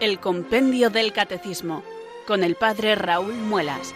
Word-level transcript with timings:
el 0.00 0.18
Compendio 0.18 0.88
del 0.88 1.12
Catecismo, 1.12 1.84
con 2.26 2.42
el 2.42 2.54
Padre 2.54 2.94
Raúl 2.94 3.34
Muelas. 3.34 3.94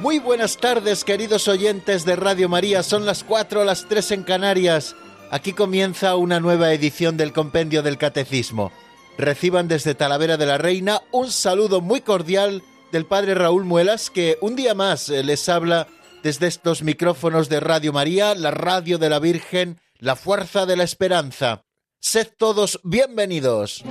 Muy 0.00 0.18
buenas 0.18 0.58
tardes, 0.58 1.04
queridos 1.04 1.48
oyentes 1.48 2.04
de 2.04 2.16
Radio 2.16 2.50
María. 2.50 2.82
Son 2.82 3.06
las 3.06 3.24
4, 3.24 3.64
las 3.64 3.88
3 3.88 4.10
en 4.10 4.22
Canarias. 4.24 4.94
Aquí 5.30 5.54
comienza 5.54 6.16
una 6.16 6.38
nueva 6.38 6.72
edición 6.74 7.16
del 7.16 7.32
Compendio 7.32 7.82
del 7.82 7.96
Catecismo. 7.96 8.72
Reciban 9.16 9.68
desde 9.68 9.94
Talavera 9.94 10.36
de 10.36 10.46
la 10.46 10.58
Reina 10.58 11.00
un 11.12 11.30
saludo 11.30 11.80
muy 11.80 12.02
cordial 12.02 12.62
del 12.90 13.06
Padre 13.06 13.34
Raúl 13.34 13.64
Muelas, 13.64 14.10
que 14.10 14.36
un 14.42 14.54
día 14.54 14.74
más 14.74 15.08
eh, 15.08 15.22
les 15.22 15.48
habla 15.48 15.86
desde 16.22 16.46
estos 16.46 16.82
micrófonos 16.82 17.48
de 17.48 17.60
Radio 17.60 17.92
María, 17.92 18.34
la 18.34 18.50
radio 18.50 18.98
de 18.98 19.10
la 19.10 19.18
Virgen, 19.18 19.80
la 19.98 20.16
fuerza 20.16 20.66
de 20.66 20.76
la 20.76 20.84
esperanza. 20.84 21.64
Sed 22.00 22.28
todos 22.36 22.80
bienvenidos. 22.84 23.84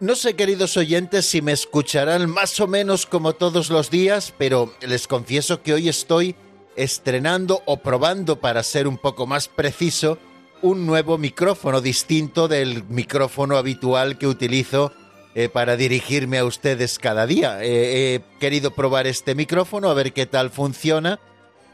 No 0.00 0.16
sé, 0.16 0.36
queridos 0.36 0.76
oyentes, 0.76 1.24
si 1.24 1.40
me 1.40 1.52
escucharán 1.52 2.28
más 2.28 2.60
o 2.60 2.66
menos 2.66 3.06
como 3.06 3.32
todos 3.32 3.70
los 3.70 3.90
días, 3.90 4.34
pero 4.36 4.74
les 4.82 5.08
confieso 5.08 5.62
que 5.62 5.72
hoy 5.72 5.88
estoy 5.88 6.36
estrenando 6.76 7.62
o 7.64 7.78
probando, 7.78 8.38
para 8.38 8.62
ser 8.62 8.86
un 8.86 8.98
poco 8.98 9.26
más 9.26 9.48
preciso, 9.48 10.18
un 10.64 10.86
nuevo 10.86 11.18
micrófono 11.18 11.82
distinto 11.82 12.48
del 12.48 12.84
micrófono 12.84 13.58
habitual 13.58 14.16
que 14.16 14.26
utilizo 14.26 14.92
eh, 15.34 15.50
para 15.50 15.76
dirigirme 15.76 16.38
a 16.38 16.46
ustedes 16.46 16.98
cada 16.98 17.26
día. 17.26 17.58
he 17.60 18.22
querido 18.40 18.70
probar 18.70 19.06
este 19.06 19.34
micrófono 19.34 19.90
a 19.90 19.94
ver 19.94 20.14
qué 20.14 20.24
tal 20.24 20.48
funciona 20.48 21.20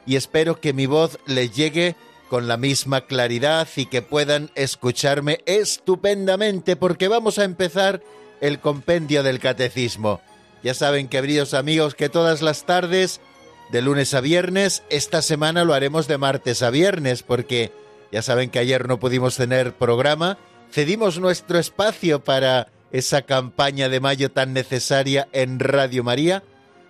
y 0.06 0.16
espero 0.16 0.60
que 0.60 0.72
mi 0.72 0.86
voz 0.86 1.20
les 1.26 1.54
llegue 1.54 1.94
con 2.28 2.48
la 2.48 2.56
misma 2.56 3.02
claridad 3.02 3.68
y 3.76 3.86
que 3.86 4.02
puedan 4.02 4.50
escucharme 4.56 5.38
estupendamente 5.46 6.74
porque 6.74 7.06
vamos 7.06 7.38
a 7.38 7.44
empezar 7.44 8.02
el 8.40 8.58
compendio 8.58 9.22
del 9.22 9.38
catecismo. 9.38 10.20
Ya 10.64 10.74
saben, 10.74 11.06
queridos 11.06 11.54
amigos, 11.54 11.94
que 11.94 12.08
todas 12.08 12.42
las 12.42 12.66
tardes, 12.66 13.20
de 13.70 13.82
lunes 13.82 14.14
a 14.14 14.20
viernes, 14.20 14.82
esta 14.90 15.22
semana 15.22 15.62
lo 15.62 15.74
haremos 15.74 16.08
de 16.08 16.18
martes 16.18 16.62
a 16.62 16.70
viernes 16.70 17.22
porque 17.22 17.70
ya 18.12 18.22
saben 18.22 18.50
que 18.50 18.58
ayer 18.58 18.88
no 18.88 18.98
pudimos 18.98 19.36
tener 19.36 19.74
programa, 19.74 20.38
cedimos 20.70 21.18
nuestro 21.18 21.58
espacio 21.58 22.22
para 22.22 22.68
esa 22.92 23.22
campaña 23.22 23.88
de 23.88 24.00
mayo 24.00 24.30
tan 24.30 24.52
necesaria 24.52 25.28
en 25.32 25.60
Radio 25.60 26.02
María, 26.02 26.42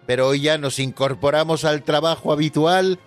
pero 0.06 0.28
hoy 0.28 0.40
ya 0.42 0.58
nos 0.58 0.78
incorporamos 0.78 1.64
al 1.64 1.82
trabajo 1.82 2.32
habitual 2.32 2.98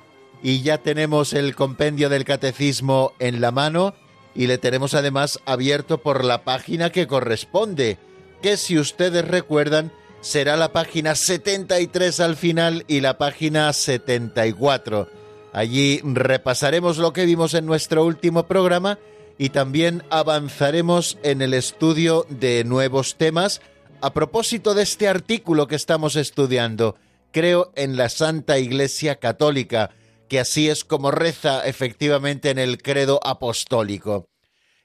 y 0.41 0.61
ya 0.61 0.77
tenemos 0.77 1.33
el 1.33 1.55
compendio 1.55 2.09
del 2.09 2.25
catecismo 2.25 3.13
en 3.19 3.41
la 3.41 3.51
mano 3.51 3.95
y 4.35 4.47
le 4.47 4.57
tenemos 4.57 4.93
además 4.93 5.39
abierto 5.45 5.99
por 5.99 6.23
la 6.23 6.43
página 6.43 6.91
que 6.91 7.07
corresponde, 7.07 7.97
que 8.41 8.57
si 8.57 8.77
ustedes 8.77 9.27
recuerdan 9.27 9.91
será 10.23 10.55
la 10.55 10.71
página 10.71 11.15
73 11.15 12.19
al 12.21 12.37
final 12.37 12.85
y 12.87 13.01
la 13.01 13.17
página 13.17 13.71
74. 13.73 15.22
Allí 15.53 16.01
repasaremos 16.03 16.97
lo 16.97 17.13
que 17.13 17.25
vimos 17.25 17.53
en 17.53 17.67
nuestro 17.67 18.03
último 18.03 18.47
programa 18.47 18.97
y 19.37 19.49
también 19.49 20.03
avanzaremos 20.09 21.19
en 21.21 21.43
el 21.43 21.53
estudio 21.53 22.25
de 22.27 22.63
nuevos 22.63 23.15
temas 23.17 23.61
a 24.01 24.13
propósito 24.13 24.73
de 24.73 24.81
este 24.81 25.07
artículo 25.07 25.67
que 25.67 25.75
estamos 25.75 26.15
estudiando. 26.15 26.95
Creo 27.31 27.71
en 27.75 27.97
la 27.97 28.09
Santa 28.09 28.57
Iglesia 28.57 29.19
Católica, 29.19 29.91
que 30.27 30.39
así 30.39 30.69
es 30.69 30.83
como 30.83 31.11
reza 31.11 31.65
efectivamente 31.67 32.49
en 32.49 32.57
el 32.57 32.81
credo 32.81 33.19
apostólico. 33.23 34.29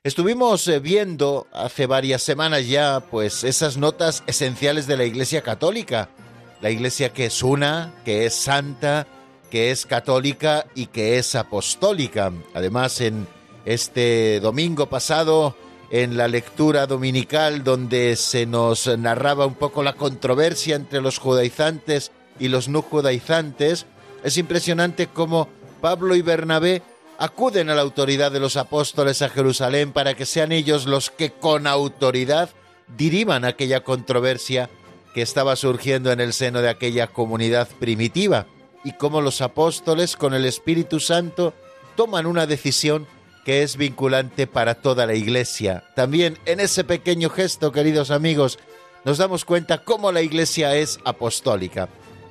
Estuvimos 0.05 0.69
eh, 0.69 0.81
viendo 0.81 1.47
hace 1.53 1.87
varias 1.87 2.23
semanas 2.23 2.69
ya, 2.69 3.01
pues, 3.11 3.43
esas 3.43 3.79
notas 3.79 4.23
esenciales 4.27 4.87
de 4.87 4.99
la 4.99 5.05
Iglesia 5.05 5.43
Católica. 5.43 6.11
La 6.61 6.71
Iglesia 6.71 7.13
que 7.13 7.27
es 7.27 7.43
una, 7.43 7.95
que 8.05 8.27
es 8.27 8.35
santa, 8.35 9.07
que 9.51 9.71
es 9.71 9.87
católica 9.87 10.67
y 10.75 10.87
que 10.87 11.19
es 11.19 11.35
apostólica. 11.35 12.33
Además, 12.55 13.01
en 13.01 13.27
este 13.65 14.41
domingo 14.41 14.87
pasado, 14.87 15.57
en 15.91 16.17
la 16.17 16.29
lectura 16.29 16.87
dominical 16.87 17.65
donde 17.65 18.17
se 18.17 18.47
nos 18.47 18.87
narraba 18.99 19.47
un 19.47 19.55
poco 19.55 19.83
la 19.83 19.95
controversia 19.95 20.77
entre 20.77 21.01
los 21.01 21.19
judaizantes 21.19 22.13
y 22.39 22.49
los 22.49 22.69
no 22.69 22.83
judaizantes, 22.83 23.87
es 24.23 24.37
impresionante 24.37 25.07
cómo 25.07 25.49
Pablo 25.81 26.15
y 26.15 26.23
Bernabé 26.23 26.83
acuden 27.19 27.71
a 27.71 27.75
la 27.75 27.83
autoridad 27.83 28.31
de 28.31 28.41
los 28.41 28.57
apóstoles 28.57 29.23
a 29.23 29.29
Jerusalén 29.29 29.93
para 29.93 30.15
que 30.15 30.27
sean 30.27 30.53
ellos 30.53 30.87
los 30.87 31.11
que 31.11 31.33
con 31.33 31.67
autoridad 31.67 32.51
diriman 32.97 33.45
aquella 33.45 33.81
controversia 33.81 34.71
que 35.15 35.23
estaba 35.23 35.57
surgiendo 35.57 36.13
en 36.13 36.21
el 36.21 36.33
seno 36.33 36.61
de 36.61 36.69
aquella 36.69 37.09
comunidad 37.09 37.69
primitiva 37.81 38.47
y 38.89 38.93
cómo 38.93 39.21
los 39.21 39.43
apóstoles 39.43 40.17
con 40.17 40.33
el 40.33 40.47
Espíritu 40.47 40.99
Santo 40.99 41.53
toman 41.95 42.25
una 42.25 42.47
decisión 42.47 43.07
que 43.45 43.63
es 43.63 43.77
vinculante 43.77 44.47
para 44.47 44.77
toda 44.77 45.05
la 45.05 45.15
Iglesia. 45.15 45.85
También 45.95 46.39
en 46.47 46.59
ese 46.59 46.85
pequeño 46.85 47.29
gesto, 47.29 47.71
queridos 47.71 48.11
amigos, 48.11 48.59
nos 49.05 49.19
damos 49.19 49.45
cuenta 49.45 49.85
cómo 49.85 50.11
la 50.11 50.23
Iglesia 50.23 50.75
es 50.75 51.01
apostólica. 51.05 51.91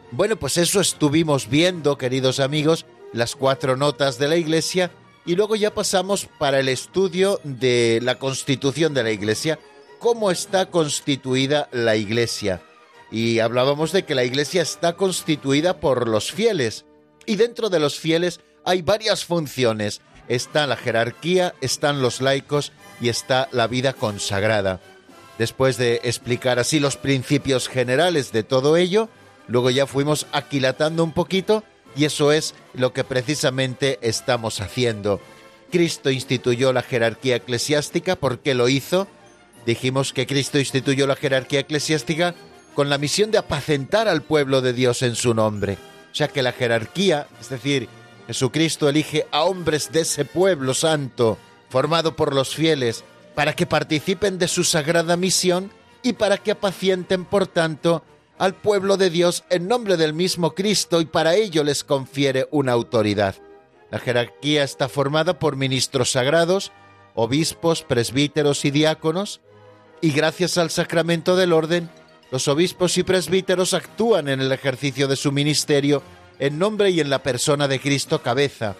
Bueno, 0.10 0.36
pues 0.36 0.58
eso 0.58 0.82
estuvimos 0.82 1.48
viendo, 1.48 1.96
queridos 2.00 2.40
amigos, 2.40 2.88
las 3.14 3.36
cuatro 3.36 3.78
notas 3.78 4.18
de 4.18 4.28
la 4.28 4.38
Iglesia 4.38 4.90
y 5.28 5.36
luego 5.36 5.56
ya 5.56 5.76
pasamos 5.76 6.28
para 6.40 6.60
el 6.60 6.70
estudio 6.70 7.40
de 7.44 8.00
la 8.02 8.18
constitución 8.18 8.96
de 8.96 9.04
la 9.04 9.12
Iglesia, 9.12 9.60
cómo 10.00 10.32
está 10.32 10.72
constituida 10.72 11.70
la 11.72 11.98
Iglesia. 11.98 12.64
Y 13.12 13.40
hablábamos 13.40 13.92
de 13.92 14.04
que 14.04 14.16
la 14.16 14.24
Iglesia 14.24 14.62
está 14.62 14.94
constituida 14.94 15.80
por 15.80 16.08
los 16.08 16.32
fieles 16.32 16.86
y 17.26 17.36
dentro 17.36 17.70
de 17.70 17.80
los 17.80 18.00
fieles 18.00 18.42
hay 18.66 18.82
varias 18.82 19.26
funciones 19.26 20.02
está 20.28 20.68
la 20.68 20.76
jerarquía, 20.76 21.54
están 21.62 22.02
los 22.02 22.22
laicos 22.22 22.72
y 23.00 23.10
está 23.10 23.48
la 23.52 23.68
vida 23.68 23.94
consagrada. 23.94 24.82
Después 25.38 25.78
de 25.78 26.02
explicar 26.04 26.60
así 26.60 26.80
los 26.80 26.98
principios 26.98 27.68
generales 27.70 28.32
de 28.32 28.44
todo 28.44 28.76
ello, 28.78 29.10
luego 29.48 29.70
ya 29.70 29.86
fuimos 29.86 30.26
aquilatando 30.32 31.04
un 31.04 31.14
poquito 31.14 31.64
y 31.96 32.06
eso 32.06 32.32
es 32.32 32.56
lo 32.74 32.94
que 32.94 33.04
precisamente 33.04 34.00
estamos 34.02 34.62
haciendo. 34.62 35.22
Cristo 35.72 36.10
instituyó 36.10 36.74
la 36.74 36.82
jerarquía 36.82 37.38
eclesiástica, 37.38 38.16
¿por 38.16 38.40
qué 38.40 38.54
lo 38.54 38.70
hizo? 38.70 39.08
Dijimos 39.66 40.14
que 40.14 40.26
Cristo 40.26 40.60
instituyó 40.60 41.08
la 41.08 41.16
jerarquía 41.16 41.60
eclesiástica 41.60 42.36
con 42.78 42.92
la 42.92 43.00
misión 43.00 43.32
de 43.32 43.40
apacentar 43.40 44.08
al 44.08 44.22
pueblo 44.22 44.62
de 44.62 44.72
Dios 44.72 45.02
en 45.02 45.16
su 45.16 45.34
nombre. 45.34 45.80
O 46.12 46.16
sea 46.16 46.28
que 46.28 46.44
la 46.44 46.52
jerarquía, 46.52 47.26
es 47.42 47.50
decir, 47.50 47.90
Jesucristo 48.28 48.88
elige 48.88 49.26
a 49.32 49.46
hombres 49.46 49.92
de 49.92 50.02
ese 50.02 50.26
pueblo 50.26 50.76
santo, 50.76 51.40
formado 51.72 52.16
por 52.16 52.36
los 52.36 52.54
fieles, 52.54 53.04
para 53.34 53.54
que 53.54 53.66
participen 53.66 54.38
de 54.38 54.48
su 54.48 54.64
sagrada 54.64 55.18
misión 55.18 55.72
y 56.04 56.14
para 56.14 56.38
que 56.38 56.52
apacienten, 56.52 57.26
por 57.26 57.48
tanto, 57.48 58.04
al 58.38 58.54
pueblo 58.54 58.96
de 58.96 59.10
Dios 59.10 59.44
en 59.50 59.68
nombre 59.68 59.98
del 59.98 60.14
mismo 60.14 60.54
Cristo 60.54 61.02
y 61.02 61.06
para 61.06 61.34
ello 61.34 61.64
les 61.64 61.84
confiere 61.84 62.48
una 62.52 62.74
autoridad. 62.74 63.34
La 63.90 63.98
jerarquía 63.98 64.64
está 64.64 64.88
formada 64.88 65.40
por 65.40 65.56
ministros 65.56 66.12
sagrados, 66.12 66.72
obispos, 67.16 67.82
presbíteros 67.82 68.66
y 68.66 68.70
diáconos, 68.70 69.42
y 70.00 70.12
gracias 70.12 70.60
al 70.60 70.70
sacramento 70.70 71.36
del 71.36 71.54
orden, 71.54 71.90
los 72.32 72.48
obispos 72.48 72.98
y 72.98 73.04
presbíteros 73.04 73.74
actúan 73.74 74.28
en 74.28 74.42
el 74.42 74.52
ejercicio 74.52 75.08
de 75.08 75.16
su 75.16 75.32
ministerio 75.32 76.04
en 76.40 76.60
nombre 76.60 76.90
y 76.90 77.00
en 77.00 77.10
la 77.10 77.24
persona 77.24 77.68
de 77.68 77.80
Cristo 77.80 78.22
cabeza. 78.22 78.76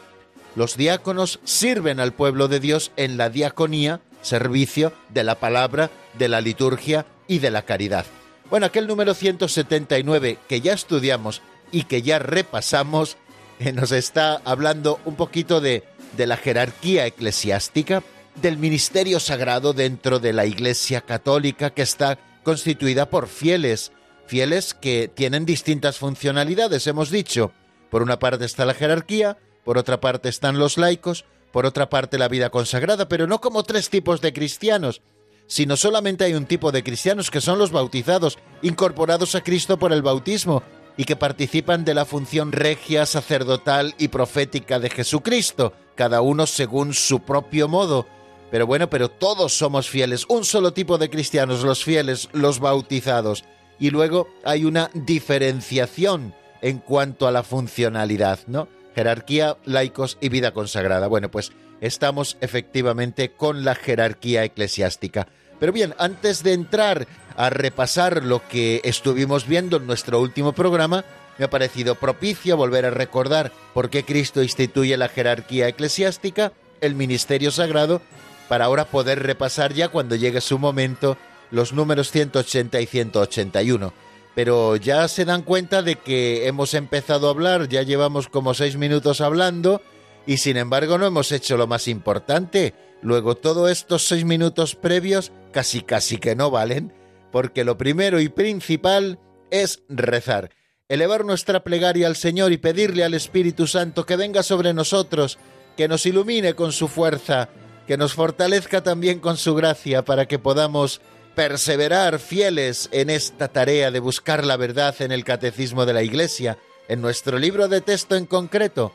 Los 0.56 0.76
diáconos 0.76 1.40
sirven 1.44 2.00
al 2.00 2.14
pueblo 2.14 2.48
de 2.48 2.60
Dios 2.60 2.92
en 2.98 3.18
la 3.18 3.30
diaconía, 3.30 4.02
servicio 4.22 4.92
de 5.10 5.24
la 5.24 5.36
palabra, 5.36 5.92
de 6.18 6.28
la 6.28 6.42
liturgia 6.42 7.06
y 7.28 7.40
de 7.40 7.52
la 7.52 7.62
caridad. 7.62 8.06
Bueno, 8.50 8.66
aquel 8.66 8.88
número 8.88 9.14
179 9.14 10.40
que 10.48 10.62
ya 10.62 10.74
estudiamos 10.74 11.42
y 11.72 11.84
que 11.84 12.02
ya 12.02 12.20
repasamos, 12.20 13.18
eh, 13.60 13.72
nos 13.72 13.92
está 13.92 14.42
hablando 14.46 15.00
un 15.06 15.16
poquito 15.16 15.62
de, 15.62 15.84
de 16.16 16.28
la 16.28 16.38
jerarquía 16.38 17.06
eclesiástica, 17.06 18.04
del 18.42 18.58
ministerio 18.58 19.20
sagrado 19.20 19.74
dentro 19.74 20.20
de 20.20 20.32
la 20.32 20.46
Iglesia 20.46 21.02
Católica 21.02 21.72
que 21.72 21.82
está 21.82 22.20
constituida 22.48 23.10
por 23.10 23.28
fieles, 23.28 23.92
fieles 24.26 24.74
que 24.74 25.12
tienen 25.14 25.46
distintas 25.46 25.98
funcionalidades, 25.98 26.88
hemos 26.88 27.12
dicho. 27.12 27.52
Por 27.90 28.02
una 28.02 28.20
parte 28.20 28.46
está 28.46 28.66
la 28.66 28.74
jerarquía, 28.74 29.38
por 29.66 29.78
otra 29.78 30.00
parte 30.00 30.30
están 30.30 30.58
los 30.58 30.78
laicos, 30.78 31.26
por 31.52 31.66
otra 31.66 31.90
parte 31.90 32.18
la 32.18 32.30
vida 32.30 32.50
consagrada, 32.50 33.10
pero 33.10 33.28
no 33.28 33.42
como 33.42 33.64
tres 33.64 33.90
tipos 33.90 34.22
de 34.22 34.32
cristianos, 34.32 35.02
sino 35.46 35.76
solamente 35.76 36.24
hay 36.24 36.36
un 36.36 36.46
tipo 36.46 36.72
de 36.72 36.84
cristianos 36.84 37.32
que 37.32 37.42
son 37.42 37.60
los 37.60 37.72
bautizados, 37.72 38.38
incorporados 38.62 39.36
a 39.36 39.44
Cristo 39.44 39.78
por 39.78 39.92
el 39.92 40.02
bautismo 40.02 40.64
y 40.96 41.04
que 41.04 41.18
participan 41.18 41.84
de 41.84 41.96
la 41.96 42.06
función 42.06 42.54
regia, 42.54 43.06
sacerdotal 43.06 43.94
y 43.98 44.08
profética 44.08 44.80
de 44.80 44.90
Jesucristo, 44.90 45.74
cada 45.96 46.22
uno 46.22 46.48
según 46.48 46.94
su 46.94 47.20
propio 47.20 47.68
modo. 47.68 48.08
Pero 48.50 48.66
bueno, 48.66 48.90
pero 48.90 49.10
todos 49.10 49.58
somos 49.58 49.90
fieles, 49.90 50.26
un 50.30 50.46
solo 50.46 50.72
tipo 50.74 50.98
de 50.98 51.10
cristianos, 51.10 51.64
los 51.64 51.84
fieles, 51.84 52.30
los 52.32 52.60
bautizados. 52.60 53.44
Y 53.80 53.90
luego 53.90 54.28
hay 54.44 54.66
una 54.66 54.90
diferenciación 54.94 56.34
en 56.62 56.80
cuanto 56.80 57.28
a 57.28 57.32
la 57.32 57.44
funcionalidad, 57.44 58.40
¿no? 58.48 58.68
Jerarquía, 58.96 59.58
laicos 59.66 60.18
y 60.22 60.30
vida 60.30 60.52
consagrada. 60.52 61.08
Bueno, 61.08 61.30
pues 61.30 61.52
estamos 61.82 62.38
efectivamente 62.42 63.32
con 63.32 63.64
la 63.64 63.76
jerarquía 63.76 64.44
eclesiástica. 64.44 65.28
Pero 65.60 65.72
bien, 65.72 65.94
antes 65.98 66.44
de 66.44 66.54
entrar 66.54 67.08
a 67.36 67.50
repasar 67.50 68.24
lo 68.24 68.48
que 68.48 68.82
estuvimos 68.84 69.48
viendo 69.48 69.78
en 69.78 69.88
nuestro 69.88 70.20
último 70.22 70.54
programa, 70.54 71.04
me 71.38 71.46
ha 71.46 71.50
parecido 71.50 71.96
propicio 71.96 72.58
volver 72.58 72.86
a 72.86 72.92
recordar 72.92 73.52
por 73.74 73.90
qué 73.90 74.04
Cristo 74.04 74.42
instituye 74.42 74.98
la 74.98 75.10
jerarquía 75.10 75.68
eclesiástica, 75.68 76.52
el 76.82 76.96
ministerio 76.96 77.52
sagrado, 77.52 78.02
para 78.48 78.66
ahora 78.66 78.86
poder 78.86 79.24
repasar 79.24 79.74
ya 79.74 79.90
cuando 79.90 80.16
llegue 80.16 80.42
su 80.42 80.60
momento 80.60 81.18
los 81.52 81.74
números 81.74 82.12
180 82.12 82.82
y 82.82 82.86
181. 82.86 83.94
Pero 84.36 84.76
ya 84.76 85.08
se 85.08 85.26
dan 85.26 85.42
cuenta 85.42 85.82
de 85.82 85.96
que 85.96 86.48
hemos 86.48 86.74
empezado 86.74 87.28
a 87.28 87.32
hablar, 87.32 87.70
ya 87.70 87.82
llevamos 87.82 88.28
como 88.28 88.54
seis 88.54 88.78
minutos 88.78 89.22
hablando, 89.22 89.82
y 90.28 90.38
sin 90.38 90.58
embargo 90.58 90.98
no 90.98 91.08
hemos 91.08 91.32
hecho 91.32 91.58
lo 91.58 91.66
más 91.66 91.88
importante. 91.88 92.76
Luego 93.02 93.36
todos 93.36 93.72
estos 93.72 94.08
seis 94.08 94.26
minutos 94.26 94.76
previos 94.76 95.32
casi 95.52 95.82
casi 95.82 96.18
que 96.18 96.36
no 96.36 96.52
valen, 96.52 96.94
porque 97.32 97.64
lo 97.64 97.78
primero 97.78 98.20
y 98.20 98.30
principal 98.30 99.20
es 99.50 99.82
rezar, 99.90 100.52
elevar 100.90 101.26
nuestra 101.26 101.64
plegaria 101.64 102.08
al 102.08 102.16
Señor 102.16 102.52
y 102.52 102.58
pedirle 102.58 103.04
al 103.04 103.14
Espíritu 103.14 103.66
Santo 103.66 104.06
que 104.06 104.18
venga 104.18 104.44
sobre 104.44 104.74
nosotros, 104.74 105.38
que 105.76 105.88
nos 105.88 106.06
ilumine 106.06 106.54
con 106.54 106.72
su 106.72 106.88
fuerza, 106.88 107.50
que 107.88 107.98
nos 107.98 108.14
fortalezca 108.14 108.84
también 108.84 109.20
con 109.20 109.38
su 109.38 109.56
gracia 109.56 110.04
para 110.04 110.28
que 110.28 110.38
podamos 110.38 111.02
perseverar 111.36 112.20
fieles 112.20 112.90
en 112.92 113.10
esta 113.10 113.48
tarea 113.48 113.92
de 113.92 114.00
buscar 114.00 114.46
la 114.46 114.58
verdad 114.58 114.96
en 115.00 115.12
el 115.12 115.24
catecismo 115.24 115.86
de 115.86 115.94
la 115.94 116.04
Iglesia, 116.04 116.58
en 116.90 117.02
nuestro 117.02 117.40
libro 117.40 117.68
de 117.68 117.82
texto 117.82 118.16
en 118.16 118.26
concreto, 118.26 118.92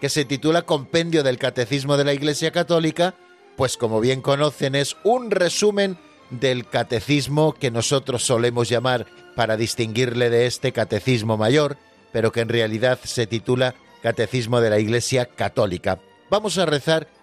que 0.00 0.08
se 0.08 0.24
titula 0.24 0.62
Compendio 0.62 1.22
del 1.22 1.38
Catecismo 1.38 1.96
de 1.96 2.04
la 2.04 2.14
Iglesia 2.14 2.50
Católica, 2.50 3.14
pues 3.56 3.76
como 3.76 4.00
bien 4.00 4.22
conocen 4.22 4.74
es 4.74 4.96
un 5.04 5.30
resumen 5.30 5.98
del 6.30 6.66
catecismo 6.66 7.52
que 7.52 7.70
nosotros 7.70 8.24
solemos 8.24 8.68
llamar, 8.68 9.06
para 9.34 9.56
distinguirle 9.56 10.30
de 10.30 10.46
este 10.46 10.72
catecismo 10.72 11.36
mayor, 11.36 11.76
pero 12.12 12.32
que 12.32 12.40
en 12.40 12.48
realidad 12.48 12.98
se 13.04 13.26
titula 13.26 13.74
Catecismo 14.02 14.60
de 14.60 14.70
la 14.70 14.78
Iglesia 14.78 15.26
Católica. 15.26 15.98
Vamos 16.30 16.58
a 16.58 16.66
rezar 16.66 17.08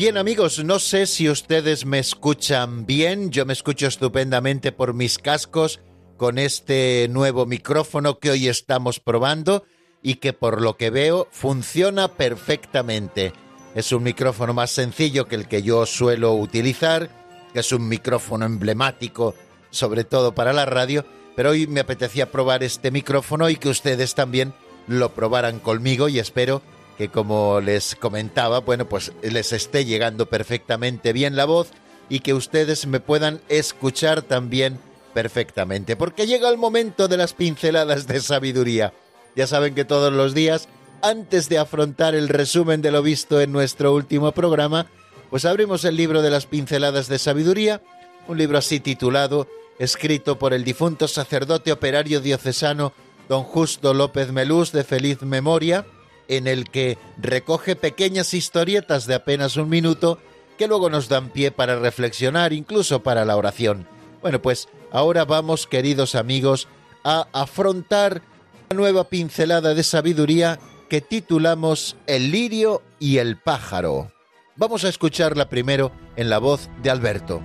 Bien 0.00 0.16
amigos, 0.16 0.64
no 0.64 0.78
sé 0.78 1.06
si 1.06 1.28
ustedes 1.28 1.84
me 1.84 1.98
escuchan 1.98 2.86
bien, 2.86 3.30
yo 3.30 3.44
me 3.44 3.52
escucho 3.52 3.86
estupendamente 3.86 4.72
por 4.72 4.94
mis 4.94 5.18
cascos 5.18 5.80
con 6.16 6.38
este 6.38 7.06
nuevo 7.10 7.44
micrófono 7.44 8.18
que 8.18 8.30
hoy 8.30 8.48
estamos 8.48 8.98
probando 8.98 9.66
y 10.02 10.14
que 10.14 10.32
por 10.32 10.62
lo 10.62 10.78
que 10.78 10.88
veo 10.88 11.28
funciona 11.32 12.08
perfectamente. 12.08 13.34
Es 13.74 13.92
un 13.92 14.02
micrófono 14.02 14.54
más 14.54 14.70
sencillo 14.70 15.28
que 15.28 15.36
el 15.36 15.48
que 15.48 15.62
yo 15.62 15.84
suelo 15.84 16.32
utilizar, 16.32 17.10
que 17.52 17.60
es 17.60 17.70
un 17.70 17.86
micrófono 17.86 18.46
emblemático, 18.46 19.34
sobre 19.68 20.04
todo 20.04 20.34
para 20.34 20.54
la 20.54 20.64
radio, 20.64 21.04
pero 21.36 21.50
hoy 21.50 21.66
me 21.66 21.80
apetecía 21.80 22.32
probar 22.32 22.62
este 22.62 22.90
micrófono 22.90 23.50
y 23.50 23.56
que 23.56 23.68
ustedes 23.68 24.14
también 24.14 24.54
lo 24.86 25.12
probaran 25.12 25.58
conmigo 25.58 26.08
y 26.08 26.20
espero 26.20 26.62
que 27.00 27.08
como 27.08 27.62
les 27.62 27.94
comentaba, 27.94 28.60
bueno, 28.60 28.86
pues 28.86 29.12
les 29.22 29.54
esté 29.54 29.86
llegando 29.86 30.26
perfectamente 30.26 31.14
bien 31.14 31.34
la 31.34 31.46
voz 31.46 31.70
y 32.10 32.20
que 32.20 32.34
ustedes 32.34 32.86
me 32.86 33.00
puedan 33.00 33.40
escuchar 33.48 34.20
también 34.20 34.78
perfectamente, 35.14 35.96
porque 35.96 36.26
llega 36.26 36.50
el 36.50 36.58
momento 36.58 37.08
de 37.08 37.16
las 37.16 37.32
pinceladas 37.32 38.06
de 38.06 38.20
sabiduría. 38.20 38.92
Ya 39.34 39.46
saben 39.46 39.74
que 39.74 39.86
todos 39.86 40.12
los 40.12 40.34
días, 40.34 40.68
antes 41.00 41.48
de 41.48 41.56
afrontar 41.56 42.14
el 42.14 42.28
resumen 42.28 42.82
de 42.82 42.90
lo 42.90 43.02
visto 43.02 43.40
en 43.40 43.50
nuestro 43.50 43.94
último 43.94 44.32
programa, 44.32 44.86
pues 45.30 45.46
abrimos 45.46 45.86
el 45.86 45.96
libro 45.96 46.20
de 46.20 46.28
las 46.28 46.44
pinceladas 46.44 47.08
de 47.08 47.18
sabiduría, 47.18 47.80
un 48.28 48.36
libro 48.36 48.58
así 48.58 48.78
titulado, 48.78 49.48
escrito 49.78 50.38
por 50.38 50.52
el 50.52 50.64
difunto 50.64 51.08
sacerdote 51.08 51.72
operario 51.72 52.20
diocesano 52.20 52.92
don 53.26 53.44
Justo 53.44 53.94
López 53.94 54.32
Melús 54.32 54.70
de 54.70 54.84
feliz 54.84 55.22
memoria, 55.22 55.86
en 56.30 56.46
el 56.46 56.70
que 56.70 56.96
recoge 57.18 57.76
pequeñas 57.76 58.32
historietas 58.34 59.06
de 59.06 59.16
apenas 59.16 59.56
un 59.56 59.68
minuto 59.68 60.18
que 60.56 60.68
luego 60.68 60.88
nos 60.88 61.08
dan 61.08 61.30
pie 61.30 61.50
para 61.50 61.78
reflexionar, 61.78 62.52
incluso 62.52 63.02
para 63.02 63.24
la 63.24 63.36
oración. 63.36 63.86
Bueno, 64.22 64.40
pues 64.40 64.68
ahora 64.92 65.24
vamos, 65.24 65.66
queridos 65.66 66.14
amigos, 66.14 66.68
a 67.02 67.26
afrontar 67.32 68.22
una 68.70 68.80
nueva 68.80 69.04
pincelada 69.04 69.74
de 69.74 69.82
sabiduría 69.82 70.60
que 70.88 71.00
titulamos 71.00 71.96
El 72.06 72.30
lirio 72.30 72.82
y 72.98 73.18
el 73.18 73.36
pájaro. 73.36 74.12
Vamos 74.56 74.84
a 74.84 74.88
escucharla 74.88 75.48
primero 75.48 75.90
en 76.16 76.30
la 76.30 76.38
voz 76.38 76.68
de 76.82 76.90
Alberto. 76.90 77.42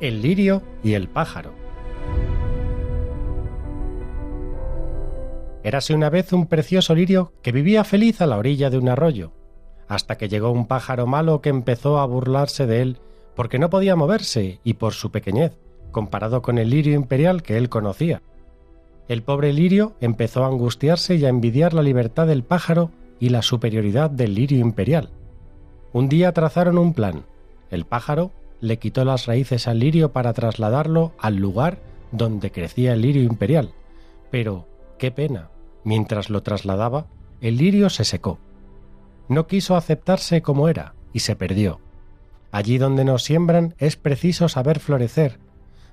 El 0.00 0.20
lirio 0.20 0.62
y 0.82 0.94
el 0.94 1.08
pájaro. 1.08 1.52
Érase 5.62 5.94
una 5.94 6.10
vez 6.10 6.32
un 6.32 6.46
precioso 6.46 6.94
lirio 6.94 7.32
que 7.42 7.50
vivía 7.50 7.82
feliz 7.82 8.20
a 8.20 8.26
la 8.26 8.36
orilla 8.36 8.70
de 8.70 8.78
un 8.78 8.88
arroyo, 8.88 9.32
hasta 9.88 10.16
que 10.16 10.28
llegó 10.28 10.50
un 10.50 10.66
pájaro 10.66 11.06
malo 11.06 11.40
que 11.40 11.48
empezó 11.48 11.98
a 11.98 12.06
burlarse 12.06 12.66
de 12.66 12.82
él 12.82 12.98
porque 13.34 13.58
no 13.58 13.70
podía 13.70 13.96
moverse 13.96 14.60
y 14.64 14.74
por 14.74 14.92
su 14.92 15.10
pequeñez, 15.10 15.58
comparado 15.92 16.42
con 16.42 16.58
el 16.58 16.70
lirio 16.70 16.94
imperial 16.94 17.42
que 17.42 17.56
él 17.56 17.68
conocía. 17.68 18.22
El 19.08 19.22
pobre 19.22 19.52
lirio 19.52 19.94
empezó 20.00 20.44
a 20.44 20.48
angustiarse 20.48 21.16
y 21.16 21.24
a 21.24 21.28
envidiar 21.28 21.74
la 21.74 21.82
libertad 21.82 22.26
del 22.26 22.42
pájaro 22.42 22.90
y 23.18 23.28
la 23.30 23.42
superioridad 23.42 24.10
del 24.10 24.34
lirio 24.34 24.58
imperial. 24.58 25.10
Un 25.92 26.08
día 26.08 26.32
trazaron 26.32 26.78
un 26.78 26.92
plan. 26.92 27.24
El 27.70 27.84
pájaro 27.84 28.30
le 28.60 28.78
quitó 28.78 29.04
las 29.04 29.26
raíces 29.26 29.68
al 29.68 29.80
lirio 29.80 30.12
para 30.12 30.32
trasladarlo 30.32 31.12
al 31.18 31.36
lugar 31.36 31.78
donde 32.12 32.50
crecía 32.50 32.94
el 32.94 33.02
lirio 33.02 33.22
imperial. 33.22 33.72
Pero, 34.30 34.66
qué 34.98 35.10
pena, 35.10 35.50
mientras 35.84 36.30
lo 36.30 36.42
trasladaba, 36.42 37.06
el 37.40 37.58
lirio 37.58 37.90
se 37.90 38.04
secó. 38.04 38.38
No 39.28 39.46
quiso 39.46 39.76
aceptarse 39.76 40.42
como 40.42 40.68
era 40.68 40.94
y 41.12 41.20
se 41.20 41.36
perdió. 41.36 41.80
Allí 42.52 42.78
donde 42.78 43.04
nos 43.04 43.24
siembran 43.24 43.74
es 43.78 43.96
preciso 43.96 44.48
saber 44.48 44.78
florecer. 44.80 45.38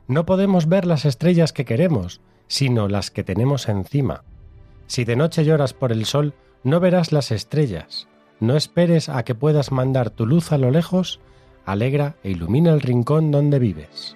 No 0.08 0.26
podemos 0.26 0.68
ver 0.68 0.86
las 0.86 1.06
estrellas 1.06 1.54
que 1.54 1.66
queremos, 1.66 2.22
sino 2.48 2.88
las 2.88 3.12
que 3.12 3.24
tenemos 3.24 3.68
encima. 3.70 4.24
Si 4.88 5.06
de 5.06 5.16
noche 5.16 5.44
lloras 5.44 5.74
por 5.74 5.92
el 5.92 6.06
sol, 6.06 6.34
no 6.64 6.80
verás 6.80 7.12
las 7.12 7.32
estrellas. 7.32 8.08
No 8.40 8.56
esperes 8.56 9.10
a 9.10 9.24
que 9.24 9.36
puedas 9.36 9.72
mandar 9.72 10.10
tu 10.10 10.26
luz 10.26 10.52
a 10.52 10.58
lo 10.58 10.72
lejos, 10.72 11.20
alegra 11.66 12.16
e 12.24 12.32
ilumina 12.32 12.72
el 12.74 12.82
rincón 12.82 13.32
donde 13.32 13.60
vives. 13.60 14.16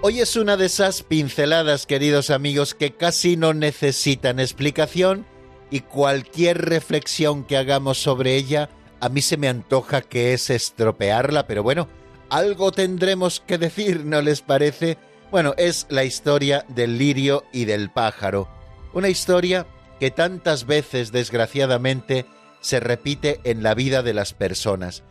Hoy 0.00 0.20
es 0.20 0.36
una 0.36 0.56
de 0.56 0.66
esas 0.66 1.02
pinceladas, 1.02 1.86
queridos 1.86 2.28
amigos, 2.30 2.74
que 2.74 2.92
casi 2.92 3.36
no 3.36 3.54
necesitan 3.54 4.38
explicación 4.38 5.24
y 5.70 5.80
cualquier 5.80 6.58
reflexión 6.68 7.44
que 7.44 7.56
hagamos 7.56 7.98
sobre 7.98 8.36
ella 8.36 8.68
a 9.04 9.10
mí 9.10 9.20
se 9.20 9.36
me 9.36 9.48
antoja 9.48 10.00
que 10.00 10.32
es 10.32 10.48
estropearla, 10.48 11.46
pero 11.46 11.62
bueno, 11.62 11.88
algo 12.30 12.72
tendremos 12.72 13.40
que 13.46 13.58
decir, 13.58 14.06
¿no 14.06 14.22
les 14.22 14.40
parece? 14.40 14.96
Bueno, 15.30 15.52
es 15.58 15.86
la 15.90 16.04
historia 16.04 16.64
del 16.68 16.96
lirio 16.96 17.44
y 17.52 17.66
del 17.66 17.90
pájaro. 17.90 18.48
Una 18.94 19.10
historia 19.10 19.66
que 20.04 20.10
tantas 20.10 20.66
veces, 20.66 21.12
desgraciadamente, 21.12 22.26
se 22.60 22.78
repite 22.78 23.40
en 23.44 23.62
la 23.62 23.72
vida 23.72 24.02
de 24.02 24.12
las 24.12 24.34
personas. 24.34 25.02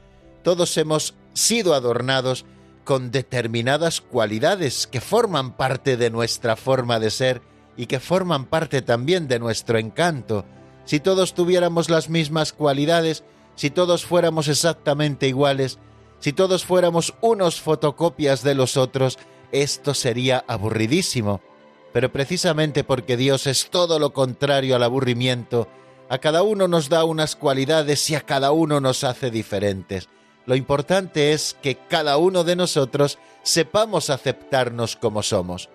Todos 0.44 0.78
hemos 0.78 1.16
sido 1.34 1.74
adornados 1.74 2.46
con 2.84 3.10
determinadas 3.10 4.02
cualidades 4.02 4.86
que 4.86 5.02
forman 5.02 5.58
parte 5.58 5.98
de 5.98 6.12
nuestra 6.12 6.56
forma 6.56 7.00
de 7.00 7.10
ser 7.10 7.42
y 7.76 7.88
que 7.88 8.00
forman 8.00 8.46
parte 8.46 8.84
también 8.84 9.28
de 9.28 9.40
nuestro 9.40 9.80
encanto. 9.80 10.46
Si 10.86 11.00
todos 11.00 11.34
tuviéramos 11.34 11.90
las 11.90 12.08
mismas 12.08 12.54
cualidades, 12.54 13.24
si 13.56 13.72
todos 13.72 14.06
fuéramos 14.06 14.48
exactamente 14.48 15.28
iguales, 15.28 15.80
si 16.20 16.34
todos 16.34 16.66
fuéramos 16.66 17.16
unos 17.20 17.60
fotocopias 17.60 18.44
de 18.44 18.54
los 18.54 18.78
otros, 18.78 19.18
esto 19.52 19.96
sería 19.96 20.46
aburridísimo. 20.48 21.42
Pero 21.94 22.12
precisamente 22.12 22.84
porque 22.84 23.16
Dios 23.16 23.48
es 23.48 23.70
todo 23.70 24.00
lo 24.00 24.14
contrario 24.14 24.76
al 24.76 24.84
aburrimiento, 24.84 25.70
a 26.10 26.18
cada 26.18 26.44
uno 26.44 26.68
nos 26.68 26.90
da 26.90 27.06
unas 27.06 27.36
cualidades 27.36 28.10
y 28.10 28.16
a 28.16 28.22
cada 28.22 28.52
uno 28.52 28.82
nos 28.82 29.04
hace 29.04 29.32
diferentes. 29.32 30.10
Lo 30.46 30.56
importante 30.56 31.32
es 31.32 31.56
que 31.62 31.78
cada 31.78 32.18
uno 32.18 32.44
de 32.44 32.56
nosotros 32.56 33.18
sepamos 33.44 34.10
aceptarnos 34.10 34.96
como 34.96 35.24
somos. 35.24 35.70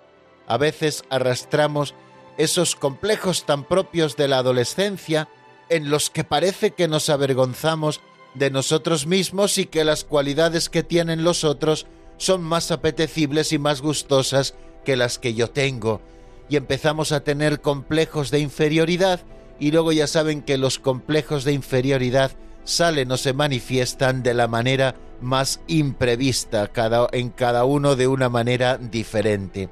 A 0.47 0.59
veces 0.59 1.05
arrastramos 1.09 1.95
esos 2.37 2.77
complejos 2.77 3.47
tan 3.47 3.65
propios 3.65 4.17
de 4.17 4.29
la 4.29 4.39
adolescencia 4.39 5.29
en 5.69 5.91
los 5.91 6.11
que 6.11 6.25
parece 6.25 6.73
que 6.73 6.89
nos 6.89 7.09
avergonzamos 7.09 8.01
de 8.35 8.51
nosotros 8.51 9.07
mismos 9.07 9.59
y 9.59 9.67
que 9.67 9.85
las 9.85 10.05
cualidades 10.05 10.69
que 10.69 10.83
tienen 10.83 11.25
los 11.25 11.45
otros 11.45 11.87
son 12.17 12.43
más 12.43 12.71
apetecibles 12.71 13.53
y 13.53 13.59
más 13.59 13.81
gustosas 13.81 14.55
que 14.89 14.97
las 14.97 15.19
que 15.19 15.35
yo 15.35 15.51
tengo. 15.51 16.01
Y 16.49 16.57
empezamos 16.57 17.13
a 17.13 17.21
tener 17.21 17.61
complejos 17.61 18.31
de 18.31 18.39
inferioridad 18.39 19.21
y 19.61 19.71
luego 19.71 19.93
ya 19.93 20.07
saben 20.07 20.41
que 20.41 20.57
los 20.57 20.79
complejos 20.79 21.45
de 21.45 21.53
inferioridad 21.53 22.31
salen 22.65 23.13
o 23.13 23.19
se 23.19 23.35
manifiestan 23.35 24.23
de 24.23 24.33
la 24.33 24.49
manera 24.49 24.95
más 25.21 25.61
imprevista, 25.67 26.69
cada, 26.69 27.07
en 27.13 27.29
cada 27.29 27.67
uno 27.67 27.97
de 27.97 28.07
una 28.07 28.31
manera 28.31 28.79
diferente. 28.79 29.69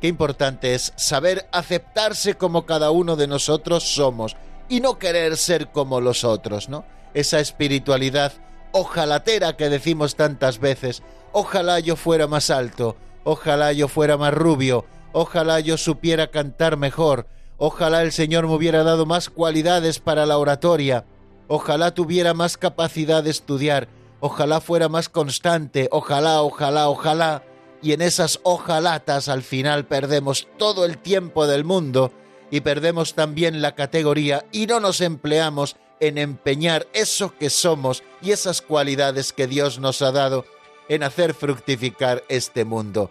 Qué 0.00 0.06
importante 0.06 0.76
es 0.76 0.92
saber 0.94 1.48
aceptarse 1.50 2.34
como 2.34 2.64
cada 2.64 2.92
uno 2.92 3.16
de 3.16 3.26
nosotros 3.26 3.82
somos 3.82 4.36
y 4.68 4.78
no 4.78 4.96
querer 4.96 5.36
ser 5.38 5.72
como 5.72 6.00
los 6.00 6.22
otros, 6.22 6.68
¿no? 6.68 6.84
Esa 7.14 7.40
espiritualidad 7.40 8.32
ojalatera 8.70 9.56
que 9.56 9.68
decimos 9.68 10.14
tantas 10.14 10.60
veces, 10.60 11.02
ojalá 11.32 11.80
yo 11.80 11.96
fuera 11.96 12.28
más 12.28 12.48
alto, 12.48 12.96
ojalá 13.24 13.72
yo 13.72 13.88
fuera 13.88 14.16
más 14.16 14.34
rubio, 14.34 14.84
ojalá 15.12 15.60
yo 15.60 15.76
supiera 15.76 16.28
cantar 16.30 16.76
mejor, 16.76 17.26
ojalá 17.58 18.02
el 18.02 18.12
Señor 18.12 18.46
me 18.46 18.54
hubiera 18.54 18.82
dado 18.82 19.06
más 19.06 19.30
cualidades 19.30 19.98
para 19.98 20.26
la 20.26 20.38
oratoria, 20.38 21.04
ojalá 21.48 21.94
tuviera 21.94 22.34
más 22.34 22.56
capacidad 22.56 23.22
de 23.22 23.30
estudiar, 23.30 23.88
ojalá 24.20 24.60
fuera 24.60 24.88
más 24.88 25.08
constante, 25.08 25.88
ojalá, 25.90 26.42
ojalá, 26.42 26.88
ojalá, 26.88 27.42
y 27.82 27.92
en 27.92 28.00
esas 28.00 28.40
ojalatas 28.44 29.28
al 29.28 29.42
final 29.42 29.84
perdemos 29.86 30.48
todo 30.56 30.84
el 30.84 30.98
tiempo 30.98 31.46
del 31.46 31.64
mundo 31.64 32.12
y 32.50 32.60
perdemos 32.60 33.14
también 33.14 33.60
la 33.60 33.74
categoría 33.74 34.44
y 34.52 34.66
no 34.66 34.78
nos 34.78 35.00
empleamos 35.00 35.76
en 36.00 36.18
empeñar 36.18 36.86
eso 36.92 37.34
que 37.38 37.50
somos 37.50 38.02
y 38.20 38.30
esas 38.30 38.62
cualidades 38.62 39.32
que 39.32 39.46
Dios 39.46 39.78
nos 39.78 40.02
ha 40.02 40.12
dado 40.12 40.44
en 40.92 41.02
hacer 41.02 41.32
fructificar 41.32 42.22
este 42.28 42.66
mundo. 42.66 43.10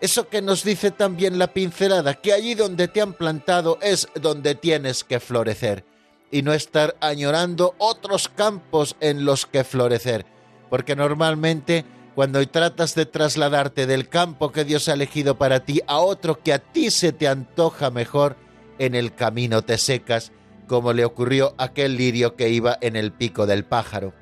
Eso 0.00 0.30
que 0.30 0.40
nos 0.40 0.64
dice 0.64 0.90
también 0.90 1.38
la 1.38 1.52
pincelada, 1.52 2.14
que 2.14 2.32
allí 2.32 2.54
donde 2.54 2.88
te 2.88 3.02
han 3.02 3.12
plantado 3.12 3.78
es 3.82 4.08
donde 4.14 4.54
tienes 4.54 5.04
que 5.04 5.20
florecer 5.20 5.84
y 6.30 6.40
no 6.40 6.54
estar 6.54 6.96
añorando 7.02 7.74
otros 7.76 8.28
campos 8.28 8.96
en 9.00 9.26
los 9.26 9.44
que 9.44 9.64
florecer, 9.64 10.24
porque 10.70 10.96
normalmente 10.96 11.84
cuando 12.14 12.46
tratas 12.48 12.94
de 12.94 13.04
trasladarte 13.04 13.86
del 13.86 14.08
campo 14.08 14.50
que 14.50 14.64
Dios 14.64 14.88
ha 14.88 14.94
elegido 14.94 15.36
para 15.36 15.60
ti 15.60 15.82
a 15.86 15.98
otro 15.98 16.40
que 16.42 16.54
a 16.54 16.58
ti 16.58 16.90
se 16.90 17.12
te 17.12 17.28
antoja 17.28 17.90
mejor, 17.90 18.36
en 18.78 18.94
el 18.94 19.14
camino 19.14 19.60
te 19.60 19.76
secas, 19.76 20.32
como 20.66 20.94
le 20.94 21.04
ocurrió 21.04 21.54
a 21.58 21.64
aquel 21.64 21.98
lirio 21.98 22.34
que 22.34 22.48
iba 22.48 22.78
en 22.80 22.96
el 22.96 23.12
pico 23.12 23.44
del 23.44 23.66
pájaro. 23.66 24.14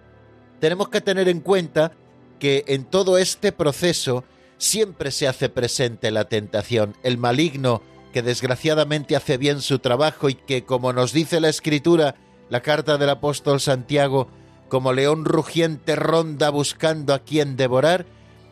Tenemos 0.59 0.88
que 0.88 1.00
tener 1.00 1.28
en 1.28 1.40
cuenta 1.40 1.93
que 2.38 2.64
en 2.68 2.85
todo 2.85 3.18
este 3.18 3.52
proceso 3.52 4.25
siempre 4.59 5.11
se 5.11 5.28
hace 5.28 5.49
presente 5.49 6.11
la 6.11 6.25
tentación, 6.25 6.97
el 7.02 7.18
maligno 7.18 7.83
que 8.12 8.23
desgraciadamente 8.23 9.16
hace 9.16 9.37
bien 9.37 9.61
su 9.61 9.78
trabajo 9.78 10.28
y 10.28 10.35
que, 10.35 10.64
como 10.64 10.92
nos 10.92 11.12
dice 11.12 11.40
la 11.40 11.49
escritura, 11.49 12.16
la 12.49 12.61
carta 12.61 12.99
del 12.99 13.11
apóstol 13.11 13.61
Santiago, 13.61 14.28
como 14.68 14.92
león 14.92 15.25
rugiente 15.25 15.97
ronda 15.97 16.50
buscando 16.50 17.14
a 17.14 17.21
quien 17.21 17.57
devorar, 17.57 18.07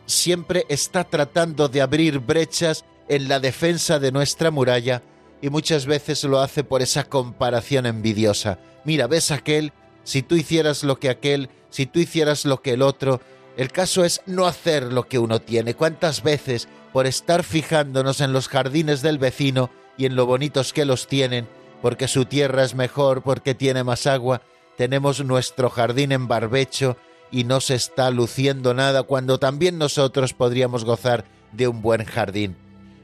siempre 0.05 0.65
está 0.69 1.03
tratando 1.03 1.67
de 1.67 1.81
abrir 1.81 2.19
brechas 2.19 2.85
en 3.09 3.27
la 3.27 3.39
defensa 3.39 3.99
de 3.99 4.11
nuestra 4.11 4.51
muralla 4.51 5.01
y 5.41 5.49
muchas 5.49 5.85
veces 5.85 6.23
lo 6.23 6.39
hace 6.39 6.63
por 6.63 6.81
esa 6.81 7.03
comparación 7.03 7.85
envidiosa. 7.85 8.59
Mira, 8.85 9.07
ves 9.07 9.31
aquel, 9.31 9.73
si 10.03 10.23
tú 10.23 10.35
hicieras 10.35 10.83
lo 10.83 10.99
que 10.99 11.09
aquel, 11.09 11.49
si 11.69 11.85
tú 11.85 11.99
hicieras 11.99 12.45
lo 12.45 12.61
que 12.61 12.73
el 12.73 12.81
otro, 12.81 13.21
el 13.57 13.71
caso 13.71 14.05
es 14.05 14.21
no 14.27 14.45
hacer 14.45 14.93
lo 14.93 15.07
que 15.07 15.19
uno 15.19 15.41
tiene. 15.41 15.73
¿Cuántas 15.73 16.21
veces 16.23 16.67
por 16.93 17.07
estar 17.07 17.43
fijándonos 17.43 18.21
en 18.21 18.31
los 18.31 18.47
jardines 18.47 19.01
del 19.01 19.17
vecino 19.17 19.71
y 19.97 20.05
en 20.05 20.15
lo 20.15 20.27
bonitos 20.27 20.73
que 20.73 20.85
los 20.85 21.07
tienen, 21.07 21.47
porque 21.81 22.07
su 22.07 22.25
tierra 22.25 22.63
es 22.63 22.75
mejor, 22.75 23.23
porque 23.23 23.55
tiene 23.55 23.83
más 23.83 24.05
agua, 24.07 24.41
tenemos 24.77 25.23
nuestro 25.25 25.71
jardín 25.71 26.11
en 26.11 26.27
barbecho 26.27 26.97
y 27.31 27.43
no 27.43 27.59
se 27.59 27.75
está 27.75 28.11
luciendo 28.11 28.75
nada 28.75 29.03
cuando 29.03 29.39
también 29.39 29.79
nosotros 29.79 30.33
podríamos 30.33 30.85
gozar 30.85 31.25
de 31.51 31.67
un 31.67 31.81
buen 31.81 32.05
jardín? 32.05 32.55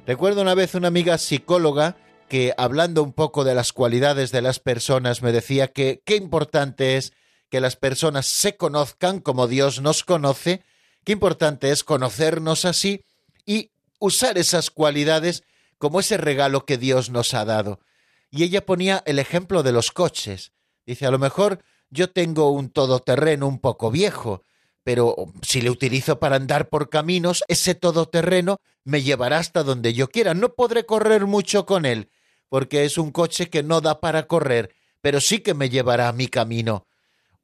Recuerdo 0.05 0.43
una 0.43 0.53
vez 0.53 0.75
una 0.75 0.87
amiga 0.87 1.17
psicóloga 1.17 1.97
que 2.29 2.53
hablando 2.57 3.01
un 3.01 3.13
poco 3.13 3.43
de 3.43 3.55
las 3.55 3.73
cualidades 3.73 4.31
de 4.31 4.41
las 4.41 4.59
personas 4.59 5.23
me 5.23 5.31
decía 5.31 5.67
que 5.69 6.01
qué 6.05 6.15
importante 6.15 6.97
es 6.97 7.13
que 7.53 7.61
las 7.61 7.75
personas 7.75 8.25
se 8.25 8.57
conozcan 8.57 9.19
como 9.19 9.45
Dios 9.45 9.79
nos 9.79 10.03
conoce, 10.03 10.63
qué 11.03 11.11
importante 11.11 11.69
es 11.69 11.83
conocernos 11.83 12.65
así 12.65 13.05
y 13.45 13.69
usar 13.99 14.39
esas 14.39 14.71
cualidades 14.71 15.43
como 15.77 15.99
ese 15.99 16.17
regalo 16.17 16.65
que 16.65 16.79
Dios 16.79 17.11
nos 17.11 17.35
ha 17.35 17.45
dado. 17.45 17.79
Y 18.31 18.41
ella 18.41 18.65
ponía 18.65 19.03
el 19.05 19.19
ejemplo 19.19 19.61
de 19.61 19.71
los 19.71 19.91
coches. 19.91 20.51
Dice, 20.87 21.05
a 21.05 21.11
lo 21.11 21.19
mejor 21.19 21.63
yo 21.91 22.09
tengo 22.09 22.49
un 22.49 22.71
todoterreno 22.71 23.47
un 23.47 23.59
poco 23.59 23.91
viejo, 23.91 24.41
pero 24.83 25.15
si 25.43 25.61
le 25.61 25.69
utilizo 25.69 26.19
para 26.19 26.37
andar 26.37 26.69
por 26.69 26.89
caminos, 26.89 27.43
ese 27.47 27.75
todoterreno 27.75 28.61
me 28.83 29.03
llevará 29.03 29.37
hasta 29.37 29.61
donde 29.61 29.93
yo 29.93 30.07
quiera. 30.07 30.33
No 30.33 30.55
podré 30.55 30.87
correr 30.87 31.27
mucho 31.27 31.67
con 31.67 31.85
él, 31.85 32.09
porque 32.49 32.83
es 32.83 32.97
un 32.97 33.11
coche 33.11 33.51
que 33.51 33.61
no 33.61 33.79
da 33.79 33.99
para 33.99 34.25
correr, 34.25 34.73
pero 35.01 35.21
sí 35.21 35.41
que 35.41 35.53
me 35.53 35.69
llevará 35.69 36.07
a 36.07 36.13
mi 36.13 36.27
camino. 36.29 36.87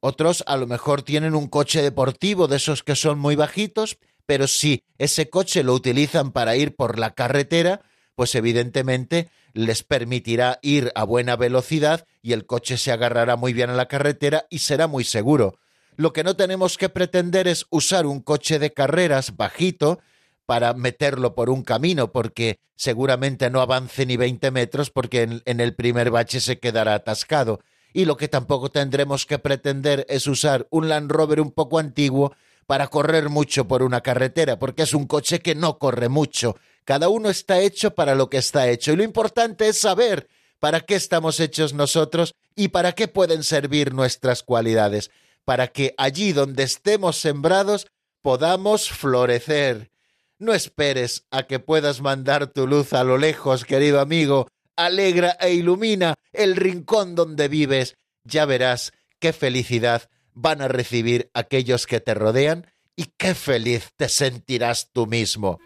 Otros 0.00 0.42
a 0.46 0.56
lo 0.56 0.66
mejor 0.66 1.02
tienen 1.02 1.34
un 1.34 1.48
coche 1.48 1.82
deportivo 1.82 2.48
de 2.48 2.56
esos 2.56 2.82
que 2.82 2.96
son 2.96 3.18
muy 3.18 3.36
bajitos, 3.36 3.98
pero 4.26 4.46
si 4.46 4.82
ese 4.98 5.28
coche 5.28 5.62
lo 5.62 5.74
utilizan 5.74 6.32
para 6.32 6.56
ir 6.56 6.74
por 6.74 6.98
la 6.98 7.14
carretera, 7.14 7.82
pues 8.14 8.34
evidentemente 8.34 9.28
les 9.52 9.82
permitirá 9.82 10.58
ir 10.62 10.92
a 10.94 11.04
buena 11.04 11.36
velocidad 11.36 12.06
y 12.22 12.32
el 12.32 12.46
coche 12.46 12.78
se 12.78 12.92
agarrará 12.92 13.36
muy 13.36 13.52
bien 13.52 13.70
a 13.70 13.74
la 13.74 13.88
carretera 13.88 14.46
y 14.48 14.60
será 14.60 14.86
muy 14.86 15.04
seguro. 15.04 15.58
Lo 15.96 16.12
que 16.12 16.24
no 16.24 16.34
tenemos 16.34 16.78
que 16.78 16.88
pretender 16.88 17.46
es 17.48 17.66
usar 17.70 18.06
un 18.06 18.20
coche 18.20 18.58
de 18.58 18.72
carreras 18.72 19.36
bajito 19.36 20.00
para 20.46 20.72
meterlo 20.74 21.34
por 21.34 21.50
un 21.50 21.62
camino, 21.62 22.10
porque 22.10 22.58
seguramente 22.74 23.50
no 23.50 23.60
avance 23.60 24.06
ni 24.06 24.16
20 24.16 24.50
metros 24.50 24.90
porque 24.90 25.22
en, 25.22 25.42
en, 25.44 25.60
el 25.60 25.74
primer 25.74 26.10
bache 26.10 26.40
se 26.40 26.58
quedará 26.58 26.94
atascado. 26.94 27.60
Y 27.92 28.04
lo 28.04 28.16
que 28.16 28.28
tampoco 28.28 28.70
tendremos 28.70 29.26
que 29.26 29.38
pretender 29.38 30.06
es 30.08 30.26
usar 30.26 30.66
un 30.70 30.88
Land 30.88 31.10
Rover 31.10 31.40
un 31.40 31.50
poco 31.50 31.78
antiguo 31.78 32.32
para 32.66 32.86
correr 32.86 33.30
mucho 33.30 33.66
por 33.66 33.82
una 33.82 34.00
carretera, 34.00 34.58
porque 34.58 34.82
es 34.82 34.94
un 34.94 35.06
coche 35.06 35.40
que 35.40 35.56
no 35.56 35.78
corre 35.78 36.08
mucho, 36.08 36.56
Cada 36.84 37.08
uno 37.08 37.28
está 37.28 37.60
hecho 37.60 37.94
para 37.94 38.14
lo 38.14 38.30
que 38.30 38.38
está 38.38 38.68
hecho. 38.68 38.92
Y 38.92 38.96
lo 38.96 39.02
importante 39.02 39.68
es 39.68 39.80
saber 39.80 40.28
para 40.60 40.80
qué 40.80 40.94
estamos 40.94 41.40
hechos 41.40 41.74
nosotros 41.74 42.34
y 42.54 42.68
para 42.68 42.92
qué 42.92 43.08
pueden 43.08 43.42
servir 43.42 43.92
nuestras 43.92 44.42
cualidades, 44.42 45.10
para 45.44 45.68
que 45.68 45.94
allí 45.98 46.32
donde 46.32 46.62
estemos 46.62 47.16
sembrados 47.16 47.86
podamos 48.22 48.88
florecer. 48.88 49.90
No 50.38 50.54
esperes 50.54 51.24
a 51.30 51.42
que 51.42 51.58
puedas 51.58 52.00
mandar 52.00 52.46
tu 52.46 52.66
luz 52.66 52.92
a 52.92 53.04
lo 53.04 53.18
lejos, 53.18 53.64
querido 53.64 54.00
amigo. 54.00 54.46
Alegra 54.84 55.36
e 55.40 55.52
ilumina 55.52 56.14
el 56.32 56.56
rincón 56.56 57.14
donde 57.14 57.48
vives. 57.48 57.96
Ya 58.24 58.44
verás 58.44 58.92
qué 59.18 59.32
felicidad 59.32 60.08
van 60.32 60.62
a 60.62 60.68
recibir 60.68 61.30
aquellos 61.34 61.86
que 61.86 62.00
te 62.00 62.14
rodean 62.14 62.66
y 62.96 63.06
qué 63.16 63.34
feliz 63.34 63.90
te 63.96 64.08
sentirás 64.08 64.90
tú 64.92 65.06
mismo. 65.06 65.58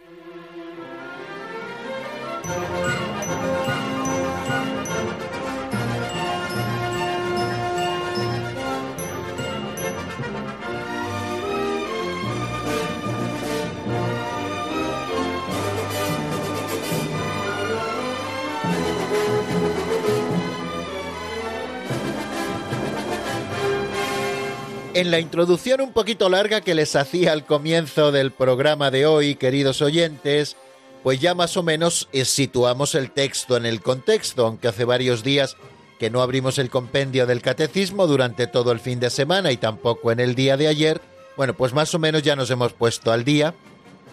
En 24.95 25.11
la 25.11 25.19
introducción 25.19 25.81
un 25.81 25.93
poquito 25.93 26.29
larga 26.29 26.61
que 26.61 26.77
les 26.77 26.95
hacía 26.95 27.33
al 27.33 27.45
comienzo 27.45 28.13
del 28.13 28.31
programa 28.31 28.93
de 28.93 29.07
hoy, 29.07 29.35
queridos 29.35 29.83
oyentes, 29.83 30.57
pues 31.03 31.19
ya 31.19 31.35
más 31.35 31.57
o 31.57 31.65
menos 31.65 32.09
eh, 32.13 32.25
situamos 32.25 32.95
el 32.95 33.11
texto 33.11 33.57
en 33.57 33.67
el 33.67 33.83
contexto, 33.83 34.47
aunque 34.47 34.69
hace 34.69 34.85
varios 34.85 35.25
días 35.25 35.57
que 35.99 36.11
no 36.11 36.23
abrimos 36.23 36.59
el 36.59 36.71
compendio 36.71 37.27
del 37.27 37.43
catecismo 37.43 38.07
durante 38.07 38.47
todo 38.47 38.71
el 38.71 38.79
fin 38.79 39.01
de 39.01 39.11
semana 39.11 39.51
y 39.51 39.57
tampoco 39.57 40.13
en 40.13 40.21
el 40.21 40.37
día 40.37 40.57
de 40.57 40.69
ayer. 40.69 41.01
Bueno, 41.37 41.55
pues 41.55 41.73
más 41.73 41.93
o 41.97 41.99
menos 41.99 42.23
ya 42.23 42.37
nos 42.37 42.53
hemos 42.53 42.73
puesto 42.73 43.11
al 43.11 43.25
día. 43.25 43.53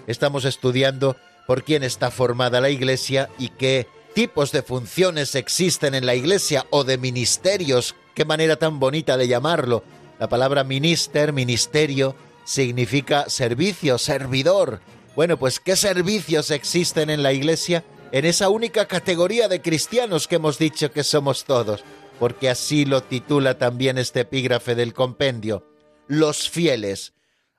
Estamos 0.08 0.46
estudiando 0.46 1.16
por 1.46 1.64
quién 1.64 1.84
está 1.84 2.10
formada 2.10 2.60
la 2.60 2.72
Iglesia 2.72 3.30
y 3.38 3.50
qué 3.50 3.86
tipos 4.16 4.52
de 4.52 4.64
funciones 4.64 5.36
existen 5.36 5.94
en 5.94 6.08
la 6.08 6.16
Iglesia 6.16 6.66
o 6.72 6.84
de 6.84 6.98
ministerios, 6.98 7.94
qué 8.16 8.26
manera 8.26 8.56
tan 8.56 8.80
bonita 8.80 9.16
de 9.16 9.28
llamarlo, 9.28 9.84
la 10.22 10.30
palabra 10.30 10.64
minister, 10.64 11.34
ministerio, 11.34 12.16
significa 12.44 13.28
servicio, 13.28 13.98
servidor. 13.98 14.80
Bueno, 15.16 15.36
pues 15.40 15.60
¿qué 15.60 15.76
servicios 15.76 16.52
existen 16.52 17.10
en 17.10 17.24
la 17.24 17.34
Iglesia? 17.34 17.84
En 18.12 18.26
esa 18.26 18.50
única 18.50 18.86
categoría 18.86 19.48
de 19.48 19.64
cristianos 19.64 20.28
que 20.28 20.36
hemos 20.36 20.60
dicho 20.60 20.92
que 20.92 21.04
somos 21.04 21.46
todos, 21.46 21.84
porque 22.20 22.52
así 22.52 22.86
lo 22.86 23.02
titula 23.02 23.58
también 23.58 23.98
este 23.98 24.20
epígrafe 24.20 24.76
del 24.76 24.94
compendio. 24.94 25.66
Los 26.06 26.52
fieles. 26.52 27.14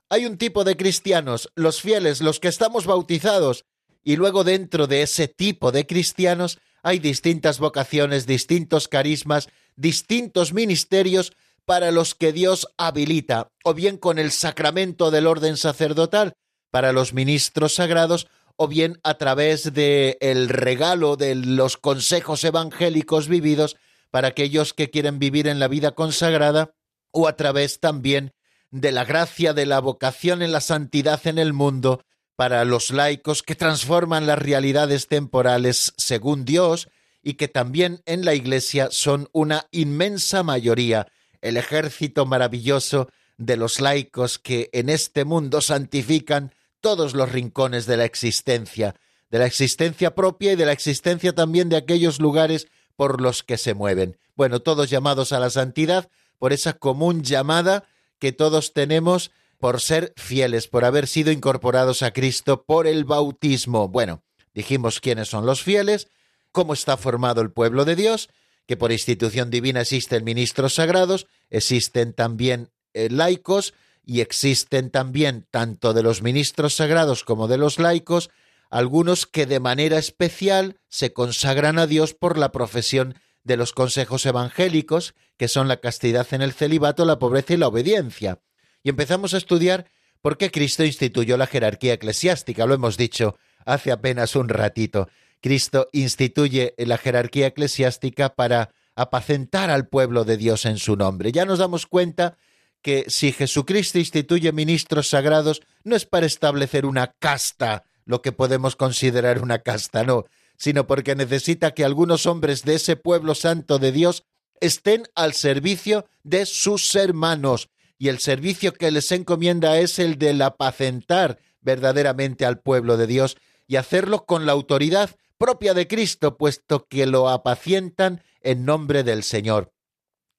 Hay 0.08 0.24
un 0.24 0.38
tipo 0.38 0.62
de 0.62 0.76
cristianos, 0.76 1.50
los 1.56 1.82
fieles, 1.82 2.20
los 2.20 2.38
que 2.38 2.46
estamos 2.46 2.86
bautizados, 2.86 3.64
y 4.04 4.14
luego 4.14 4.44
dentro 4.44 4.86
de 4.86 5.02
ese 5.02 5.26
tipo 5.26 5.72
de 5.72 5.84
cristianos 5.84 6.60
hay 6.84 7.00
distintas 7.00 7.58
vocaciones, 7.58 8.24
distintos 8.24 8.86
carismas, 8.86 9.48
distintos 9.74 10.52
ministerios 10.52 11.32
para 11.64 11.90
los 11.90 12.14
que 12.14 12.32
Dios 12.32 12.68
habilita, 12.76 13.48
o 13.64 13.74
bien 13.74 13.96
con 13.96 14.18
el 14.18 14.32
sacramento 14.32 15.10
del 15.10 15.26
orden 15.26 15.56
sacerdotal 15.56 16.34
para 16.70 16.92
los 16.92 17.12
ministros 17.12 17.74
sagrados, 17.74 18.28
o 18.56 18.68
bien 18.68 19.00
a 19.02 19.14
través 19.14 19.72
de 19.72 20.18
el 20.20 20.48
regalo 20.48 21.16
de 21.16 21.34
los 21.34 21.76
consejos 21.76 22.44
evangélicos 22.44 23.28
vividos 23.28 23.76
para 24.10 24.28
aquellos 24.28 24.74
que 24.74 24.90
quieren 24.90 25.18
vivir 25.18 25.48
en 25.48 25.58
la 25.58 25.68
vida 25.68 25.92
consagrada, 25.92 26.74
o 27.10 27.28
a 27.28 27.36
través 27.36 27.80
también 27.80 28.32
de 28.70 28.90
la 28.90 29.04
gracia 29.04 29.52
de 29.52 29.66
la 29.66 29.80
vocación 29.80 30.42
en 30.42 30.52
la 30.52 30.60
santidad 30.60 31.26
en 31.26 31.38
el 31.38 31.52
mundo 31.52 32.02
para 32.36 32.64
los 32.64 32.90
laicos 32.90 33.42
que 33.42 33.54
transforman 33.54 34.26
las 34.26 34.38
realidades 34.38 35.06
temporales 35.06 35.92
según 35.98 36.44
Dios 36.44 36.88
y 37.22 37.34
que 37.34 37.48
también 37.48 38.02
en 38.06 38.24
la 38.24 38.34
Iglesia 38.34 38.88
son 38.90 39.28
una 39.32 39.66
inmensa 39.70 40.42
mayoría 40.42 41.06
el 41.42 41.56
ejército 41.56 42.24
maravilloso 42.24 43.08
de 43.36 43.56
los 43.56 43.80
laicos 43.80 44.38
que 44.38 44.70
en 44.72 44.88
este 44.88 45.24
mundo 45.24 45.60
santifican 45.60 46.54
todos 46.80 47.14
los 47.14 47.30
rincones 47.30 47.86
de 47.86 47.96
la 47.96 48.04
existencia, 48.04 48.94
de 49.30 49.38
la 49.38 49.46
existencia 49.46 50.14
propia 50.14 50.52
y 50.52 50.56
de 50.56 50.66
la 50.66 50.72
existencia 50.72 51.34
también 51.34 51.68
de 51.68 51.76
aquellos 51.76 52.20
lugares 52.20 52.68
por 52.96 53.20
los 53.20 53.42
que 53.42 53.58
se 53.58 53.74
mueven. 53.74 54.16
Bueno, 54.36 54.60
todos 54.60 54.90
llamados 54.90 55.32
a 55.32 55.40
la 55.40 55.50
santidad 55.50 56.08
por 56.38 56.52
esa 56.52 56.74
común 56.74 57.22
llamada 57.22 57.84
que 58.18 58.32
todos 58.32 58.72
tenemos 58.72 59.30
por 59.58 59.80
ser 59.80 60.12
fieles, 60.16 60.68
por 60.68 60.84
haber 60.84 61.06
sido 61.06 61.30
incorporados 61.30 62.02
a 62.02 62.12
Cristo 62.12 62.64
por 62.64 62.86
el 62.86 63.04
bautismo. 63.04 63.88
Bueno, 63.88 64.22
dijimos 64.54 65.00
quiénes 65.00 65.28
son 65.28 65.46
los 65.46 65.62
fieles, 65.62 66.08
cómo 66.50 66.74
está 66.74 66.96
formado 66.96 67.40
el 67.40 67.52
pueblo 67.52 67.84
de 67.84 67.96
Dios 67.96 68.28
que 68.66 68.76
por 68.76 68.92
institución 68.92 69.50
divina 69.50 69.80
existen 69.80 70.24
ministros 70.24 70.74
sagrados, 70.74 71.26
existen 71.50 72.12
también 72.12 72.70
eh, 72.94 73.08
laicos 73.10 73.74
y 74.04 74.20
existen 74.20 74.90
también, 74.90 75.46
tanto 75.50 75.94
de 75.94 76.02
los 76.02 76.22
ministros 76.22 76.74
sagrados 76.74 77.24
como 77.24 77.48
de 77.48 77.58
los 77.58 77.78
laicos, 77.78 78.30
algunos 78.70 79.26
que 79.26 79.46
de 79.46 79.60
manera 79.60 79.98
especial 79.98 80.80
se 80.88 81.12
consagran 81.12 81.78
a 81.78 81.86
Dios 81.86 82.14
por 82.14 82.38
la 82.38 82.52
profesión 82.52 83.14
de 83.44 83.56
los 83.56 83.72
consejos 83.72 84.24
evangélicos, 84.26 85.14
que 85.36 85.48
son 85.48 85.68
la 85.68 85.78
castidad 85.78 86.26
en 86.32 86.42
el 86.42 86.52
celibato, 86.52 87.04
la 87.04 87.18
pobreza 87.18 87.54
y 87.54 87.56
la 87.58 87.68
obediencia. 87.68 88.40
Y 88.82 88.90
empezamos 88.90 89.34
a 89.34 89.38
estudiar 89.38 89.90
por 90.20 90.38
qué 90.38 90.50
Cristo 90.50 90.84
instituyó 90.84 91.36
la 91.36 91.46
jerarquía 91.46 91.94
eclesiástica, 91.94 92.66
lo 92.66 92.74
hemos 92.74 92.96
dicho 92.96 93.36
hace 93.64 93.92
apenas 93.92 94.36
un 94.36 94.48
ratito. 94.48 95.08
Cristo 95.42 95.88
instituye 95.92 96.74
la 96.78 96.96
jerarquía 96.96 97.48
eclesiástica 97.48 98.34
para 98.34 98.70
apacentar 98.94 99.70
al 99.70 99.88
pueblo 99.88 100.24
de 100.24 100.36
Dios 100.36 100.64
en 100.64 100.78
su 100.78 100.96
nombre. 100.96 101.32
Ya 101.32 101.44
nos 101.44 101.58
damos 101.58 101.86
cuenta 101.86 102.38
que 102.80 103.04
si 103.08 103.32
Jesucristo 103.32 103.98
instituye 103.98 104.52
ministros 104.52 105.08
sagrados, 105.08 105.60
no 105.84 105.96
es 105.96 106.06
para 106.06 106.26
establecer 106.26 106.86
una 106.86 107.08
casta, 107.18 107.84
lo 108.04 108.22
que 108.22 108.32
podemos 108.32 108.76
considerar 108.76 109.42
una 109.42 109.58
casta, 109.60 110.04
no, 110.04 110.24
sino 110.56 110.86
porque 110.86 111.14
necesita 111.14 111.72
que 111.72 111.84
algunos 111.84 112.26
hombres 112.26 112.64
de 112.64 112.76
ese 112.76 112.96
pueblo 112.96 113.34
santo 113.34 113.78
de 113.78 113.92
Dios 113.92 114.24
estén 114.60 115.04
al 115.14 115.32
servicio 115.32 116.06
de 116.22 116.46
sus 116.46 116.94
hermanos, 116.94 117.68
y 117.98 118.08
el 118.08 118.18
servicio 118.18 118.72
que 118.72 118.90
les 118.90 119.10
encomienda 119.12 119.78
es 119.78 119.98
el 119.98 120.18
de 120.18 120.42
apacentar 120.42 121.38
verdaderamente 121.60 122.44
al 122.44 122.58
pueblo 122.58 122.96
de 122.96 123.06
Dios 123.06 123.36
y 123.68 123.76
hacerlo 123.76 124.24
con 124.24 124.44
la 124.44 124.52
autoridad 124.52 125.10
propia 125.42 125.74
de 125.74 125.88
Cristo, 125.88 126.36
puesto 126.36 126.86
que 126.86 127.04
lo 127.04 127.28
apacientan 127.28 128.22
en 128.42 128.64
nombre 128.64 129.02
del 129.02 129.24
Señor. 129.24 129.72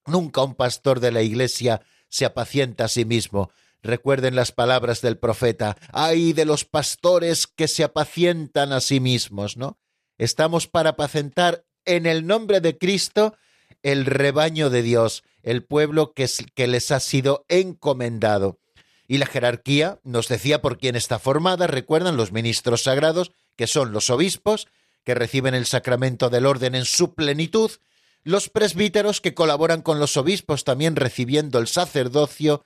Nunca 0.06 0.44
un 0.44 0.56
pastor 0.56 1.02
de 1.02 1.12
la 1.12 1.22
Iglesia 1.22 1.82
se 2.08 2.24
apacienta 2.24 2.86
a 2.86 2.88
sí 2.88 3.04
mismo. 3.04 3.52
Recuerden 3.82 4.34
las 4.34 4.54
palabras 4.54 5.02
del 5.02 5.18
profeta, 5.18 5.76
ay 5.92 6.32
de 6.32 6.46
los 6.46 6.63
pastores 6.63 7.48
que 7.48 7.68
se 7.68 7.84
apacientan 7.84 8.72
a 8.72 8.80
sí 8.80 9.02
mismos, 9.02 9.58
¿no? 9.58 9.78
Estamos 10.18 10.68
para 10.68 10.92
apacentar 10.92 11.66
en 11.84 12.06
el 12.06 12.26
nombre 12.26 12.62
de 12.62 12.78
Cristo 12.78 13.36
el 13.82 14.06
rebaño 14.06 14.70
de 14.70 14.84
Dios, 14.84 15.26
el 15.42 15.66
pueblo 15.66 16.13
que, 16.13 16.30
que 16.56 16.68
les 16.68 16.92
ha 16.92 17.02
sido 17.02 17.44
encomendado. 17.50 18.58
Y 19.06 19.18
la 19.18 19.26
jerarquía 19.26 20.00
nos 20.04 20.30
decía 20.30 20.62
por 20.62 20.78
quién 20.78 20.96
está 20.96 21.20
formada, 21.20 21.68
recuerdan 21.68 22.16
los 22.16 22.32
ministros 22.32 22.84
sagrados, 22.84 23.34
que 23.58 23.68
son 23.68 23.92
los 23.92 24.10
obispos, 24.10 24.70
que 25.04 25.16
reciben 25.16 25.54
el 25.54 25.66
sacramento 25.66 26.30
del 26.30 26.46
orden 26.46 26.76
en 26.76 26.86
su 26.86 27.13
plenitud, 27.13 27.72
los 28.24 28.50
presbíteros 28.50 29.22
que 29.22 29.34
colaboran 29.34 29.82
con 29.82 30.00
los 30.00 30.16
obispos 30.18 30.63
también 30.63 30.96
recibiendo 30.96 31.60
el 31.60 31.68
sacerdocio, 31.68 32.63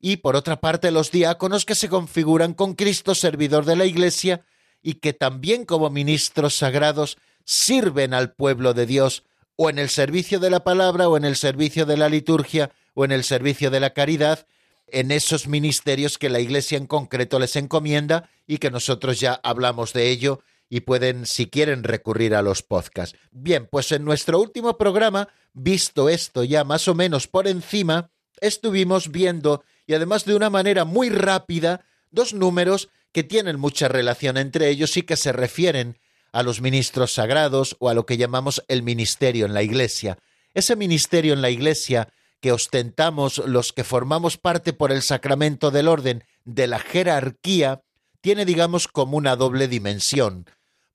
y 0.00 0.18
por 0.18 0.36
otra 0.36 0.60
parte 0.60 0.90
los 0.90 1.10
diáconos 1.10 1.64
que 1.64 1.74
se 1.74 1.88
configuran 1.88 2.54
con 2.54 2.74
Cristo 2.74 3.14
servidor 3.14 3.64
de 3.64 3.76
la 3.76 3.86
Iglesia 3.86 4.44
y 4.82 4.94
que 4.94 5.12
también 5.12 5.64
como 5.64 5.90
ministros 5.90 6.56
sagrados 6.56 7.16
sirven 7.44 8.12
al 8.12 8.32
pueblo 8.32 8.74
de 8.74 8.86
Dios 8.86 9.24
o 9.56 9.70
en 9.70 9.78
el 9.78 9.88
servicio 9.88 10.38
de 10.38 10.50
la 10.50 10.64
palabra 10.64 11.08
o 11.08 11.16
en 11.16 11.24
el 11.24 11.36
servicio 11.36 11.86
de 11.86 11.96
la 11.96 12.08
liturgia 12.08 12.72
o 12.94 13.04
en 13.04 13.12
el 13.12 13.24
servicio 13.24 13.70
de 13.70 13.80
la 13.80 13.90
caridad, 13.90 14.46
en 14.88 15.10
esos 15.10 15.48
ministerios 15.48 16.18
que 16.18 16.28
la 16.28 16.40
Iglesia 16.40 16.78
en 16.78 16.86
concreto 16.86 17.38
les 17.38 17.56
encomienda 17.56 18.28
y 18.46 18.58
que 18.58 18.70
nosotros 18.70 19.18
ya 19.18 19.40
hablamos 19.42 19.92
de 19.92 20.10
ello 20.10 20.42
y 20.68 20.80
pueden, 20.80 21.26
si 21.26 21.48
quieren, 21.48 21.84
recurrir 21.84 22.34
a 22.34 22.42
los 22.42 22.62
podcasts. 22.62 23.18
Bien, 23.30 23.68
pues 23.70 23.92
en 23.92 24.04
nuestro 24.04 24.40
último 24.40 24.76
programa, 24.76 25.28
visto 25.52 26.08
esto 26.08 26.44
ya 26.44 26.64
más 26.64 26.88
o 26.88 26.94
menos 26.94 27.28
por 27.28 27.46
encima, 27.46 28.10
estuvimos 28.40 29.10
viendo, 29.10 29.64
y 29.86 29.94
además 29.94 30.24
de 30.24 30.34
una 30.34 30.50
manera 30.50 30.84
muy 30.84 31.08
rápida, 31.08 31.84
dos 32.10 32.34
números 32.34 32.88
que 33.12 33.24
tienen 33.24 33.58
mucha 33.58 33.88
relación 33.88 34.36
entre 34.36 34.68
ellos 34.68 34.96
y 34.96 35.02
que 35.02 35.16
se 35.16 35.32
refieren 35.32 35.98
a 36.32 36.42
los 36.42 36.60
ministros 36.60 37.14
sagrados 37.14 37.76
o 37.78 37.88
a 37.88 37.94
lo 37.94 38.04
que 38.04 38.18
llamamos 38.18 38.62
el 38.68 38.82
ministerio 38.82 39.46
en 39.46 39.54
la 39.54 39.62
Iglesia. 39.62 40.18
Ese 40.52 40.76
ministerio 40.76 41.32
en 41.32 41.42
la 41.42 41.50
Iglesia 41.50 42.08
que 42.40 42.52
ostentamos 42.52 43.38
los 43.38 43.72
que 43.72 43.84
formamos 43.84 44.36
parte 44.36 44.72
por 44.72 44.92
el 44.92 45.02
sacramento 45.02 45.70
del 45.70 45.88
orden 45.88 46.24
de 46.44 46.66
la 46.66 46.78
jerarquía, 46.78 47.82
tiene, 48.20 48.44
digamos, 48.44 48.88
como 48.88 49.16
una 49.16 49.36
doble 49.36 49.68
dimensión. 49.68 50.46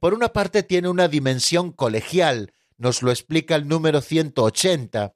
Por 0.02 0.16
una 0.16 0.34
parte 0.34 0.64
tiene 0.64 0.90
una 0.90 1.08
dimensión 1.08 1.72
colegial, 1.72 2.54
nos 2.80 3.04
lo 3.04 3.12
explica 3.12 3.56
el 3.56 3.68
número 3.68 4.02
180, 4.02 5.14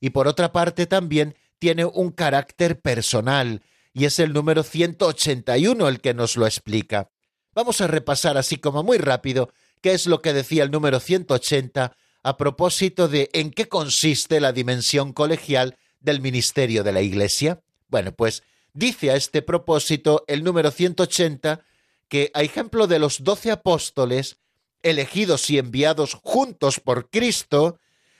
y 0.00 0.10
por 0.10 0.28
otra 0.28 0.52
parte 0.52 0.84
también 0.84 1.34
tiene 1.58 1.86
un 1.86 2.10
carácter 2.10 2.78
personal, 2.78 3.62
y 3.94 4.04
es 4.04 4.18
el 4.18 4.34
número 4.34 4.64
181 4.64 5.88
el 5.88 6.02
que 6.02 6.12
nos 6.12 6.36
lo 6.36 6.44
explica. 6.44 7.08
Vamos 7.54 7.80
a 7.80 7.86
repasar 7.86 8.36
así 8.36 8.58
como 8.58 8.82
muy 8.82 8.98
rápido 8.98 9.50
qué 9.80 9.92
es 9.92 10.06
lo 10.06 10.20
que 10.20 10.34
decía 10.34 10.62
el 10.62 10.70
número 10.70 11.00
180 11.00 11.96
a 12.22 12.36
propósito 12.36 13.08
de 13.08 13.30
en 13.32 13.50
qué 13.50 13.66
consiste 13.66 14.40
la 14.40 14.52
dimensión 14.52 15.14
colegial 15.14 15.78
del 16.00 16.20
ministerio 16.20 16.84
de 16.84 16.92
la 16.92 17.00
Iglesia. 17.00 17.62
Bueno, 17.88 18.12
pues 18.12 18.42
dice 18.74 19.10
a 19.10 19.16
este 19.16 19.40
propósito 19.40 20.24
el 20.28 20.44
número 20.44 20.70
180 20.70 21.62
que, 22.08 22.30
a 22.34 22.42
ejemplo 22.42 22.86
de 22.86 22.98
los 22.98 23.24
doce 23.24 23.50
apóstoles, 23.50 24.38
elegidos 24.82 25.50
y 25.50 25.58
enviados 25.58 26.14
juntos 26.22 26.80
por 26.80 27.10
Cristo, 27.10 27.78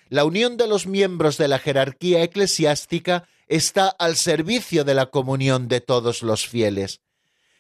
la 0.09 0.24
unión 0.24 0.57
de 0.57 0.66
los 0.66 0.87
miembros 0.87 1.37
de 1.37 1.48
la 1.48 1.59
jerarquía 1.59 2.22
eclesiástica 2.22 3.29
está 3.46 3.88
al 3.88 4.16
servicio 4.16 4.85
de 4.85 4.94
la 4.94 5.07
comunión 5.07 5.68
de 5.68 5.81
todos 5.81 6.22
los 6.22 6.46
fieles. 6.46 7.01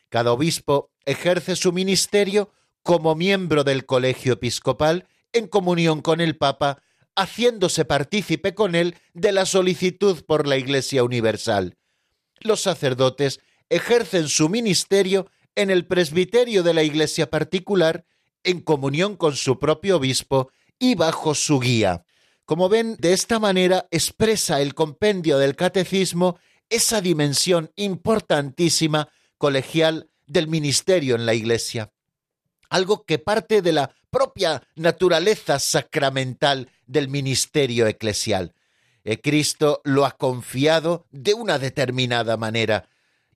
Cada 0.08 0.32
obispo 0.32 0.90
ejerce 1.04 1.56
su 1.56 1.72
ministerio 1.72 2.50
como 2.82 3.14
miembro 3.14 3.64
del 3.64 3.84
colegio 3.84 4.34
episcopal 4.34 5.06
en 5.32 5.46
comunión 5.46 6.00
con 6.00 6.20
el 6.20 6.36
Papa, 6.36 6.82
haciéndose 7.14 7.84
partícipe 7.84 8.54
con 8.54 8.74
él 8.74 8.96
de 9.12 9.32
la 9.32 9.44
solicitud 9.44 10.24
por 10.24 10.46
la 10.46 10.56
Iglesia 10.56 11.04
Universal. 11.04 11.76
Los 12.40 12.62
sacerdotes 12.62 13.40
ejercen 13.68 14.28
su 14.28 14.48
ministerio 14.48 15.30
en 15.58 15.70
el 15.70 15.86
presbiterio 15.86 16.62
de 16.62 16.72
la 16.72 16.84
Iglesia 16.84 17.30
particular, 17.30 18.04
en 18.44 18.60
comunión 18.60 19.16
con 19.16 19.34
su 19.34 19.58
propio 19.58 19.96
obispo 19.96 20.52
y 20.78 20.94
bajo 20.94 21.34
su 21.34 21.58
guía. 21.58 22.04
Como 22.44 22.68
ven, 22.68 22.96
de 23.00 23.12
esta 23.12 23.40
manera 23.40 23.88
expresa 23.90 24.60
el 24.60 24.74
compendio 24.74 25.36
del 25.36 25.56
catecismo 25.56 26.38
esa 26.70 27.00
dimensión 27.00 27.72
importantísima 27.74 29.08
colegial 29.36 30.08
del 30.28 30.46
ministerio 30.46 31.16
en 31.16 31.26
la 31.26 31.34
Iglesia, 31.34 31.90
algo 32.70 33.04
que 33.04 33.18
parte 33.18 33.60
de 33.60 33.72
la 33.72 33.92
propia 34.10 34.62
naturaleza 34.76 35.58
sacramental 35.58 36.70
del 36.86 37.08
ministerio 37.08 37.88
eclesial. 37.88 38.54
Eh, 39.02 39.20
Cristo 39.20 39.80
lo 39.82 40.06
ha 40.06 40.12
confiado 40.12 41.06
de 41.10 41.34
una 41.34 41.58
determinada 41.58 42.36
manera, 42.36 42.88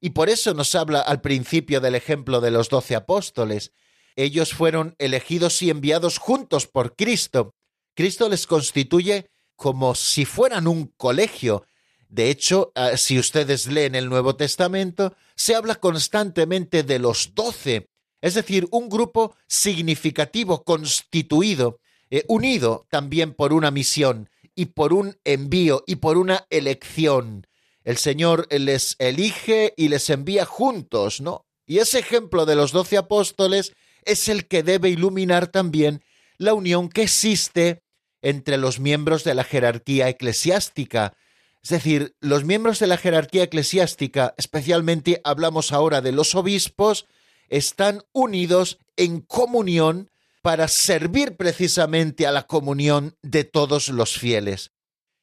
y 0.04 0.10
por 0.10 0.28
eso 0.28 0.52
nos 0.52 0.74
habla 0.74 1.00
al 1.00 1.20
principio 1.20 1.80
del 1.80 1.94
ejemplo 1.94 2.40
de 2.40 2.50
los 2.50 2.68
doce 2.68 2.96
apóstoles. 2.96 3.72
Ellos 4.16 4.52
fueron 4.52 4.96
elegidos 4.98 5.62
y 5.62 5.70
enviados 5.70 6.18
juntos 6.18 6.66
por 6.66 6.96
Cristo. 6.96 7.54
Cristo 7.94 8.28
les 8.28 8.48
constituye 8.48 9.30
como 9.54 9.94
si 9.94 10.24
fueran 10.24 10.66
un 10.66 10.88
colegio, 10.96 11.64
de 12.08 12.30
hecho, 12.30 12.72
ah, 12.74 12.96
si 12.96 13.16
ustedes 13.16 13.68
leen 13.68 13.94
el 13.94 14.08
Nuevo 14.08 14.34
Testamento, 14.34 15.14
se 15.36 15.54
habla 15.54 15.76
constantemente 15.76 16.82
de 16.82 16.98
los 16.98 17.34
doce, 17.34 17.88
es 18.20 18.34
decir, 18.34 18.66
un 18.72 18.88
grupo 18.88 19.36
significativo, 19.46 20.64
constituido, 20.64 21.78
eh, 22.10 22.24
unido 22.28 22.86
también 22.90 23.32
por 23.32 23.52
una 23.52 23.70
misión 23.70 24.28
y 24.54 24.66
por 24.66 24.92
un 24.92 25.16
envío 25.24 25.84
y 25.86 25.96
por 25.96 26.18
una 26.18 26.44
elección. 26.50 27.46
El 27.84 27.96
Señor 27.96 28.46
les 28.50 28.96
elige 28.98 29.74
y 29.76 29.88
les 29.88 30.08
envía 30.10 30.44
juntos, 30.44 31.20
¿no? 31.20 31.46
Y 31.66 31.78
ese 31.78 31.98
ejemplo 31.98 32.46
de 32.46 32.56
los 32.56 32.72
doce 32.72 32.96
apóstoles 32.96 33.72
es 34.04 34.28
el 34.28 34.46
que 34.46 34.62
debe 34.62 34.90
iluminar 34.90 35.46
también 35.46 36.02
la 36.38 36.54
unión 36.54 36.88
que 36.88 37.02
existe 37.02 37.82
entre 38.20 38.56
los 38.56 38.78
miembros 38.78 39.24
de 39.24 39.34
la 39.34 39.44
jerarquía 39.44 40.08
eclesiástica, 40.08 41.14
es 41.62 41.70
decir, 41.70 42.16
los 42.20 42.44
miembros 42.44 42.80
de 42.80 42.88
la 42.88 42.96
jerarquía 42.96 43.44
eclesiástica, 43.44 44.34
especialmente 44.36 45.20
hablamos 45.22 45.72
ahora 45.72 46.00
de 46.00 46.10
los 46.10 46.34
obispos, 46.34 47.06
están 47.48 48.02
unidos 48.12 48.78
en 48.96 49.20
comunión 49.20 50.10
para 50.42 50.66
servir 50.66 51.36
precisamente 51.36 52.26
a 52.26 52.32
la 52.32 52.48
comunión 52.48 53.16
de 53.22 53.44
todos 53.44 53.90
los 53.90 54.18
fieles. 54.18 54.72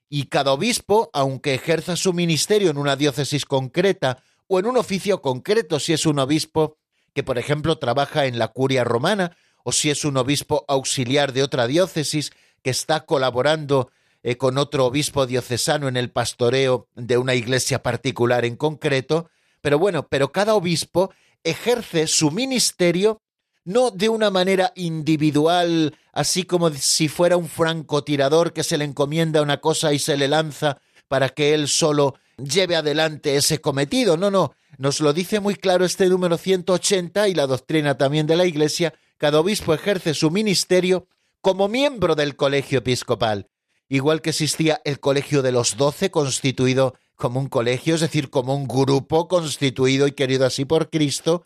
Y 0.10 0.26
cada 0.26 0.52
obispo, 0.54 1.10
aunque 1.14 1.54
ejerza 1.54 1.96
su 1.96 2.14
ministerio 2.14 2.72
en 2.72 2.78
una 2.78 2.96
diócesis 2.96 3.46
concreta 3.46 4.24
o 4.48 4.60
en 4.60 4.66
un 4.66 4.78
oficio 4.78 5.22
concreto, 5.22 5.80
si 5.80 5.94
es 5.94 6.06
un 6.06 6.18
obispo 6.18 6.78
que, 7.14 7.24
por 7.24 7.38
ejemplo, 7.38 7.78
trabaja 7.78 8.26
en 8.26 8.40
la 8.40 8.50
curia 8.50 8.84
romana, 8.84 9.38
o 9.64 9.72
si 9.72 9.90
es 9.90 10.06
un 10.06 10.18
obispo 10.18 10.66
auxiliar 10.68 11.32
de 11.34 11.44
otra 11.44 11.68
diócesis 11.68 12.32
que 12.64 12.72
está 12.72 13.06
colaborando 13.06 13.92
eh, 14.24 14.36
con 14.36 14.58
otro 14.58 14.86
obispo 14.86 15.28
diocesano 15.28 15.88
en 15.88 15.96
el 15.96 16.12
pastoreo 16.12 16.88
de 16.96 17.18
una 17.18 17.36
iglesia 17.36 17.84
particular 17.84 18.46
en 18.46 18.56
concreto, 18.56 19.30
pero 19.62 19.78
bueno, 19.78 20.08
pero 20.08 20.32
cada 20.32 20.56
obispo 20.56 21.12
ejerce 21.44 22.08
su 22.08 22.32
ministerio 22.32 23.22
no 23.70 23.92
de 23.92 24.10
una 24.10 24.30
manera 24.30 24.74
individual, 24.76 25.96
así 26.12 26.44
como 26.44 26.70
si 26.72 27.08
fuera 27.08 27.38
un 27.38 27.48
francotirador 27.48 28.52
que 28.52 28.64
se 28.64 28.78
le 28.78 28.86
encomienda 28.86 29.42
una 29.42 29.62
cosa 29.62 29.94
y 29.94 30.00
se 30.00 30.18
le 30.18 30.28
lanza 30.28 30.82
para 31.08 31.30
que 31.30 31.54
él 31.54 31.68
solo 31.68 32.16
lleve 32.38 32.76
adelante 32.76 33.36
ese 33.36 33.62
cometido. 33.62 34.18
No, 34.18 34.32
no, 34.32 34.54
nos 34.78 35.00
lo 35.02 35.14
dice 35.14 35.40
muy 35.40 35.56
claro 35.56 35.86
este 35.86 36.08
número 36.08 36.38
180 36.38 37.28
y 37.28 37.36
la 37.36 37.48
doctrina 37.48 37.98
también 37.98 38.28
de 38.28 38.36
la 38.36 38.46
Iglesia. 38.46 38.94
Cada 39.18 39.40
obispo 39.40 39.74
ejerce 39.74 40.14
su 40.14 40.32
ministerio 40.32 41.08
como 41.42 41.68
miembro 41.68 42.16
del 42.16 42.36
colegio 42.36 42.80
episcopal 42.80 43.48
igual 43.90 44.22
que 44.22 44.30
existía 44.30 44.82
el 44.86 45.00
colegio 45.00 45.42
de 45.42 45.52
los 45.52 45.76
doce, 45.76 46.12
constituido 46.12 46.94
como 47.16 47.40
un 47.40 47.50
colegio, 47.50 47.96
es 47.96 48.02
decir, 48.02 48.30
como 48.30 48.56
un 48.56 48.68
grupo 48.68 49.28
constituido 49.28 50.08
y 50.08 50.14
querido 50.14 50.46
así 50.46 50.64
por 50.64 50.90
Cristo, 50.90 51.44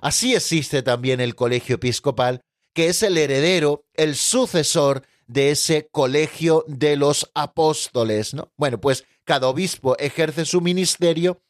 así 0.00 0.34
existe 0.34 0.82
también 0.82 1.20
el 1.20 1.34
colegio 1.34 1.76
episcopal, 1.76 2.42
que 2.72 2.88
es 2.88 3.02
el 3.02 3.16
heredero, 3.18 3.84
el 3.94 4.16
sucesor 4.16 5.02
de 5.26 5.50
ese 5.50 5.88
colegio 5.90 6.64
de 6.68 6.96
los 6.96 7.30
apóstoles, 7.34 8.34
¿no? 8.34 8.52
Bueno, 8.56 8.80
pues 8.80 9.04
cada 9.24 9.48
obispo 9.48 9.96
ejerce 9.98 10.44
su 10.44 10.60
ministerio 10.60 11.42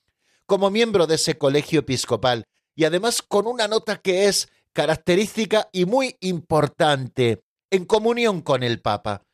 como 0.47 0.71
miembro 0.71 1.07
de 1.07 1.17
ese 1.17 1.37
colegio 1.37 1.81
episcopal 1.81 2.47
y 2.75 2.85
además 2.85 3.23
con 3.23 3.47
una 3.47 3.69
nota 3.69 3.97
que 3.97 4.29
es 4.29 4.49
característica 4.73 5.69
y 5.73 5.85
muy 5.85 6.17
importante, 6.21 7.43
en 7.71 7.85
comunión 7.85 8.41
con 8.43 8.63
el 8.63 8.81
Papa 8.81 9.27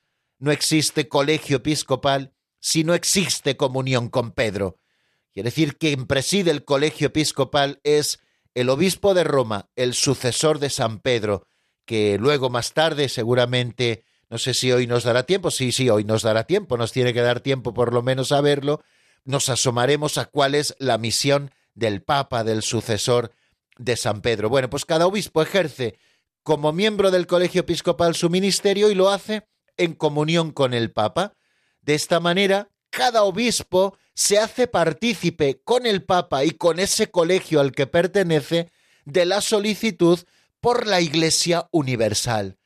no 0.42 0.50
existe 0.50 1.06
colegio 1.06 1.58
episcopal 1.58 2.32
si 2.58 2.82
no 2.82 2.94
existe 2.94 3.56
comunión 3.56 4.08
con 4.08 4.32
Pedro. 4.32 4.76
Quiere 5.32 5.50
decir 5.50 5.76
que 5.76 5.94
quien 5.94 6.08
preside 6.08 6.50
el 6.50 6.64
colegio 6.64 7.06
episcopal 7.06 7.78
es 7.84 8.18
el 8.54 8.68
obispo 8.68 9.14
de 9.14 9.24
Roma, 9.24 9.70
el 9.76 9.94
sucesor 9.94 10.58
de 10.58 10.70
San 10.70 10.98
Pedro, 11.00 11.46
que 11.84 12.18
luego 12.18 12.50
más 12.50 12.72
tarde 12.72 13.08
seguramente, 13.08 14.04
no 14.28 14.38
sé 14.38 14.54
si 14.54 14.72
hoy 14.72 14.86
nos 14.86 15.04
dará 15.04 15.24
tiempo, 15.24 15.50
sí, 15.50 15.72
sí, 15.72 15.88
hoy 15.90 16.04
nos 16.04 16.22
dará 16.22 16.44
tiempo, 16.44 16.76
nos 16.76 16.92
tiene 16.92 17.12
que 17.12 17.22
dar 17.22 17.40
tiempo 17.40 17.74
por 17.74 17.92
lo 17.92 18.02
menos 18.02 18.32
a 18.32 18.40
verlo, 18.40 18.82
nos 19.24 19.48
asomaremos 19.48 20.18
a 20.18 20.26
cuál 20.26 20.54
es 20.54 20.74
la 20.78 20.98
misión 20.98 21.50
del 21.74 22.02
Papa, 22.02 22.44
del 22.44 22.62
sucesor 22.62 23.32
de 23.78 23.96
San 23.96 24.20
Pedro. 24.20 24.48
Bueno, 24.48 24.68
pues 24.68 24.84
cada 24.84 25.06
obispo 25.06 25.42
ejerce 25.42 25.98
como 26.42 26.72
miembro 26.72 27.10
del 27.10 27.26
colegio 27.26 27.60
episcopal 27.60 28.14
su 28.14 28.28
ministerio 28.30 28.90
y 28.90 28.94
lo 28.94 29.10
hace 29.10 29.46
en 29.76 29.94
comunión 29.94 30.50
con 30.50 30.74
el 30.74 30.90
Papa. 30.90 31.34
De 31.80 31.94
esta 31.94 32.20
manera, 32.20 32.68
cada 32.90 33.22
obispo 33.22 33.96
se 34.14 34.38
hace 34.38 34.66
partícipe 34.66 35.60
con 35.64 35.86
el 35.86 36.02
Papa 36.02 36.44
y 36.44 36.52
con 36.52 36.78
ese 36.78 37.10
colegio 37.10 37.60
al 37.60 37.72
que 37.72 37.86
pertenece 37.86 38.70
de 39.04 39.24
la 39.24 39.40
solicitud 39.40 40.20
por 40.60 40.86
la 40.86 41.00
Iglesia 41.00 41.68
Universal. 41.70 42.58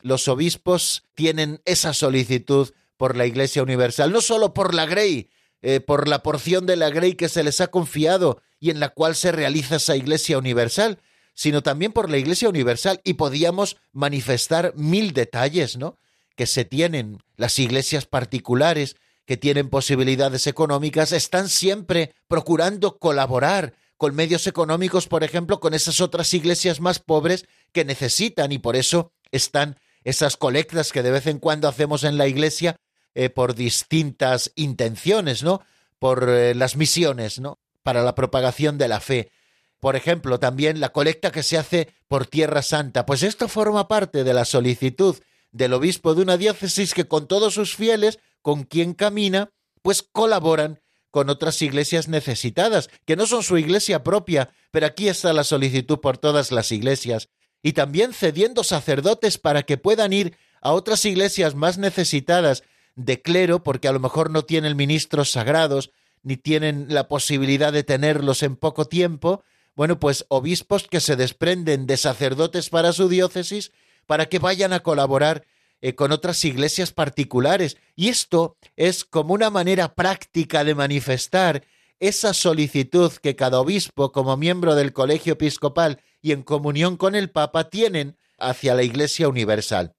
Los 0.00 0.28
obispos 0.28 1.04
tienen 1.14 1.60
esa 1.64 1.94
solicitud 1.94 2.72
por 2.96 3.16
la 3.16 3.26
Iglesia 3.26 3.62
Universal, 3.62 4.12
no 4.12 4.20
solo 4.20 4.54
por 4.54 4.74
la 4.74 4.86
Grey, 4.86 5.30
eh, 5.62 5.80
por 5.80 6.08
la 6.08 6.22
porción 6.22 6.66
de 6.66 6.76
la 6.76 6.90
Grey 6.90 7.14
que 7.14 7.28
se 7.28 7.42
les 7.42 7.60
ha 7.60 7.68
confiado 7.68 8.42
y 8.60 8.70
en 8.70 8.80
la 8.80 8.90
cual 8.90 9.14
se 9.14 9.32
realiza 9.32 9.76
esa 9.76 9.96
Iglesia 9.96 10.38
Universal, 10.38 10.98
sino 11.34 11.62
también 11.62 11.92
por 11.92 12.10
la 12.10 12.18
Iglesia 12.18 12.48
Universal 12.48 13.00
y 13.04 13.14
podíamos 13.14 13.76
manifestar 13.92 14.72
mil 14.76 15.12
detalles, 15.12 15.76
¿no? 15.76 15.98
que 16.38 16.46
se 16.46 16.64
tienen 16.64 17.18
las 17.36 17.58
iglesias 17.58 18.06
particulares 18.06 18.94
que 19.28 19.36
tienen 19.36 19.68
posibilidades 19.68 20.46
económicas 20.46 21.12
están 21.12 21.50
siempre 21.50 22.14
procurando 22.28 22.96
colaborar 22.96 23.74
con 23.98 24.14
medios 24.14 24.46
económicos, 24.46 25.06
por 25.06 25.22
ejemplo, 25.22 25.60
con 25.60 25.74
esas 25.74 26.00
otras 26.00 26.32
iglesias 26.32 26.80
más 26.80 26.98
pobres 26.98 27.44
que 27.72 27.84
necesitan 27.84 28.52
y 28.52 28.58
por 28.58 28.74
eso 28.74 29.12
están 29.30 29.78
esas 30.02 30.38
colectas 30.38 30.92
que 30.92 31.02
de 31.02 31.10
vez 31.10 31.26
en 31.26 31.40
cuando 31.40 31.68
hacemos 31.68 32.04
en 32.04 32.16
la 32.16 32.26
iglesia 32.26 32.76
eh, 33.14 33.28
por 33.28 33.54
distintas 33.54 34.50
intenciones, 34.56 35.42
¿no? 35.42 35.60
Por 35.98 36.26
eh, 36.30 36.54
las 36.54 36.76
misiones, 36.76 37.38
¿no? 37.38 37.58
Para 37.82 38.02
la 38.02 38.14
propagación 38.14 38.78
de 38.78 38.88
la 38.88 39.00
fe. 39.00 39.30
Por 39.78 39.94
ejemplo, 39.94 40.40
también 40.40 40.80
la 40.80 40.88
colecta 40.88 41.32
que 41.32 41.42
se 41.42 41.58
hace 41.58 41.92
por 42.06 42.24
Tierra 42.24 42.62
Santa. 42.62 43.04
Pues 43.04 43.22
esto 43.22 43.46
forma 43.46 43.88
parte 43.88 44.24
de 44.24 44.32
la 44.32 44.46
solicitud 44.46 45.18
del 45.52 45.74
obispo 45.74 46.14
de 46.14 46.22
una 46.22 46.38
diócesis 46.38 46.94
que 46.94 47.06
con 47.06 47.28
todos 47.28 47.52
sus 47.54 47.74
fieles, 47.76 48.18
con 48.42 48.64
quien 48.64 48.94
camina, 48.94 49.50
pues 49.82 50.02
colaboran 50.02 50.80
con 51.10 51.30
otras 51.30 51.62
iglesias 51.62 52.08
necesitadas, 52.08 52.90
que 53.04 53.16
no 53.16 53.26
son 53.26 53.42
su 53.42 53.56
iglesia 53.58 54.04
propia, 54.04 54.50
pero 54.70 54.86
aquí 54.86 55.08
está 55.08 55.32
la 55.32 55.44
solicitud 55.44 56.00
por 56.00 56.18
todas 56.18 56.52
las 56.52 56.70
iglesias, 56.70 57.28
y 57.62 57.72
también 57.72 58.12
cediendo 58.12 58.62
sacerdotes 58.62 59.38
para 59.38 59.62
que 59.62 59.78
puedan 59.78 60.12
ir 60.12 60.36
a 60.60 60.72
otras 60.72 61.04
iglesias 61.04 61.54
más 61.54 61.78
necesitadas 61.78 62.62
de 62.94 63.22
clero, 63.22 63.62
porque 63.62 63.88
a 63.88 63.92
lo 63.92 64.00
mejor 64.00 64.30
no 64.30 64.42
tienen 64.42 64.76
ministros 64.76 65.30
sagrados, 65.30 65.90
ni 66.22 66.36
tienen 66.36 66.86
la 66.88 67.08
posibilidad 67.08 67.72
de 67.72 67.84
tenerlos 67.84 68.42
en 68.42 68.56
poco 68.56 68.84
tiempo, 68.84 69.42
bueno, 69.74 70.00
pues 70.00 70.26
obispos 70.28 70.88
que 70.88 71.00
se 71.00 71.14
desprenden 71.14 71.86
de 71.86 71.96
sacerdotes 71.96 72.68
para 72.68 72.92
su 72.92 73.08
diócesis 73.08 73.70
para 74.06 74.26
que 74.26 74.40
vayan 74.40 74.72
a 74.72 74.80
colaborar 74.80 75.46
eh, 75.80 75.94
con 75.94 76.12
otras 76.12 76.44
iglesias 76.44 76.92
particulares. 76.92 77.76
Y 77.94 78.08
esto 78.08 78.56
es 78.76 79.04
como 79.04 79.34
una 79.34 79.50
manera 79.50 79.94
práctica 79.94 80.64
de 80.64 80.74
manifestar 80.74 81.64
esa 82.00 82.34
solicitud 82.34 83.12
que 83.12 83.36
cada 83.36 83.60
obispo, 83.60 84.12
como 84.12 84.36
miembro 84.36 84.74
del 84.74 84.92
colegio 84.92 85.34
episcopal 85.34 86.00
y 86.22 86.32
en 86.32 86.42
comunión 86.42 86.96
con 86.96 87.14
el 87.14 87.30
Papa, 87.30 87.70
tienen 87.70 88.16
hacia 88.38 88.74
la 88.74 88.82
Iglesia 88.82 89.28
Universal. 89.28 89.94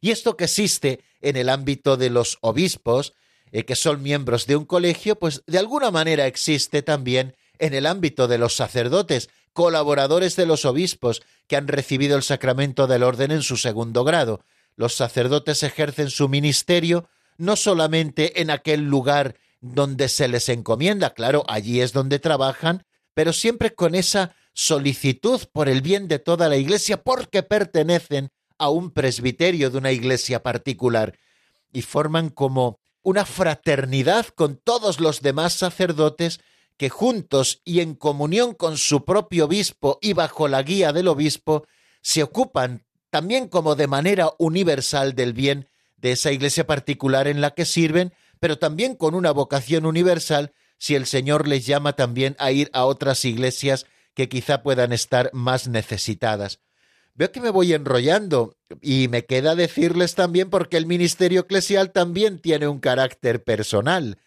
Y 0.00 0.10
esto 0.10 0.36
que 0.36 0.44
existe 0.44 1.00
en 1.20 1.36
el 1.36 1.48
ámbito 1.48 1.96
de 1.96 2.10
los 2.10 2.38
obispos, 2.40 3.14
eh, 3.52 3.64
que 3.64 3.76
son 3.76 4.02
miembros 4.02 4.46
de 4.46 4.56
un 4.56 4.64
colegio, 4.64 5.16
pues 5.16 5.42
de 5.46 5.58
alguna 5.58 5.90
manera 5.90 6.26
existe 6.26 6.82
también 6.82 7.36
en 7.58 7.74
el 7.74 7.86
ámbito 7.86 8.28
de 8.28 8.38
los 8.38 8.54
sacerdotes, 8.54 9.30
colaboradores 9.52 10.36
de 10.36 10.46
los 10.46 10.64
obispos 10.64 11.22
que 11.46 11.56
han 11.56 11.68
recibido 11.68 12.16
el 12.16 12.22
sacramento 12.22 12.86
del 12.86 13.02
orden 13.02 13.30
en 13.30 13.42
su 13.42 13.56
segundo 13.56 14.04
grado. 14.04 14.40
Los 14.76 14.94
sacerdotes 14.94 15.62
ejercen 15.62 16.10
su 16.10 16.28
ministerio 16.28 17.08
no 17.38 17.56
solamente 17.56 18.40
en 18.40 18.50
aquel 18.50 18.82
lugar 18.84 19.36
donde 19.60 20.08
se 20.08 20.28
les 20.28 20.48
encomienda, 20.48 21.14
claro, 21.14 21.44
allí 21.48 21.80
es 21.80 21.92
donde 21.92 22.18
trabajan, 22.18 22.84
pero 23.14 23.32
siempre 23.32 23.74
con 23.74 23.94
esa 23.94 24.34
solicitud 24.52 25.40
por 25.52 25.68
el 25.68 25.82
bien 25.82 26.08
de 26.08 26.18
toda 26.18 26.48
la 26.48 26.56
iglesia 26.56 27.02
porque 27.02 27.42
pertenecen 27.42 28.30
a 28.58 28.70
un 28.70 28.90
presbiterio 28.90 29.70
de 29.70 29.78
una 29.78 29.92
iglesia 29.92 30.42
particular. 30.42 31.18
Y 31.72 31.82
forman 31.82 32.30
como 32.30 32.80
una 33.02 33.24
fraternidad 33.26 34.26
con 34.28 34.56
todos 34.56 34.98
los 35.00 35.20
demás 35.20 35.52
sacerdotes 35.52 36.40
que 36.76 36.88
juntos 36.88 37.60
y 37.64 37.80
en 37.80 37.94
comunión 37.94 38.54
con 38.54 38.78
su 38.78 39.04
propio 39.04 39.46
obispo 39.46 39.98
y 40.00 40.12
bajo 40.12 40.48
la 40.48 40.62
guía 40.62 40.92
del 40.92 41.08
obispo 41.08 41.66
se 42.02 42.22
ocupan 42.22 42.85
también 43.16 43.48
como 43.48 43.76
de 43.76 43.86
manera 43.86 44.28
universal 44.36 45.14
del 45.14 45.32
bien 45.32 45.70
de 45.96 46.12
esa 46.12 46.32
iglesia 46.32 46.66
particular 46.66 47.28
en 47.28 47.40
la 47.40 47.52
que 47.52 47.64
sirven, 47.64 48.12
pero 48.40 48.58
también 48.58 48.94
con 48.94 49.14
una 49.14 49.30
vocación 49.30 49.86
universal 49.86 50.52
si 50.76 50.96
el 50.96 51.06
Señor 51.06 51.48
les 51.48 51.64
llama 51.64 51.94
también 51.94 52.36
a 52.38 52.52
ir 52.52 52.68
a 52.74 52.84
otras 52.84 53.24
iglesias 53.24 53.86
que 54.12 54.28
quizá 54.28 54.62
puedan 54.62 54.92
estar 54.92 55.30
más 55.32 55.66
necesitadas. 55.66 56.60
Veo 57.14 57.32
que 57.32 57.40
me 57.40 57.48
voy 57.48 57.72
enrollando 57.72 58.54
y 58.82 59.08
me 59.08 59.24
queda 59.24 59.54
decirles 59.54 60.14
también 60.14 60.50
porque 60.50 60.76
el 60.76 60.84
ministerio 60.84 61.40
eclesial 61.40 61.92
también 61.92 62.38
tiene 62.38 62.68
un 62.68 62.80
carácter 62.80 63.42
personal. 63.42 64.18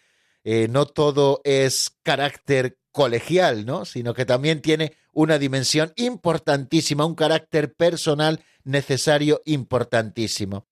Eh, 0.42 0.66
no 0.68 0.86
todo 0.86 1.42
es 1.44 1.92
carácter 2.02 2.76
colegial, 2.90 3.66
¿no? 3.66 3.84
Sino 3.84 4.14
que 4.14 4.24
también 4.24 4.60
tiene 4.60 4.96
una 5.12 5.38
dimensión 5.38 5.92
importantísima, 5.94 7.04
un 7.04 7.14
carácter 7.14 7.72
personal 7.72 8.40
necesario 8.64 9.42
importantísimo. 9.44 10.66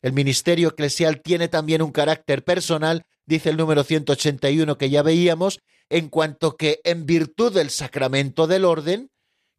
El 0.00 0.12
ministerio 0.12 0.70
eclesial 0.70 1.20
tiene 1.20 1.48
también 1.48 1.82
un 1.82 1.92
carácter 1.92 2.44
personal, 2.44 3.06
dice 3.24 3.50
el 3.50 3.56
número 3.56 3.84
181 3.84 4.76
que 4.76 4.90
ya 4.90 5.02
veíamos, 5.02 5.60
en 5.88 6.08
cuanto 6.08 6.56
que 6.56 6.80
en 6.84 7.06
virtud 7.06 7.52
del 7.52 7.70
sacramento 7.70 8.46
del 8.46 8.64
orden, 8.64 9.10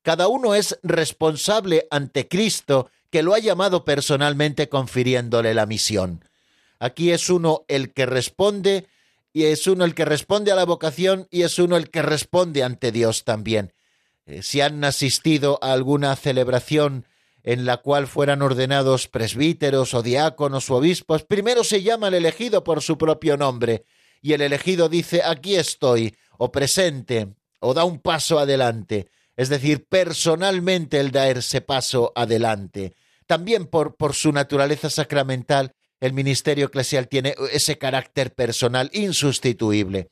cada 0.01 0.27
uno 0.27 0.53
es 0.53 0.77
responsable 0.83 1.87
ante 1.89 2.27
Cristo, 2.27 2.89
que 3.09 3.23
lo 3.23 3.33
ha 3.33 3.39
llamado 3.39 3.85
personalmente 3.85 4.67
confiriéndole 4.67 5.53
la 5.53 5.65
misión. 5.65 6.25
Aquí 6.79 7.11
es 7.11 7.29
uno 7.29 7.63
el 7.69 7.93
que 7.93 8.05
responde 8.05 8.87
y 9.31 9.45
es 9.45 9.67
uno 9.67 9.85
el 9.85 9.95
que 9.95 10.03
responde 10.03 10.51
a 10.51 10.55
la 10.55 10.65
vocación 10.65 11.27
y 11.31 11.43
es 11.43 11.57
uno 11.57 11.77
el 11.77 11.89
que 11.89 12.01
responde 12.01 12.63
ante 12.63 12.91
Dios 12.91 13.23
también. 13.23 13.73
Eh, 14.25 14.41
si 14.43 14.61
han 14.61 14.83
asistido 14.83 15.59
a 15.61 15.73
alguna 15.73 16.15
celebración 16.15 17.05
en 17.43 17.65
la 17.65 17.77
cual 17.77 18.07
fueran 18.07 18.41
ordenados 18.41 19.07
presbíteros 19.07 19.93
o 19.93 20.01
diáconos 20.01 20.69
o 20.69 20.75
obispos, 20.77 21.23
primero 21.23 21.63
se 21.63 21.83
llama 21.83 22.07
el 22.07 22.13
elegido 22.15 22.63
por 22.63 22.81
su 22.81 22.97
propio 22.97 23.37
nombre, 23.37 23.83
y 24.21 24.33
el 24.33 24.41
elegido 24.41 24.87
dice 24.87 25.21
aquí 25.23 25.55
estoy, 25.55 26.15
o 26.37 26.51
presente, 26.51 27.35
o 27.59 27.73
da 27.73 27.83
un 27.83 27.99
paso 27.99 28.39
adelante, 28.39 29.09
es 29.35 29.49
decir, 29.49 29.85
personalmente 29.87 30.99
él 30.99 31.11
da 31.11 31.29
ese 31.29 31.61
paso 31.61 32.13
adelante. 32.15 32.93
También 33.25 33.65
por, 33.65 33.95
por 33.95 34.13
su 34.13 34.31
naturaleza 34.31 34.89
sacramental, 34.89 35.73
el 35.99 36.13
ministerio 36.13 36.65
eclesial 36.65 37.07
tiene 37.07 37.35
ese 37.51 37.77
carácter 37.77 38.33
personal 38.33 38.89
insustituible. 38.93 40.09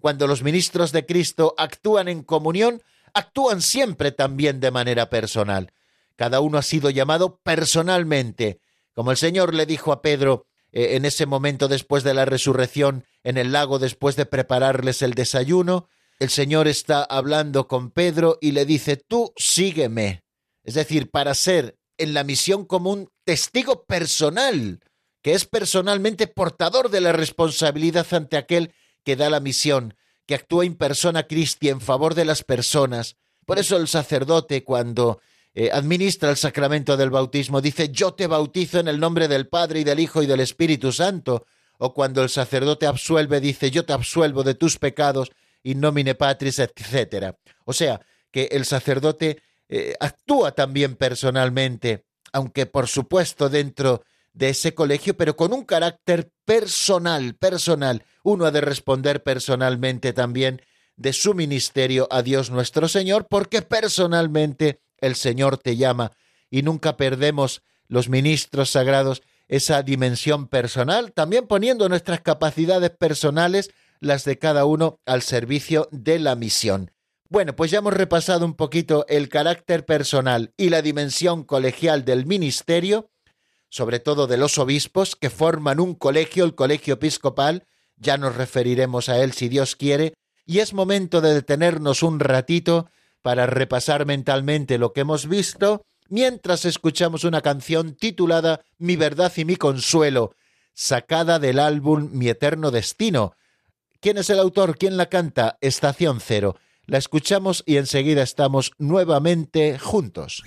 Cuando 0.00 0.26
los 0.26 0.42
ministros 0.42 0.92
de 0.92 1.06
Cristo 1.06 1.54
actúan 1.56 2.08
en 2.08 2.22
comunión, 2.22 2.82
actúan 3.14 3.62
siempre 3.62 4.12
también 4.12 4.60
de 4.60 4.70
manera 4.70 5.10
personal. 5.10 5.72
Cada 6.18 6.40
uno 6.40 6.58
ha 6.58 6.62
sido 6.62 6.90
llamado 6.90 7.38
personalmente, 7.44 8.58
como 8.92 9.12
el 9.12 9.16
Señor 9.16 9.54
le 9.54 9.66
dijo 9.66 9.92
a 9.92 10.02
Pedro 10.02 10.46
eh, 10.72 10.96
en 10.96 11.04
ese 11.04 11.26
momento 11.26 11.68
después 11.68 12.02
de 12.02 12.12
la 12.12 12.24
resurrección 12.24 13.04
en 13.22 13.38
el 13.38 13.52
lago, 13.52 13.78
después 13.78 14.16
de 14.16 14.26
prepararles 14.26 15.00
el 15.02 15.14
desayuno, 15.14 15.86
el 16.18 16.30
Señor 16.30 16.66
está 16.66 17.04
hablando 17.04 17.68
con 17.68 17.92
Pedro 17.92 18.36
y 18.40 18.50
le 18.50 18.66
dice, 18.66 18.96
tú 18.96 19.32
sígueme. 19.36 20.24
Es 20.64 20.74
decir, 20.74 21.08
para 21.08 21.34
ser 21.34 21.78
en 21.98 22.14
la 22.14 22.24
misión 22.24 22.64
común 22.64 23.12
testigo 23.22 23.84
personal 23.84 24.80
que 25.22 25.34
es 25.34 25.44
personalmente 25.44 26.26
portador 26.26 26.90
de 26.90 27.00
la 27.00 27.12
responsabilidad 27.12 28.06
ante 28.10 28.36
aquel 28.36 28.74
que 29.04 29.14
da 29.14 29.30
la 29.30 29.38
misión, 29.38 29.94
que 30.26 30.34
actúa 30.34 30.64
en 30.64 30.74
persona 30.74 31.28
Cristi 31.28 31.68
en 31.68 31.80
favor 31.80 32.16
de 32.16 32.24
las 32.24 32.42
personas. 32.42 33.16
Por 33.46 33.60
eso 33.60 33.76
el 33.76 33.86
sacerdote, 33.86 34.64
cuando 34.64 35.20
eh, 35.60 35.70
administra 35.72 36.30
el 36.30 36.36
sacramento 36.36 36.96
del 36.96 37.10
bautismo, 37.10 37.60
dice, 37.60 37.88
yo 37.88 38.14
te 38.14 38.28
bautizo 38.28 38.78
en 38.78 38.86
el 38.86 39.00
nombre 39.00 39.26
del 39.26 39.48
Padre 39.48 39.80
y 39.80 39.84
del 39.84 39.98
Hijo 39.98 40.22
y 40.22 40.26
del 40.26 40.38
Espíritu 40.38 40.92
Santo. 40.92 41.46
O 41.78 41.92
cuando 41.92 42.22
el 42.22 42.28
sacerdote 42.28 42.86
absuelve, 42.86 43.40
dice, 43.40 43.72
yo 43.72 43.84
te 43.84 43.92
absuelvo 43.92 44.44
de 44.44 44.54
tus 44.54 44.78
pecados, 44.78 45.32
in 45.64 45.80
nomine 45.80 46.14
patris, 46.14 46.60
etc. 46.60 47.34
O 47.64 47.72
sea, 47.72 48.00
que 48.30 48.50
el 48.52 48.66
sacerdote 48.66 49.42
eh, 49.68 49.94
actúa 49.98 50.52
también 50.52 50.94
personalmente, 50.94 52.04
aunque 52.32 52.66
por 52.66 52.86
supuesto 52.86 53.48
dentro 53.48 54.04
de 54.32 54.50
ese 54.50 54.74
colegio, 54.74 55.16
pero 55.16 55.34
con 55.34 55.52
un 55.52 55.64
carácter 55.64 56.30
personal, 56.44 57.34
personal. 57.34 58.04
Uno 58.22 58.44
ha 58.44 58.52
de 58.52 58.60
responder 58.60 59.24
personalmente 59.24 60.12
también 60.12 60.62
de 60.94 61.12
su 61.12 61.34
ministerio 61.34 62.06
a 62.12 62.22
Dios 62.22 62.48
nuestro 62.48 62.86
Señor, 62.86 63.26
porque 63.28 63.62
personalmente 63.62 64.78
el 65.00 65.14
Señor 65.14 65.58
te 65.58 65.76
llama 65.76 66.12
y 66.50 66.62
nunca 66.62 66.96
perdemos 66.96 67.62
los 67.88 68.08
ministros 68.08 68.70
sagrados 68.70 69.22
esa 69.48 69.82
dimensión 69.82 70.46
personal, 70.46 71.12
también 71.12 71.46
poniendo 71.46 71.88
nuestras 71.88 72.20
capacidades 72.20 72.90
personales, 72.90 73.70
las 74.00 74.24
de 74.24 74.38
cada 74.38 74.64
uno, 74.64 75.00
al 75.06 75.22
servicio 75.22 75.88
de 75.90 76.18
la 76.18 76.36
misión. 76.36 76.92
Bueno, 77.30 77.56
pues 77.56 77.70
ya 77.70 77.78
hemos 77.78 77.94
repasado 77.94 78.44
un 78.44 78.54
poquito 78.54 79.04
el 79.08 79.28
carácter 79.28 79.84
personal 79.84 80.52
y 80.56 80.70
la 80.70 80.82
dimensión 80.82 81.44
colegial 81.44 82.04
del 82.04 82.26
ministerio, 82.26 83.10
sobre 83.68 84.00
todo 84.00 84.26
de 84.26 84.38
los 84.38 84.58
obispos, 84.58 85.16
que 85.16 85.30
forman 85.30 85.80
un 85.80 85.94
colegio, 85.94 86.44
el 86.44 86.54
colegio 86.54 86.94
episcopal, 86.94 87.66
ya 87.96 88.16
nos 88.16 88.36
referiremos 88.36 89.08
a 89.08 89.22
él 89.22 89.32
si 89.32 89.48
Dios 89.48 89.76
quiere, 89.76 90.14
y 90.46 90.60
es 90.60 90.72
momento 90.72 91.20
de 91.20 91.34
detenernos 91.34 92.02
un 92.02 92.20
ratito 92.20 92.88
para 93.28 93.44
repasar 93.44 94.06
mentalmente 94.06 94.78
lo 94.78 94.94
que 94.94 95.02
hemos 95.02 95.28
visto, 95.28 95.84
mientras 96.08 96.64
escuchamos 96.64 97.24
una 97.24 97.42
canción 97.42 97.94
titulada 97.94 98.62
Mi 98.78 98.96
verdad 98.96 99.30
y 99.36 99.44
mi 99.44 99.56
consuelo, 99.56 100.34
sacada 100.72 101.38
del 101.38 101.58
álbum 101.58 102.08
Mi 102.10 102.30
eterno 102.30 102.70
destino. 102.70 103.34
¿Quién 104.00 104.16
es 104.16 104.30
el 104.30 104.38
autor? 104.38 104.78
¿Quién 104.78 104.96
la 104.96 105.10
canta? 105.10 105.58
Estación 105.60 106.20
Cero. 106.22 106.56
la 106.86 106.96
escuchamos 106.96 107.62
y 107.66 107.76
enseguida 107.76 108.22
estamos 108.22 108.72
nuevamente 108.78 109.78
juntos. 109.78 110.42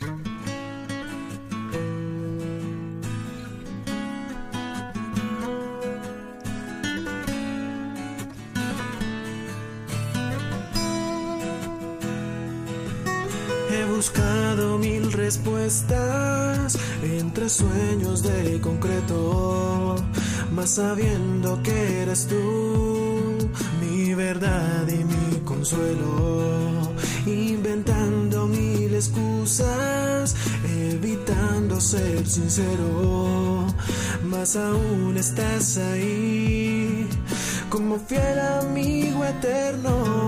Buscado 14.02 14.80
mil 14.80 15.14
respuestas 15.14 16.76
entre 17.04 17.48
sueños 17.48 18.24
de 18.24 18.60
concreto, 18.60 19.96
mas 20.52 20.72
sabiendo 20.72 21.62
que 21.62 22.02
eres 22.02 22.26
tú 22.26 23.38
mi 23.80 24.16
verdad 24.16 24.88
y 24.88 25.04
mi 25.04 25.40
consuelo, 25.46 26.96
inventando 27.28 28.48
mil 28.48 28.92
excusas, 28.96 30.36
evitando 30.66 31.80
ser 31.80 32.26
sincero, 32.26 33.68
mas 34.24 34.56
aún 34.56 35.16
estás 35.16 35.78
ahí 35.78 37.08
como 37.70 38.00
fiel 38.00 38.40
amigo 38.40 39.24
eterno 39.26 40.21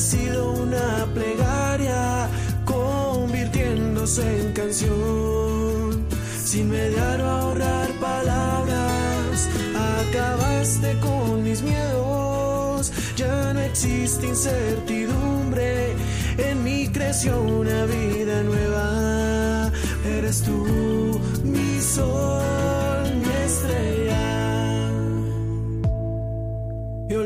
ha 0.00 0.02
nacido 0.02 0.52
una 0.52 1.06
plegaria 1.12 2.26
convirtiéndose 2.64 4.40
en 4.40 4.52
canción. 4.54 6.06
Sin 6.42 6.70
mediar 6.70 7.20
o 7.20 7.28
ahorrar 7.28 7.90
palabras 8.00 9.48
acabaste 9.76 10.98
con 11.00 11.44
mis 11.44 11.60
miedos. 11.60 12.92
Ya 13.16 13.52
no 13.52 13.60
existe 13.60 14.26
incertidumbre 14.26 15.94
en 16.38 16.64
mí 16.64 16.88
creció 16.88 17.38
una 17.42 17.84
vida 17.84 18.42
nueva. 18.42 19.70
Eres 20.16 20.42
tú 20.42 21.20
mi 21.44 21.78
sol 21.78 22.49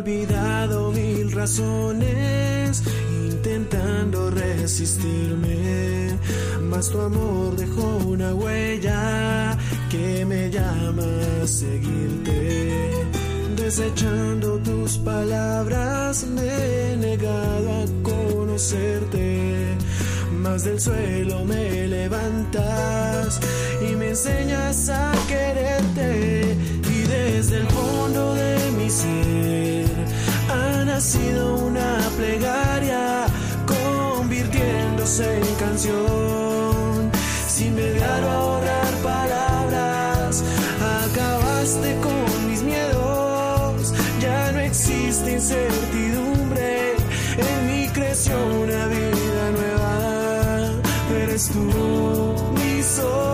olvidado 0.05 0.93
mil 0.93 1.33
razones 1.33 2.83
intentando 3.27 4.31
resistirme, 4.31 6.19
mas 6.61 6.91
tu 6.91 7.01
amor 7.01 7.57
dejó 7.57 7.97
una 8.05 8.35
huella 8.35 9.57
que 9.89 10.27
me 10.27 10.51
llama 10.51 11.07
a 11.43 11.47
seguirte. 11.47 12.91
Desechando 13.57 14.59
tus 14.59 14.99
palabras 14.99 16.27
me 16.27 16.43
he 16.43 16.97
negado 16.99 17.71
a 17.71 18.03
conocerte, 18.03 19.75
mas 20.33 20.65
del 20.65 20.81
suelo 20.81 21.47
me 21.47 21.89
levantas 21.89 23.41
y 23.81 23.97
me 23.97 24.11
enseñas 24.11 24.91
a 24.91 25.13
quererte. 25.29 26.59
Y 26.95 27.03
desde 27.09 27.57
el 27.61 27.67
fondo 27.69 28.35
de 28.35 28.71
mi 28.77 28.91
ser 28.91 29.74
ha 30.95 30.97
nacido 30.97 31.57
una 31.57 31.99
plegaria 32.17 33.27
convirtiéndose 33.67 35.39
en 35.39 35.55
canción. 35.57 37.11
Sin 37.49 37.75
mediar 37.75 38.23
o 38.23 38.31
ahorrar 38.31 38.95
palabras 39.03 40.45
acabaste 41.05 41.97
con 42.01 42.49
mis 42.49 42.63
miedos. 42.63 43.93
Ya 44.21 44.53
no 44.53 44.61
existe 44.61 45.33
incertidumbre 45.33 46.95
en 47.39 47.67
mí 47.67 47.89
creció 47.93 48.37
una 48.63 48.87
vida 48.87 49.45
nueva. 49.59 50.71
Eres 51.23 51.49
tú 51.49 51.65
mi 52.55 52.83
sol 52.83 53.34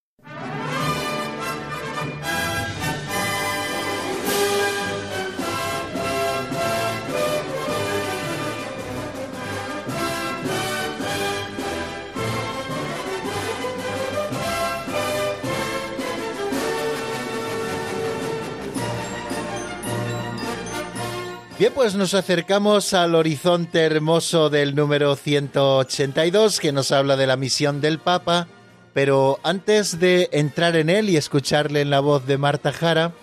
Bien, 21.61 21.73
pues 21.75 21.93
nos 21.93 22.15
acercamos 22.15 22.91
al 22.95 23.13
horizonte 23.13 23.81
hermoso 23.81 24.49
del 24.49 24.73
número 24.73 25.15
182 25.15 26.59
que 26.59 26.71
nos 26.71 26.91
habla 26.91 27.17
de 27.17 27.27
la 27.27 27.37
misión 27.37 27.81
del 27.81 27.99
Papa, 27.99 28.47
pero 28.95 29.39
antes 29.43 29.99
de 29.99 30.27
entrar 30.31 30.75
en 30.75 30.89
él 30.89 31.07
y 31.11 31.17
escucharle 31.17 31.81
en 31.81 31.91
la 31.91 31.99
voz 31.99 32.25
de 32.25 32.39
Marta 32.39 32.71
Jara, 32.71 33.13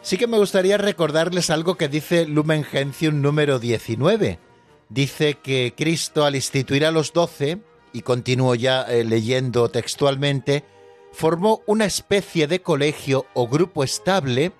sí 0.00 0.16
que 0.16 0.26
me 0.26 0.38
gustaría 0.38 0.78
recordarles 0.78 1.50
algo 1.50 1.74
que 1.74 1.88
dice 1.88 2.24
Lumen 2.24 2.64
Gentium 2.64 3.20
número 3.20 3.58
19. 3.58 4.38
Dice 4.88 5.34
que 5.34 5.74
Cristo 5.76 6.24
al 6.24 6.34
instituir 6.34 6.86
a 6.86 6.92
los 6.92 7.12
doce, 7.12 7.58
y 7.92 8.00
continúo 8.00 8.54
ya 8.54 8.84
eh, 8.84 9.04
leyendo 9.04 9.68
textualmente, 9.68 10.64
formó 11.12 11.60
una 11.66 11.84
especie 11.84 12.46
de 12.46 12.62
colegio 12.62 13.26
o 13.34 13.48
grupo 13.48 13.84
estable 13.84 14.52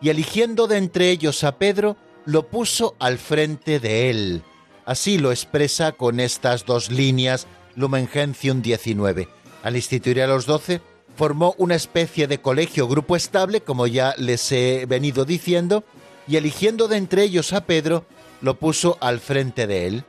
y 0.00 0.10
eligiendo 0.10 0.68
de 0.68 0.76
entre 0.76 1.10
ellos 1.10 1.42
a 1.42 1.58
Pedro, 1.58 1.96
lo 2.30 2.46
puso 2.46 2.94
al 3.00 3.18
frente 3.18 3.80
de 3.80 4.08
él. 4.08 4.42
Así 4.86 5.18
lo 5.18 5.32
expresa 5.32 5.92
con 5.92 6.20
estas 6.20 6.64
dos 6.64 6.90
líneas 6.90 7.48
Lumen 7.74 8.06
Gentium 8.06 8.62
19. 8.62 9.28
Al 9.64 9.74
instituir 9.76 10.22
a 10.22 10.28
los 10.28 10.46
doce, 10.46 10.80
formó 11.16 11.56
una 11.58 11.74
especie 11.74 12.28
de 12.28 12.40
colegio 12.40 12.86
grupo 12.86 13.16
estable, 13.16 13.62
como 13.62 13.88
ya 13.88 14.14
les 14.16 14.52
he 14.52 14.86
venido 14.86 15.24
diciendo, 15.24 15.82
y 16.28 16.36
eligiendo 16.36 16.86
de 16.86 16.98
entre 16.98 17.24
ellos 17.24 17.52
a 17.52 17.66
Pedro, 17.66 18.04
lo 18.42 18.54
puso 18.54 18.96
al 19.00 19.18
frente 19.18 19.66
de 19.66 19.88
él. 19.88 20.04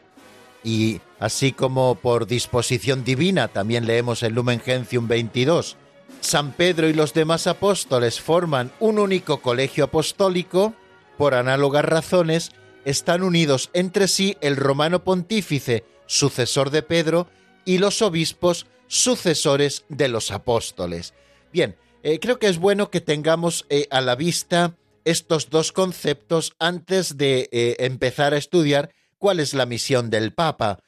Y 0.63 1.01
así 1.19 1.51
como 1.51 1.95
por 1.95 2.27
disposición 2.27 3.03
divina, 3.03 3.47
también 3.47 3.87
leemos 3.87 4.21
en 4.21 4.35
Lumen 4.35 4.59
Gentium 4.59 5.07
22, 5.07 5.75
San 6.19 6.51
Pedro 6.51 6.87
y 6.87 6.93
los 6.93 7.15
demás 7.15 7.47
apóstoles 7.47 8.21
forman 8.21 8.71
un 8.79 8.99
único 8.99 9.41
colegio 9.41 9.85
apostólico, 9.85 10.75
por 11.17 11.33
análogas 11.33 11.85
razones, 11.85 12.51
están 12.85 13.23
unidos 13.23 13.69
entre 13.73 14.07
sí 14.07 14.37
el 14.41 14.55
romano 14.55 15.03
pontífice, 15.03 15.83
sucesor 16.05 16.69
de 16.69 16.83
Pedro, 16.83 17.27
y 17.65 17.77
los 17.77 18.01
obispos, 18.01 18.65
sucesores 18.87 19.85
de 19.89 20.07
los 20.07 20.31
apóstoles. 20.31 21.13
Bien, 21.53 21.75
eh, 22.03 22.19
creo 22.19 22.39
que 22.39 22.47
es 22.47 22.57
bueno 22.57 22.89
que 22.89 23.01
tengamos 23.01 23.65
eh, 23.69 23.87
a 23.91 24.01
la 24.01 24.15
vista 24.15 24.75
estos 25.05 25.49
dos 25.49 25.71
conceptos 25.71 26.53
antes 26.59 27.17
de 27.17 27.49
eh, 27.51 27.75
empezar 27.79 28.33
a 28.33 28.37
estudiar 28.37 28.91
cuál 29.17 29.39
es 29.39 29.53
la 29.53 29.65
misión 29.65 30.09
del 30.09 30.33
Papa. 30.33 30.79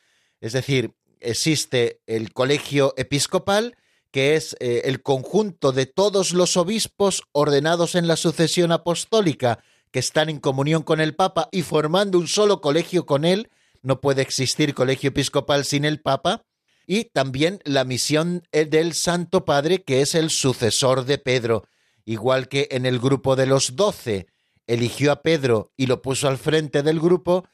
Es 0.41 0.53
decir, 0.53 0.93
existe 1.19 2.01
el 2.07 2.33
colegio 2.33 2.93
episcopal, 2.97 3.77
que 4.11 4.35
es 4.35 4.55
el 4.59 5.01
conjunto 5.01 5.71
de 5.71 5.87
todos 5.87 6.33
los 6.33 6.55
obispos 6.55 7.23
ordenados 7.31 7.95
en 7.95 8.07
la 8.07 8.15
sucesión 8.15 8.71
apostólica, 8.71 9.63
que 9.93 9.99
están 9.99 10.27
en 10.29 10.39
comunión 10.39 10.81
con 10.81 10.99
el 10.99 11.15
Papa 11.15 11.49
y 11.51 11.61
formando 11.61 12.17
un 12.17 12.27
solo 12.27 12.61
colegio 12.61 13.05
con 13.05 13.25
él, 13.25 13.51
no 13.83 14.01
puede 14.01 14.23
existir 14.23 14.73
colegio 14.73 15.09
episcopal 15.09 15.65
sin 15.65 15.85
el 15.85 16.01
Papa, 16.01 16.43
y 16.87 17.05
también 17.05 17.61
la 17.63 17.83
misión 17.83 18.41
eh, 18.51 18.65
del 18.65 18.95
Santo 18.95 19.45
Padre, 19.45 19.83
que 19.83 20.01
es 20.01 20.15
el 20.15 20.31
sucesor 20.31 21.05
de 21.05 21.19
Pedro, 21.19 21.67
igual 22.05 22.47
que 22.49 22.67
en 22.71 22.87
el 22.87 22.99
grupo 22.99 23.35
de 23.35 23.45
los 23.45 23.75
doce 23.75 24.25
eligió 24.65 25.11
a 25.11 25.21
Pedro 25.21 25.71
y 25.77 25.85
lo 25.85 26.01
puso 26.01 26.27
al 26.27 26.39
frente 26.39 26.81
del 26.81 26.99
grupo, 26.99 27.45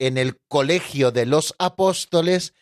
en 0.00 0.18
el 0.18 0.40
colegio 0.48 1.12
de 1.12 1.26
los 1.26 1.54
apóstoles 1.60 2.54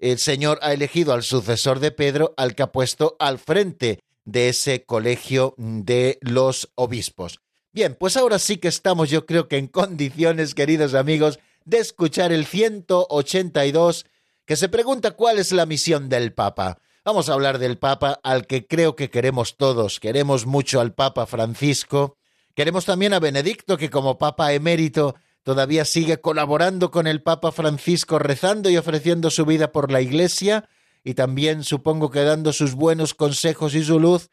el 0.00 0.18
Señor 0.18 0.58
ha 0.62 0.72
elegido 0.72 1.12
al 1.12 1.22
sucesor 1.22 1.78
de 1.78 1.92
Pedro, 1.92 2.34
al 2.36 2.56
que 2.56 2.64
ha 2.64 2.72
puesto 2.72 3.16
al 3.20 3.38
frente 3.38 4.00
de 4.24 4.48
ese 4.48 4.84
colegio 4.84 5.54
de 5.58 6.18
los 6.22 6.72
obispos. 6.74 7.40
Bien, 7.72 7.96
pues 7.98 8.16
ahora 8.16 8.40
sí 8.40 8.56
que 8.56 8.66
estamos 8.66 9.10
yo 9.10 9.26
creo 9.26 9.46
que 9.46 9.56
en 9.56 9.68
condiciones, 9.68 10.54
queridos 10.54 10.94
amigos, 10.94 11.38
de 11.64 11.78
escuchar 11.78 12.32
el 12.32 12.44
182 12.44 14.06
que 14.44 14.56
se 14.56 14.68
pregunta 14.68 15.12
cuál 15.12 15.38
es 15.38 15.52
la 15.52 15.66
misión 15.66 16.08
del 16.08 16.32
Papa. 16.32 16.78
Vamos 17.04 17.28
a 17.28 17.34
hablar 17.34 17.60
del 17.60 17.78
Papa 17.78 18.18
al 18.24 18.48
que 18.48 18.66
creo 18.66 18.96
que 18.96 19.08
queremos 19.08 19.56
todos. 19.56 20.00
Queremos 20.00 20.46
mucho 20.46 20.80
al 20.80 20.94
Papa 20.94 21.26
Francisco. 21.26 22.16
Queremos 22.56 22.86
también 22.86 23.14
a 23.14 23.20
Benedicto, 23.20 23.76
que 23.76 23.88
como 23.88 24.18
Papa 24.18 24.52
emérito 24.52 25.14
todavía 25.44 25.84
sigue 25.84 26.20
colaborando 26.20 26.90
con 26.90 27.06
el 27.06 27.22
Papa 27.22 27.52
Francisco, 27.52 28.18
rezando 28.18 28.68
y 28.68 28.76
ofreciendo 28.76 29.30
su 29.30 29.46
vida 29.46 29.70
por 29.70 29.92
la 29.92 30.00
Iglesia, 30.00 30.68
y 31.04 31.14
también 31.14 31.62
supongo 31.62 32.10
que 32.10 32.24
dando 32.24 32.52
sus 32.52 32.74
buenos 32.74 33.14
consejos 33.14 33.76
y 33.76 33.84
su 33.84 34.00
luz. 34.00 34.28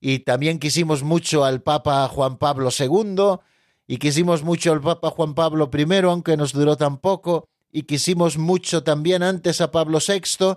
Y 0.00 0.20
también 0.20 0.58
quisimos 0.58 1.02
mucho 1.02 1.44
al 1.44 1.62
Papa 1.62 2.06
Juan 2.08 2.38
Pablo 2.38 2.70
II, 2.76 3.38
y 3.86 3.96
quisimos 3.96 4.42
mucho 4.42 4.72
al 4.72 4.80
Papa 4.80 5.10
Juan 5.10 5.34
Pablo 5.34 5.70
I, 5.72 5.94
aunque 6.04 6.36
nos 6.36 6.52
duró 6.52 6.76
tan 6.76 6.98
poco, 6.98 7.48
y 7.72 7.82
quisimos 7.82 8.38
mucho 8.38 8.82
también 8.82 9.22
antes 9.22 9.60
a 9.60 9.70
Pablo 9.70 9.98
VI, 10.06 10.56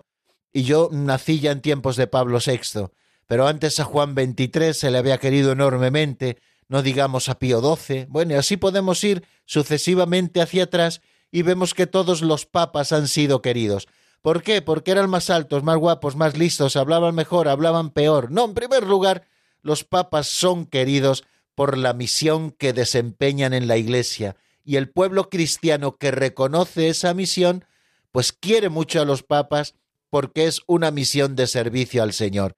y 0.54 0.64
yo 0.64 0.90
nací 0.92 1.40
ya 1.40 1.52
en 1.52 1.62
tiempos 1.62 1.96
de 1.96 2.08
Pablo 2.08 2.40
VI, 2.46 2.90
pero 3.26 3.48
antes 3.48 3.80
a 3.80 3.86
Juan 3.86 4.14
XXIII 4.14 4.74
se 4.74 4.92
le 4.92 4.98
había 4.98 5.18
querido 5.18 5.54
enormemente, 5.54 6.38
no 6.68 6.82
digamos 6.82 7.30
a 7.30 7.40
Pío 7.40 7.62
XII. 7.62 8.06
Bueno, 8.10 8.34
y 8.34 8.36
así 8.36 8.58
podemos 8.58 9.04
ir 9.04 9.26
sucesivamente 9.46 10.42
hacia 10.42 10.64
atrás 10.64 11.02
y 11.32 11.42
vemos 11.42 11.74
que 11.74 11.88
todos 11.88 12.22
los 12.22 12.46
papas 12.46 12.92
han 12.92 13.08
sido 13.08 13.42
queridos. 13.42 13.88
¿Por 14.22 14.44
qué? 14.44 14.62
Porque 14.62 14.92
eran 14.92 15.10
más 15.10 15.30
altos, 15.30 15.64
más 15.64 15.78
guapos, 15.78 16.16
más 16.16 16.38
listos, 16.38 16.76
hablaban 16.76 17.16
mejor, 17.16 17.48
hablaban 17.48 17.90
peor. 17.90 18.32
No, 18.32 18.46
en 18.46 18.54
primer 18.54 18.86
lugar, 18.86 19.28
los 19.62 19.84
papas 19.84 20.28
son 20.28 20.66
queridos 20.66 21.24
por 21.56 21.78
la 21.78 21.94
misión 21.94 22.52
que 22.52 22.74
desempeñan 22.74 23.54
en 23.54 23.68
la 23.68 23.78
Iglesia, 23.78 24.36
y 24.64 24.76
el 24.76 24.90
pueblo 24.90 25.30
cristiano 25.30 25.98
que 25.98 26.12
reconoce 26.12 26.88
esa 26.88 27.14
misión, 27.14 27.66
pues 28.12 28.32
quiere 28.32 28.70
mucho 28.70 29.02
a 29.02 29.06
los 29.06 29.24
papas 29.24 29.76
porque 30.10 30.46
es 30.46 30.62
una 30.68 30.92
misión 30.92 31.36
de 31.36 31.48
servicio 31.48 32.04
al 32.04 32.14
Señor. 32.14 32.56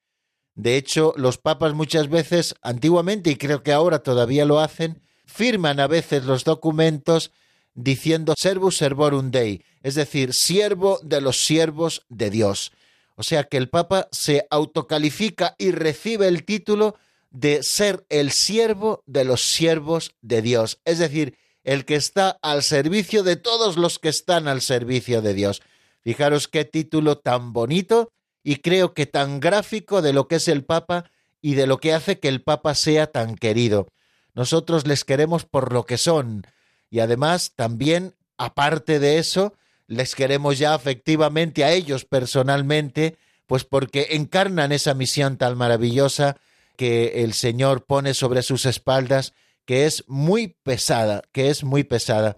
De 0.55 0.75
hecho, 0.75 1.13
los 1.17 1.37
papas 1.37 1.73
muchas 1.73 2.09
veces, 2.09 2.55
antiguamente, 2.61 3.31
y 3.31 3.35
creo 3.37 3.63
que 3.63 3.71
ahora 3.71 3.99
todavía 3.99 4.45
lo 4.45 4.59
hacen, 4.59 5.01
firman 5.25 5.79
a 5.79 5.87
veces 5.87 6.25
los 6.25 6.43
documentos 6.43 7.31
diciendo 7.75 8.33
servus 8.37 8.77
servorum 8.77 9.31
Dei, 9.31 9.63
es 9.81 9.95
decir, 9.95 10.33
siervo 10.33 10.99
de 11.03 11.21
los 11.21 11.45
siervos 11.45 12.05
de 12.09 12.29
Dios. 12.29 12.71
O 13.15 13.23
sea 13.23 13.43
que 13.43 13.57
el 13.57 13.69
Papa 13.69 14.07
se 14.11 14.47
autocalifica 14.49 15.55
y 15.57 15.71
recibe 15.71 16.27
el 16.27 16.45
título 16.45 16.95
de 17.29 17.63
ser 17.63 18.05
el 18.09 18.31
siervo 18.31 19.03
de 19.05 19.25
los 19.25 19.41
siervos 19.41 20.15
de 20.21 20.41
Dios, 20.41 20.79
es 20.85 20.99
decir, 20.99 21.37
el 21.63 21.85
que 21.85 21.95
está 21.95 22.37
al 22.41 22.61
servicio 22.63 23.23
de 23.23 23.35
todos 23.35 23.77
los 23.77 23.97
que 23.99 24.09
están 24.09 24.47
al 24.47 24.61
servicio 24.61 25.21
de 25.21 25.33
Dios. 25.33 25.61
Fijaros 26.01 26.47
qué 26.47 26.65
título 26.65 27.17
tan 27.17 27.53
bonito 27.53 28.11
y 28.43 28.57
creo 28.57 28.93
que 28.93 29.05
tan 29.05 29.39
gráfico 29.39 30.01
de 30.01 30.13
lo 30.13 30.27
que 30.27 30.35
es 30.35 30.47
el 30.47 30.65
Papa 30.65 31.09
y 31.41 31.55
de 31.55 31.65
lo 31.65 31.77
que 31.77 31.93
hace 31.93 32.19
que 32.19 32.27
el 32.27 32.41
Papa 32.41 32.75
sea 32.75 33.07
tan 33.07 33.35
querido. 33.35 33.87
Nosotros 34.35 34.85
les 34.85 35.05
queremos 35.05 35.45
por 35.45 35.71
lo 35.71 35.85
que 35.85 35.97
son 35.97 36.45
y 36.93 36.99
además 36.99 37.53
también, 37.55 38.13
aparte 38.37 38.99
de 38.99 39.17
eso, 39.17 39.55
les 39.87 40.13
queremos 40.13 40.59
ya 40.59 40.75
afectivamente 40.75 41.63
a 41.63 41.71
ellos 41.71 42.05
personalmente, 42.05 43.17
pues 43.47 43.63
porque 43.63 44.09
encarnan 44.11 44.71
esa 44.71 44.93
misión 44.93 45.37
tan 45.37 45.57
maravillosa 45.57 46.37
que 46.77 47.23
el 47.23 47.33
Señor 47.33 47.85
pone 47.85 48.13
sobre 48.13 48.43
sus 48.43 48.67
espaldas, 48.67 49.33
que 49.65 49.87
es 49.87 50.03
muy 50.07 50.49
pesada, 50.61 51.23
que 51.31 51.49
es 51.49 51.63
muy 51.63 51.83
pesada, 51.83 52.37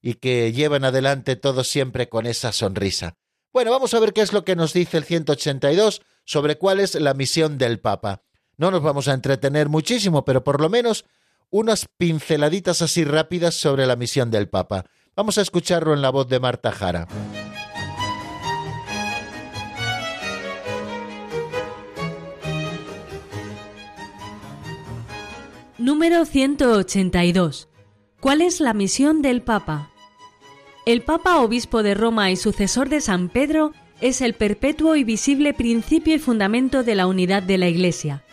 y 0.00 0.14
que 0.14 0.52
llevan 0.52 0.84
adelante 0.84 1.34
todo 1.34 1.64
siempre 1.64 2.08
con 2.08 2.26
esa 2.26 2.52
sonrisa. 2.52 3.16
Bueno, 3.52 3.72
vamos 3.72 3.92
a 3.92 3.98
ver 3.98 4.12
qué 4.12 4.20
es 4.20 4.32
lo 4.32 4.44
que 4.44 4.54
nos 4.54 4.72
dice 4.72 4.98
el 4.98 5.04
182 5.04 6.00
sobre 6.24 6.58
cuál 6.58 6.78
es 6.78 6.94
la 6.94 7.12
misión 7.12 7.58
del 7.58 7.80
Papa. 7.80 8.22
No 8.56 8.70
nos 8.70 8.82
vamos 8.82 9.08
a 9.08 9.14
entretener 9.14 9.68
muchísimo, 9.68 10.24
pero 10.24 10.44
por 10.44 10.60
lo 10.60 10.68
menos 10.68 11.06
unas 11.50 11.86
pinceladitas 11.96 12.82
así 12.82 13.04
rápidas 13.04 13.54
sobre 13.54 13.86
la 13.86 13.96
misión 13.96 14.30
del 14.30 14.48
Papa. 14.48 14.84
Vamos 15.14 15.38
a 15.38 15.42
escucharlo 15.42 15.94
en 15.94 16.02
la 16.02 16.10
voz 16.10 16.28
de 16.28 16.40
Marta 16.40 16.72
Jara. 16.72 17.06
Número 25.78 26.24
182. 26.24 27.68
¿Cuál 28.20 28.42
es 28.42 28.60
la 28.60 28.74
misión 28.74 29.22
del 29.22 29.42
Papa? 29.42 29.90
El 30.84 31.02
Papa 31.02 31.38
Obispo 31.38 31.82
de 31.82 31.94
Roma 31.94 32.30
y 32.30 32.36
sucesor 32.36 32.88
de 32.88 33.00
San 33.00 33.28
Pedro 33.28 33.72
es 34.00 34.20
el 34.20 34.34
perpetuo 34.34 34.96
y 34.96 35.04
visible 35.04 35.54
principio 35.54 36.14
y 36.14 36.18
fundamento 36.18 36.82
de 36.82 36.94
la 36.96 37.06
unidad 37.06 37.42
de 37.42 37.58
la 37.58 37.68
Iglesia. 37.68 38.25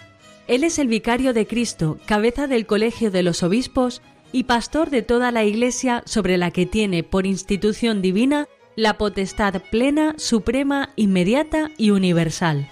Él 0.47 0.65
es 0.65 0.77
el 0.77 0.87
vicario 0.87 1.33
de 1.33 1.47
Cristo, 1.47 1.97
cabeza 2.05 2.47
del 2.47 2.65
Colegio 2.65 3.11
de 3.11 3.23
los 3.23 3.43
Obispos 3.43 4.01
y 4.33 4.43
pastor 4.43 4.89
de 4.89 5.01
toda 5.01 5.31
la 5.31 5.45
Iglesia 5.45 6.03
sobre 6.05 6.37
la 6.37 6.51
que 6.51 6.65
tiene 6.65 7.03
por 7.03 7.25
institución 7.25 8.01
divina 8.01 8.47
la 8.75 8.97
potestad 8.97 9.61
plena, 9.71 10.15
suprema, 10.17 10.89
inmediata 10.95 11.69
y 11.77 11.91
universal. 11.91 12.67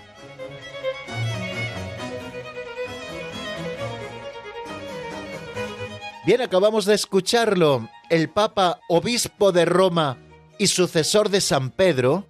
Bien, 6.26 6.42
acabamos 6.42 6.86
de 6.86 6.96
escucharlo. 6.96 7.88
El 8.10 8.30
Papa, 8.30 8.80
obispo 8.90 9.52
de 9.52 9.66
Roma 9.66 10.18
y 10.58 10.68
sucesor 10.68 11.30
de 11.30 11.40
San 11.40 11.72
Pedro, 11.72 12.28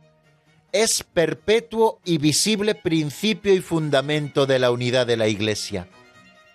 es 0.72 1.04
perpetuo 1.04 2.00
y 2.06 2.18
visible 2.18 2.76
principio 2.76 3.54
y 3.54 3.62
fundamento 3.62 4.46
de 4.46 4.60
la 4.60 4.72
unidad 4.72 5.06
de 5.06 5.18
la 5.18 5.28
Iglesia. 5.28 5.88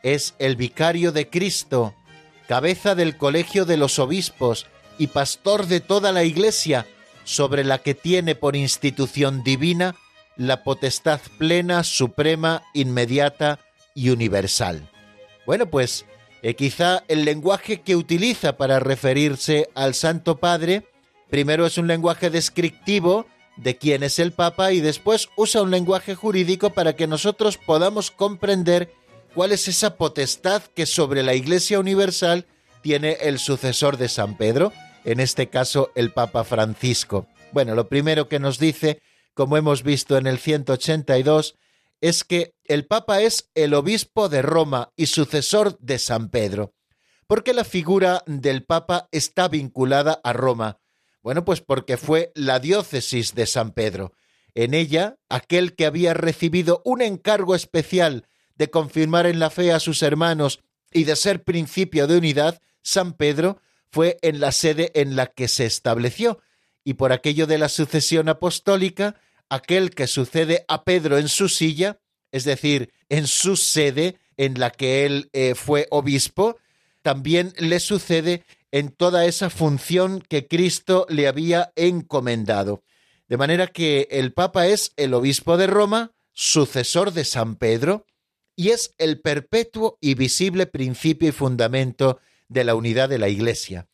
Es 0.02 0.34
el 0.38 0.56
vicario 0.56 1.12
de 1.12 1.28
Cristo, 1.28 1.94
cabeza 2.48 2.94
del 2.94 3.16
colegio 3.16 3.64
de 3.64 3.76
los 3.76 3.98
obispos 3.98 4.66
y 4.98 5.08
pastor 5.08 5.66
de 5.66 5.80
toda 5.80 6.12
la 6.12 6.24
Iglesia, 6.24 6.86
sobre 7.24 7.64
la 7.64 7.78
que 7.78 7.94
tiene 7.94 8.34
por 8.34 8.56
institución 8.56 9.42
divina 9.42 9.96
la 10.36 10.62
potestad 10.62 11.20
plena, 11.38 11.82
suprema, 11.82 12.62
inmediata 12.72 13.58
y 13.94 14.10
universal. 14.10 14.88
Bueno, 15.44 15.66
pues 15.66 16.04
eh, 16.42 16.54
quizá 16.54 17.02
el 17.08 17.24
lenguaje 17.24 17.80
que 17.80 17.96
utiliza 17.96 18.56
para 18.56 18.78
referirse 18.78 19.68
al 19.74 19.94
Santo 19.94 20.36
Padre, 20.36 20.84
primero 21.30 21.66
es 21.66 21.78
un 21.78 21.88
lenguaje 21.88 22.30
descriptivo 22.30 23.26
de 23.56 23.76
quién 23.76 24.02
es 24.02 24.18
el 24.18 24.32
Papa 24.32 24.72
y 24.72 24.80
después 24.80 25.28
usa 25.36 25.62
un 25.62 25.70
lenguaje 25.70 26.14
jurídico 26.14 26.70
para 26.70 26.94
que 26.94 27.06
nosotros 27.06 27.58
podamos 27.58 28.10
comprender 28.10 28.92
cuál 29.34 29.52
es 29.52 29.68
esa 29.68 29.96
potestad 29.96 30.62
que 30.62 30.86
sobre 30.86 31.22
la 31.22 31.34
Iglesia 31.34 31.78
Universal 31.78 32.46
tiene 32.82 33.18
el 33.20 33.38
sucesor 33.38 33.96
de 33.96 34.08
San 34.08 34.36
Pedro, 34.36 34.72
en 35.04 35.20
este 35.20 35.48
caso 35.48 35.90
el 35.94 36.12
Papa 36.12 36.44
Francisco. 36.44 37.26
Bueno, 37.52 37.74
lo 37.74 37.88
primero 37.88 38.28
que 38.28 38.38
nos 38.38 38.58
dice, 38.58 39.00
como 39.34 39.56
hemos 39.56 39.82
visto 39.82 40.16
en 40.16 40.26
el 40.26 40.38
182, 40.38 41.56
es 42.00 42.24
que 42.24 42.54
el 42.64 42.86
Papa 42.86 43.22
es 43.22 43.50
el 43.54 43.74
obispo 43.74 44.28
de 44.28 44.42
Roma 44.42 44.92
y 44.96 45.06
sucesor 45.06 45.78
de 45.78 45.98
San 45.98 46.28
Pedro. 46.28 46.74
¿Por 47.26 47.42
qué 47.42 47.54
la 47.54 47.64
figura 47.64 48.22
del 48.26 48.64
Papa 48.64 49.08
está 49.10 49.48
vinculada 49.48 50.20
a 50.22 50.32
Roma? 50.32 50.78
Bueno, 51.26 51.44
pues 51.44 51.60
porque 51.60 51.96
fue 51.96 52.30
la 52.36 52.60
diócesis 52.60 53.34
de 53.34 53.46
San 53.46 53.72
Pedro. 53.72 54.12
En 54.54 54.74
ella, 54.74 55.16
aquel 55.28 55.74
que 55.74 55.84
había 55.84 56.14
recibido 56.14 56.82
un 56.84 57.02
encargo 57.02 57.56
especial 57.56 58.28
de 58.54 58.70
confirmar 58.70 59.26
en 59.26 59.40
la 59.40 59.50
fe 59.50 59.72
a 59.72 59.80
sus 59.80 60.04
hermanos 60.04 60.60
y 60.92 61.02
de 61.02 61.16
ser 61.16 61.42
principio 61.42 62.06
de 62.06 62.18
unidad, 62.18 62.60
San 62.80 63.12
Pedro, 63.12 63.60
fue 63.90 64.18
en 64.22 64.38
la 64.38 64.52
sede 64.52 64.92
en 64.94 65.16
la 65.16 65.26
que 65.26 65.48
se 65.48 65.66
estableció, 65.66 66.38
y 66.84 66.94
por 66.94 67.10
aquello 67.10 67.48
de 67.48 67.58
la 67.58 67.70
sucesión 67.70 68.28
apostólica, 68.28 69.16
aquel 69.48 69.90
que 69.90 70.06
sucede 70.06 70.64
a 70.68 70.84
Pedro 70.84 71.18
en 71.18 71.26
su 71.26 71.48
silla 71.48 71.98
es 72.30 72.44
decir, 72.44 72.92
en 73.08 73.26
su 73.26 73.56
sede 73.56 74.16
en 74.36 74.60
la 74.60 74.70
que 74.70 75.04
él 75.06 75.28
eh, 75.32 75.56
fue 75.56 75.88
obispo, 75.90 76.56
también 77.02 77.52
le 77.58 77.80
sucede 77.80 78.44
en 78.72 78.90
toda 78.90 79.24
esa 79.26 79.50
función 79.50 80.20
que 80.20 80.46
Cristo 80.48 81.06
le 81.08 81.28
había 81.28 81.72
encomendado. 81.76 82.82
De 83.28 83.36
manera 83.36 83.66
que 83.66 84.08
el 84.10 84.32
Papa 84.32 84.66
es 84.66 84.92
el 84.96 85.14
obispo 85.14 85.56
de 85.56 85.66
Roma, 85.66 86.12
sucesor 86.32 87.12
de 87.12 87.24
San 87.24 87.56
Pedro, 87.56 88.06
y 88.54 88.70
es 88.70 88.94
el 88.98 89.20
perpetuo 89.20 89.98
y 90.00 90.14
visible 90.14 90.66
principio 90.66 91.28
y 91.28 91.32
fundamento 91.32 92.20
de 92.48 92.64
la 92.64 92.74
unidad 92.74 93.08
de 93.08 93.18
la 93.18 93.28
Iglesia. 93.28 93.88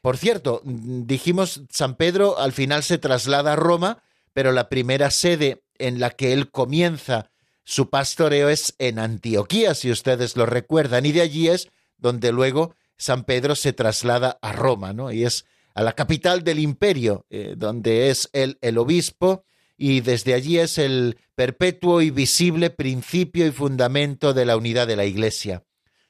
Por 0.00 0.16
cierto, 0.16 0.62
dijimos, 0.64 1.62
San 1.70 1.96
Pedro 1.96 2.38
al 2.38 2.52
final 2.52 2.82
se 2.82 2.98
traslada 2.98 3.54
a 3.54 3.56
Roma, 3.56 4.02
pero 4.32 4.52
la 4.52 4.68
primera 4.68 5.10
sede 5.10 5.64
en 5.78 5.98
la 5.98 6.10
que 6.10 6.32
él 6.32 6.50
comienza 6.50 7.30
su 7.64 7.90
pastoreo 7.90 8.48
es 8.48 8.74
en 8.78 9.00
Antioquía, 9.00 9.74
si 9.74 9.90
ustedes 9.90 10.36
lo 10.36 10.46
recuerdan, 10.46 11.04
y 11.04 11.12
de 11.12 11.22
allí 11.22 11.48
es 11.48 11.68
donde 11.98 12.30
luego 12.30 12.76
San 12.96 13.24
Pedro 13.24 13.54
se 13.54 13.72
traslada 13.72 14.38
a 14.42 14.52
Roma, 14.52 14.92
¿no? 14.92 15.12
Y 15.12 15.24
es 15.24 15.44
a 15.74 15.82
la 15.82 15.92
capital 15.92 16.42
del 16.42 16.58
imperio, 16.58 17.26
eh, 17.28 17.54
donde 17.56 18.10
es 18.10 18.30
él 18.32 18.58
el 18.62 18.78
obispo, 18.78 19.44
y 19.76 20.00
desde 20.00 20.32
allí 20.32 20.58
es 20.58 20.78
el 20.78 21.18
perpetuo 21.34 22.00
y 22.00 22.10
visible 22.10 22.70
principio 22.70 23.46
y 23.46 23.52
fundamento 23.52 24.32
de 24.32 24.46
la 24.46 24.56
unidad 24.56 24.86
de 24.86 24.96
la 24.96 25.04
Iglesia. 25.04 25.64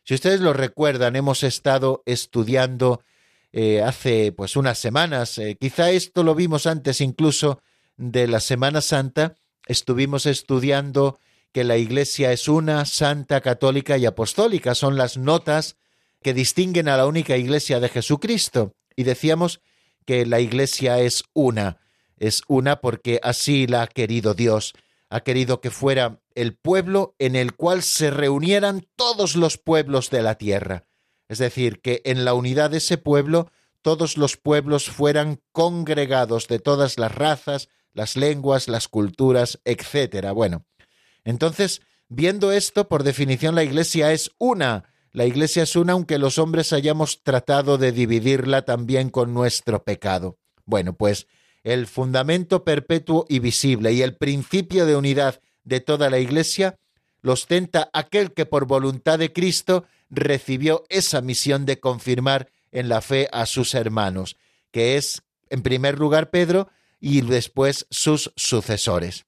Si 0.05 0.15
ustedes 0.15 0.41
lo 0.41 0.53
recuerdan, 0.53 1.17
hemos 1.17 1.43
estado 1.43 2.05
estudiando 2.07 3.03
eh, 3.53 3.83
hace 3.83 4.31
pues 4.31 4.55
unas 4.55 4.79
semanas, 4.79 5.37
eh, 5.39 5.57
quizá 5.59 5.91
esto 5.91 6.23
lo 6.23 6.37
vimos 6.37 6.67
antes 6.67 7.01
incluso 7.01 7.61
de 7.97 8.29
la 8.29 8.39
Semana 8.39 8.81
Santa, 8.81 9.35
estuvimos 9.67 10.27
estudiando 10.27 11.19
que 11.51 11.65
la 11.65 11.77
Iglesia 11.77 12.31
es 12.31 12.47
una, 12.47 12.85
santa, 12.85 13.41
católica 13.41 13.99
y 13.99 14.07
apostólica, 14.07 14.77
son 14.77 14.97
las 14.97 15.17
notas 15.17 15.77
que 16.27 16.35
distinguen 16.35 16.89
a 16.89 16.97
la 16.97 17.07
única 17.07 17.37
Iglesia 17.37 17.79
de 17.79 17.89
Jesucristo. 17.89 18.75
Y 18.97 19.05
decíamos 19.05 19.61
que 20.05 20.27
la 20.27 20.41
Iglesia 20.41 20.99
es 20.99 21.23
una, 21.35 21.79
es 22.17 22.43
una 22.49 22.81
porque 22.81 23.21
así 23.23 23.69
la 23.69 23.83
ha 23.83 23.87
querido 23.87 24.35
Dios, 24.35 24.73
ha 25.09 25.21
querido 25.21 25.61
que 25.61 25.71
fuera 25.71 26.21
el 26.35 26.57
pueblo 26.57 27.15
en 27.21 27.37
el 27.37 27.55
cual 27.55 27.85
se 27.85 28.11
reunieran 28.11 28.89
todos 28.97 29.37
los 29.37 29.57
pueblos 29.57 30.11
de 30.11 30.25
la 30.25 30.35
tierra. 30.35 30.89
Es 31.29 31.39
decir, 31.39 31.81
que 31.81 32.03
en 32.05 32.25
la 32.25 32.35
unidad 32.35 32.71
de 32.71 32.79
ese 32.79 32.99
pueblo 32.99 33.53
todos 33.81 34.17
los 34.17 34.37
pueblos 34.37 34.91
fueran 34.91 35.41
congregados 35.53 36.49
de 36.49 36.59
todas 36.59 36.99
las 36.99 37.15
razas, 37.15 37.69
las 37.93 38.17
lenguas, 38.17 38.67
las 38.67 38.89
culturas, 38.89 39.61
etc. 39.65 40.33
Bueno, 40.35 40.67
entonces, 41.23 41.83
viendo 42.09 42.51
esto, 42.51 42.89
por 42.89 43.05
definición 43.05 43.55
la 43.55 43.63
Iglesia 43.63 44.13
es 44.13 44.33
una. 44.39 44.93
La 45.17 45.25
Iglesia 45.25 45.63
es 45.63 45.77
una 45.77 45.95
aunque 45.95 46.19
los 46.19 46.37
hombres 46.37 46.75
hayamos 46.75 47.23
tratado 47.23 47.79
de 47.79 47.91
dividirla 47.91 48.67
también 48.67 49.09
con 49.09 49.33
nuestro 49.33 49.83
pecado. 49.83 50.37
Bueno, 50.67 50.93
pues 50.95 51.27
el 51.65 51.87
fundamento 51.87 52.65
perpetuo 52.65 53.25
y 53.27 53.39
visible 53.39 53.95
y 53.95 54.03
el 54.03 54.15
principio 54.15 54.85
de 54.85 54.95
unidad 54.95 55.41
de 55.65 55.81
toda 55.81 56.11
la 56.11 56.19
Iglesia 56.19 56.79
lo 57.23 57.33
ostenta 57.33 57.89
aquel 57.95 58.35
que 58.35 58.45
por 58.45 58.67
voluntad 58.67 59.19
de 59.19 59.33
Cristo 59.33 59.87
recibió 60.11 60.85
esa 60.91 61.23
misión 61.23 61.65
de 61.65 61.81
confirmar 61.81 62.51
en 62.71 62.91
la 62.91 63.01
fe 63.01 63.31
a 63.33 63.47
sus 63.47 63.75
hermanos, 63.75 64.37
que 64.71 64.99
es, 64.99 65.23
en 65.49 65.63
primer 65.63 65.99
lugar, 65.99 66.29
Pedro 66.29 66.69
y 67.01 67.23
después 67.23 67.87
sus 67.89 68.35
sucesores. 68.37 69.25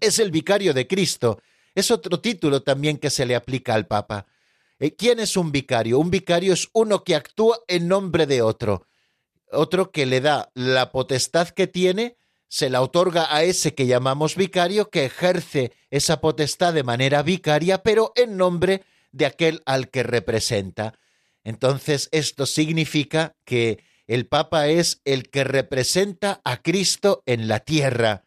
Es 0.00 0.18
el 0.18 0.32
vicario 0.32 0.74
de 0.74 0.86
Cristo. 0.86 1.40
Es 1.74 1.90
otro 1.90 2.20
título 2.20 2.62
también 2.62 2.98
que 2.98 3.08
se 3.08 3.24
le 3.24 3.34
aplica 3.34 3.72
al 3.72 3.86
Papa. 3.86 4.26
Eh, 4.80 4.96
¿Quién 4.96 5.20
es 5.20 5.36
un 5.36 5.52
vicario? 5.52 5.98
Un 5.98 6.10
vicario 6.10 6.54
es 6.54 6.68
uno 6.72 7.04
que 7.04 7.14
actúa 7.14 7.58
en 7.68 7.86
nombre 7.86 8.26
de 8.26 8.42
otro. 8.42 8.86
Otro 9.52 9.90
que 9.90 10.06
le 10.06 10.20
da 10.20 10.50
la 10.54 10.90
potestad 10.90 11.48
que 11.48 11.66
tiene 11.66 12.16
se 12.48 12.68
la 12.70 12.82
otorga 12.82 13.34
a 13.34 13.44
ese 13.44 13.74
que 13.74 13.86
llamamos 13.86 14.34
vicario, 14.34 14.90
que 14.90 15.04
ejerce 15.04 15.72
esa 15.90 16.20
potestad 16.20 16.74
de 16.74 16.82
manera 16.82 17.22
vicaria, 17.22 17.82
pero 17.82 18.12
en 18.16 18.36
nombre 18.36 18.82
de 19.12 19.26
aquel 19.26 19.62
al 19.66 19.88
que 19.88 20.02
representa. 20.02 20.94
Entonces, 21.44 22.08
esto 22.10 22.46
significa 22.46 23.36
que 23.44 23.84
el 24.08 24.26
Papa 24.26 24.66
es 24.66 25.00
el 25.04 25.30
que 25.30 25.44
representa 25.44 26.40
a 26.42 26.60
Cristo 26.60 27.22
en 27.26 27.46
la 27.46 27.60
tierra. 27.60 28.24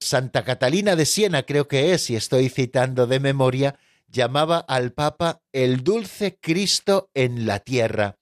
Santa 0.00 0.44
Catalina 0.44 0.96
de 0.96 1.06
Siena, 1.06 1.44
creo 1.44 1.68
que 1.68 1.94
es, 1.94 2.10
y 2.10 2.16
estoy 2.16 2.48
citando 2.48 3.06
de 3.06 3.20
memoria, 3.20 3.78
llamaba 4.14 4.58
al 4.58 4.92
Papa 4.92 5.42
el 5.52 5.82
dulce 5.82 6.38
Cristo 6.40 7.10
en 7.12 7.46
la 7.46 7.58
tierra. 7.58 8.16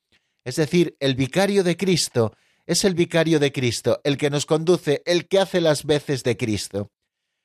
Es 0.45 0.57
decir, 0.57 0.97
el 0.99 1.15
vicario 1.15 1.63
de 1.63 1.77
Cristo, 1.77 2.35
es 2.67 2.85
el 2.85 2.95
vicario 2.95 3.39
de 3.39 3.53
Cristo, 3.53 4.01
el 4.03 4.17
que 4.17 4.31
nos 4.31 4.47
conduce, 4.47 5.03
el 5.05 5.29
que 5.29 5.39
hace 5.39 5.61
las 5.61 5.85
veces 5.85 6.25
de 6.25 6.37
Cristo. 6.37 6.91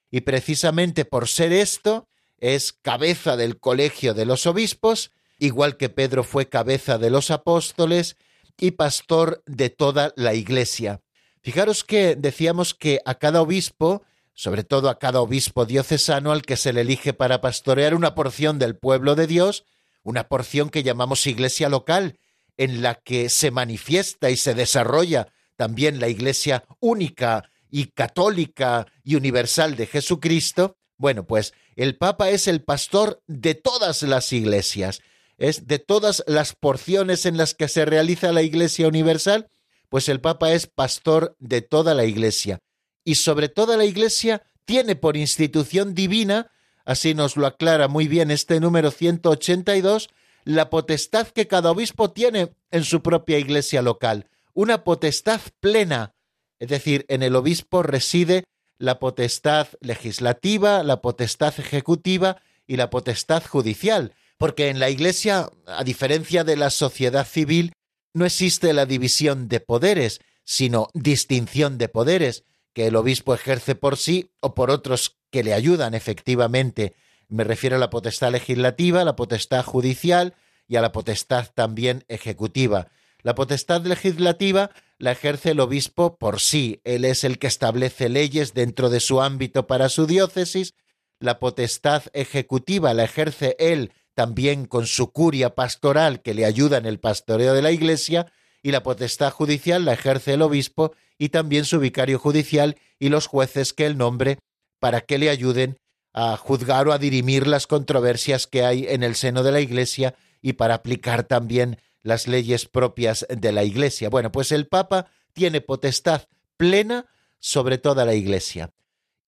Y 0.09 0.21
precisamente 0.21 1.05
por 1.05 1.27
ser 1.27 1.51
esto, 1.51 2.07
es 2.39 2.71
cabeza 2.71 3.35
del 3.35 3.59
colegio 3.59 4.13
de 4.13 4.25
los 4.25 4.45
obispos, 4.47 5.11
igual 5.39 5.75
que 5.75 5.89
Pedro 5.89 6.23
fue 6.23 6.49
cabeza 6.49 6.97
de 6.97 7.09
los 7.09 7.29
apóstoles 7.29 8.15
y 8.57 8.71
pastor 8.71 9.43
de 9.45 9.69
toda 9.69 10.13
la 10.15 10.33
iglesia. 10.33 11.01
Fijaros 11.41 11.83
que 11.83 12.15
decíamos 12.15 12.73
que 12.73 12.99
a 13.05 13.15
cada 13.15 13.41
obispo, 13.41 14.03
sobre 14.37 14.63
todo 14.63 14.89
a 14.89 14.99
cada 14.99 15.19
obispo 15.19 15.65
diocesano 15.65 16.31
al 16.31 16.43
que 16.43 16.57
se 16.57 16.71
le 16.71 16.81
elige 16.81 17.11
para 17.11 17.41
pastorear 17.41 17.95
una 17.95 18.13
porción 18.13 18.59
del 18.59 18.77
pueblo 18.77 19.15
de 19.15 19.25
Dios, 19.25 19.65
una 20.03 20.27
porción 20.27 20.69
que 20.69 20.83
llamamos 20.83 21.25
iglesia 21.25 21.69
local, 21.69 22.19
en 22.55 22.83
la 22.83 22.95
que 22.95 23.29
se 23.29 23.49
manifiesta 23.49 24.29
y 24.29 24.37
se 24.37 24.53
desarrolla 24.53 25.33
también 25.55 25.99
la 25.99 26.07
Iglesia 26.07 26.63
única 26.79 27.49
y 27.71 27.87
católica 27.87 28.85
y 29.03 29.15
universal 29.15 29.75
de 29.75 29.87
Jesucristo, 29.87 30.77
bueno, 30.97 31.25
pues 31.25 31.53
el 31.75 31.97
Papa 31.97 32.29
es 32.29 32.47
el 32.47 32.63
pastor 32.63 33.23
de 33.25 33.55
todas 33.55 34.03
las 34.03 34.31
iglesias, 34.33 35.01
es 35.39 35.67
de 35.67 35.79
todas 35.79 36.23
las 36.27 36.53
porciones 36.53 37.25
en 37.25 37.37
las 37.37 37.55
que 37.55 37.67
se 37.67 37.85
realiza 37.85 38.31
la 38.31 38.43
Iglesia 38.43 38.87
universal, 38.87 39.49
pues 39.89 40.09
el 40.09 40.21
Papa 40.21 40.53
es 40.53 40.67
pastor 40.67 41.35
de 41.39 41.61
toda 41.61 41.95
la 41.95 42.05
Iglesia. 42.05 42.59
Y 43.07 43.15
sobre 43.15 43.47
toda 43.47 43.77
la 43.77 43.85
Iglesia 43.85 44.43
tiene 44.65 44.97
por 44.97 45.15
institución 45.15 45.95
divina, 45.95 46.51
así 46.83 47.13
nos 47.13 47.37
lo 47.37 47.47
aclara 47.47 47.87
muy 47.87 48.09
bien 48.09 48.31
este 48.31 48.59
número 48.59 48.91
182, 48.91 50.09
la 50.43 50.69
potestad 50.69 51.25
que 51.29 51.47
cada 51.47 51.71
obispo 51.71 52.11
tiene 52.11 52.53
en 52.69 52.83
su 52.83 53.01
propia 53.01 53.39
iglesia 53.39 53.81
local, 53.81 54.27
una 54.53 54.83
potestad 54.83 55.39
plena. 55.61 56.15
Es 56.59 56.67
decir, 56.67 57.05
en 57.07 57.23
el 57.23 57.37
obispo 57.37 57.81
reside 57.81 58.43
la 58.77 58.99
potestad 58.99 59.69
legislativa, 59.79 60.83
la 60.83 61.01
potestad 61.01 61.53
ejecutiva 61.57 62.41
y 62.67 62.75
la 62.75 62.89
potestad 62.89 63.41
judicial, 63.41 64.15
porque 64.37 64.67
en 64.67 64.81
la 64.81 64.89
Iglesia, 64.89 65.49
a 65.65 65.85
diferencia 65.85 66.43
de 66.43 66.57
la 66.57 66.69
sociedad 66.71 67.25
civil, 67.25 67.71
no 68.13 68.25
existe 68.25 68.73
la 68.73 68.85
división 68.85 69.47
de 69.47 69.61
poderes, 69.61 70.19
sino 70.43 70.89
distinción 70.93 71.77
de 71.77 71.87
poderes, 71.87 72.43
que 72.77 72.85
el 72.85 72.95
obispo 72.95 73.33
ejerce 73.33 73.73
por 73.73 73.97
sí 73.97 74.29
o 74.39 74.53
por 74.53 74.69
otros 74.69 75.17
que 75.31 75.43
le 75.43 75.55
ayudan 75.55 75.95
efectivamente. 75.95 76.93
Me 77.27 77.43
refiero 77.43 77.77
a 77.77 77.79
la 77.79 77.89
potestad 77.89 78.31
legislativa, 78.31 79.03
la 79.03 79.15
potestad 79.15 79.65
judicial 79.65 80.35
y 80.67 80.75
a 80.75 80.81
la 80.81 80.91
potestad 80.91 81.47
también 81.55 82.05
ejecutiva. 82.07 82.91
La 83.23 83.33
potestad 83.33 83.83
legislativa 83.83 84.69
la 84.99 85.13
ejerce 85.13 85.49
el 85.49 85.59
obispo 85.59 86.19
por 86.19 86.39
sí, 86.39 86.79
él 86.83 87.03
es 87.03 87.23
el 87.23 87.39
que 87.39 87.47
establece 87.47 88.09
leyes 88.09 88.53
dentro 88.53 88.91
de 88.91 88.99
su 88.99 89.23
ámbito 89.23 89.65
para 89.65 89.89
su 89.89 90.05
diócesis, 90.05 90.75
la 91.19 91.39
potestad 91.39 92.03
ejecutiva 92.13 92.93
la 92.93 93.05
ejerce 93.05 93.55
él 93.57 93.91
también 94.13 94.67
con 94.67 94.85
su 94.85 95.11
curia 95.11 95.55
pastoral 95.55 96.21
que 96.21 96.35
le 96.35 96.45
ayuda 96.45 96.77
en 96.77 96.85
el 96.85 96.99
pastoreo 96.99 97.55
de 97.55 97.63
la 97.63 97.71
Iglesia, 97.71 98.31
y 98.67 98.71
la 98.71 98.83
potestad 98.83 99.31
judicial 99.31 99.85
la 99.85 99.93
ejerce 99.93 100.33
el 100.33 100.41
obispo 100.41 100.93
y 101.17 101.29
también 101.29 101.63
su 101.63 101.79
vicario 101.79 102.19
judicial 102.19 102.75
y 102.99 103.07
los 103.07 103.25
jueces 103.25 103.71
que 103.71 103.85
él 103.85 103.97
nombre 103.97 104.39
para 104.81 104.99
que 104.99 105.17
le 105.17 105.29
ayuden 105.29 105.77
a 106.11 106.35
juzgar 106.35 106.89
o 106.89 106.91
a 106.91 106.97
dirimir 106.97 107.47
las 107.47 107.65
controversias 107.65 108.45
que 108.45 108.65
hay 108.65 108.85
en 108.89 109.03
el 109.03 109.15
seno 109.15 109.41
de 109.41 109.53
la 109.53 109.61
Iglesia 109.61 110.15
y 110.41 110.53
para 110.53 110.73
aplicar 110.73 111.23
también 111.23 111.79
las 112.03 112.27
leyes 112.27 112.65
propias 112.65 113.25
de 113.29 113.53
la 113.53 113.63
Iglesia. 113.63 114.09
Bueno, 114.09 114.33
pues 114.33 114.51
el 114.51 114.67
Papa 114.67 115.09
tiene 115.31 115.61
potestad 115.61 116.23
plena 116.57 117.05
sobre 117.39 117.77
toda 117.77 118.03
la 118.03 118.15
Iglesia. 118.15 118.73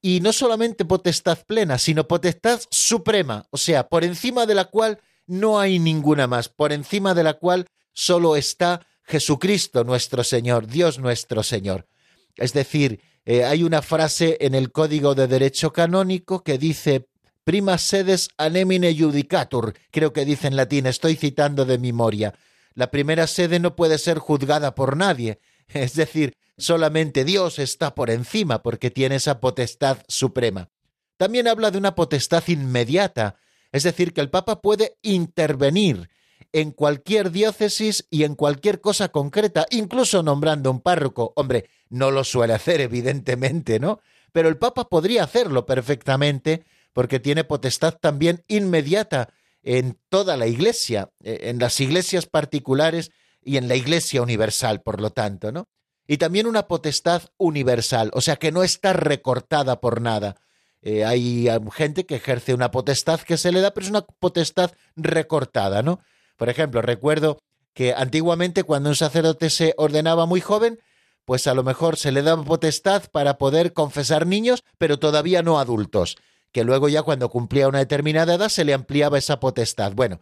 Y 0.02 0.20
no 0.20 0.34
solamente 0.34 0.84
potestad 0.84 1.46
plena, 1.48 1.78
sino 1.78 2.10
potestad 2.10 2.60
suprema, 2.72 3.46
o 3.52 3.58
sea, 3.58 3.88
por 3.88 4.04
encima 4.04 4.46
de 4.46 4.56
la 4.56 4.66
cual 4.66 5.00
no 5.28 5.62
hay 5.62 5.80
ninguna 5.80 6.28
más, 6.28 6.50
por 6.50 6.74
encima 6.74 7.14
de 7.14 7.24
la 7.24 7.36
cual 7.36 7.68
solo 7.94 8.36
está 8.36 8.86
Jesucristo 9.10 9.84
nuestro 9.84 10.24
Señor, 10.24 10.68
Dios 10.68 11.00
nuestro 11.00 11.42
Señor. 11.42 11.88
Es 12.36 12.54
decir, 12.54 13.02
eh, 13.26 13.44
hay 13.44 13.64
una 13.64 13.82
frase 13.82 14.38
en 14.40 14.54
el 14.54 14.72
Código 14.72 15.16
de 15.16 15.28
Derecho 15.28 15.74
Canónico 15.74 16.44
que 16.44 16.60
dice 16.60 17.08
prima 17.44 17.80
sedes 17.80 18.30
anemine 18.38 18.96
judicatur, 18.96 19.74
creo 19.90 20.14
que 20.14 20.26
dice 20.26 20.46
en 20.46 20.56
latín, 20.56 20.86
estoy 20.86 21.16
citando 21.16 21.66
de 21.66 21.80
memoria. 21.80 22.36
La 22.76 22.92
primera 22.92 23.26
sede 23.26 23.60
no 23.60 23.76
puede 23.76 23.98
ser 23.98 24.20
juzgada 24.20 24.76
por 24.76 24.96
nadie, 24.96 25.40
es 25.68 25.96
decir, 25.96 26.36
solamente 26.60 27.26
Dios 27.26 27.58
está 27.58 27.96
por 27.96 28.12
encima 28.12 28.62
porque 28.62 28.92
tiene 28.92 29.16
esa 29.16 29.40
potestad 29.40 29.98
suprema. 30.08 30.70
También 31.18 31.48
habla 31.48 31.72
de 31.72 31.80
una 31.80 31.96
potestad 31.96 32.48
inmediata, 32.48 33.38
es 33.72 33.84
decir, 33.84 34.14
que 34.14 34.22
el 34.22 34.30
Papa 34.30 34.62
puede 34.62 34.98
intervenir 35.02 36.10
en 36.54 36.72
cualquier 36.72 37.32
diócesis 37.32 38.08
y 38.10 38.24
en 38.24 38.36
cualquier 38.36 38.82
cosa 38.82 39.10
concreta, 39.10 39.66
incluso 39.70 40.24
nombrando 40.24 40.72
un 40.72 40.82
párroco. 40.82 41.34
Hombre, 41.36 41.70
no 41.90 42.12
lo 42.12 42.24
suele 42.24 42.54
hacer, 42.54 42.82
evidentemente, 42.82 43.80
¿no? 43.80 44.00
Pero 44.32 44.50
el 44.50 44.58
Papa 44.58 44.90
podría 44.90 45.24
hacerlo 45.24 45.66
perfectamente 45.66 46.64
porque 46.94 47.20
tiene 47.20 47.44
potestad 47.44 47.96
también 48.00 48.44
inmediata 48.48 49.30
en 49.64 49.98
toda 50.10 50.38
la 50.38 50.48
Iglesia, 50.48 51.12
eh, 51.24 51.40
en 51.44 51.60
las 51.60 51.80
iglesias 51.80 52.26
particulares 52.26 53.12
y 53.42 53.58
en 53.58 53.68
la 53.68 53.76
Iglesia 53.76 54.22
universal, 54.22 54.82
por 54.82 55.02
lo 55.02 55.12
tanto, 55.12 55.52
¿no? 55.52 55.68
Y 56.08 56.18
también 56.18 56.48
una 56.48 56.68
potestad 56.68 57.24
universal, 57.38 58.10
o 58.14 58.22
sea 58.22 58.38
que 58.38 58.52
no 58.52 58.64
está 58.64 58.94
recortada 58.94 59.80
por 59.80 60.02
nada. 60.02 60.38
Eh, 60.82 61.06
hay 61.06 61.48
gente 61.72 62.06
que 62.06 62.16
ejerce 62.16 62.54
una 62.54 62.72
potestad 62.72 63.20
que 63.20 63.38
se 63.38 63.52
le 63.52 63.62
da, 63.62 63.72
pero 63.72 63.86
es 63.86 63.90
una 63.92 64.02
potestad 64.02 64.72
recortada, 64.96 65.84
¿no? 65.84 66.00
Por 66.40 66.48
ejemplo, 66.48 66.82
recuerdo 66.82 67.38
que 67.74 67.94
antiguamente 67.94 68.64
cuando 68.64 68.90
un 68.90 68.96
sacerdote 68.96 69.50
se 69.50 69.74
ordenaba 69.76 70.26
muy 70.26 70.40
joven, 70.40 70.80
pues 71.26 71.48
a 71.48 71.54
lo 71.54 71.64
mejor 71.64 71.98
se 71.98 72.14
le 72.14 72.22
daba 72.22 72.46
potestad 72.46 73.04
para 73.12 73.38
poder 73.38 73.74
confesar 73.74 74.26
niños, 74.26 74.64
pero 74.78 74.98
todavía 75.00 75.44
no 75.44 75.60
adultos, 75.60 76.16
que 76.54 76.64
luego 76.64 76.88
ya 76.88 77.04
cuando 77.04 77.28
cumplía 77.28 77.68
una 77.68 77.80
determinada 77.80 78.36
edad 78.36 78.48
se 78.48 78.64
le 78.64 78.74
ampliaba 78.74 79.18
esa 79.18 79.42
potestad. 79.42 79.92
Bueno, 79.92 80.22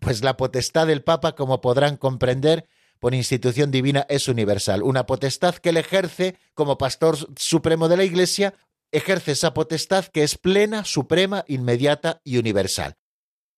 pues 0.00 0.22
la 0.22 0.36
potestad 0.36 0.86
del 0.86 1.02
Papa, 1.02 1.34
como 1.34 1.62
podrán 1.62 1.96
comprender, 1.96 2.68
por 2.98 3.14
institución 3.14 3.70
divina 3.70 4.04
es 4.10 4.28
universal. 4.28 4.82
Una 4.82 5.06
potestad 5.06 5.54
que 5.54 5.70
él 5.70 5.78
ejerce 5.78 6.36
como 6.52 6.76
pastor 6.76 7.16
supremo 7.36 7.88
de 7.88 7.96
la 7.96 8.04
Iglesia, 8.04 8.52
ejerce 8.92 9.32
esa 9.32 9.54
potestad 9.54 10.04
que 10.04 10.24
es 10.24 10.36
plena, 10.36 10.84
suprema, 10.84 11.42
inmediata 11.48 12.20
y 12.22 12.36
universal. 12.36 12.96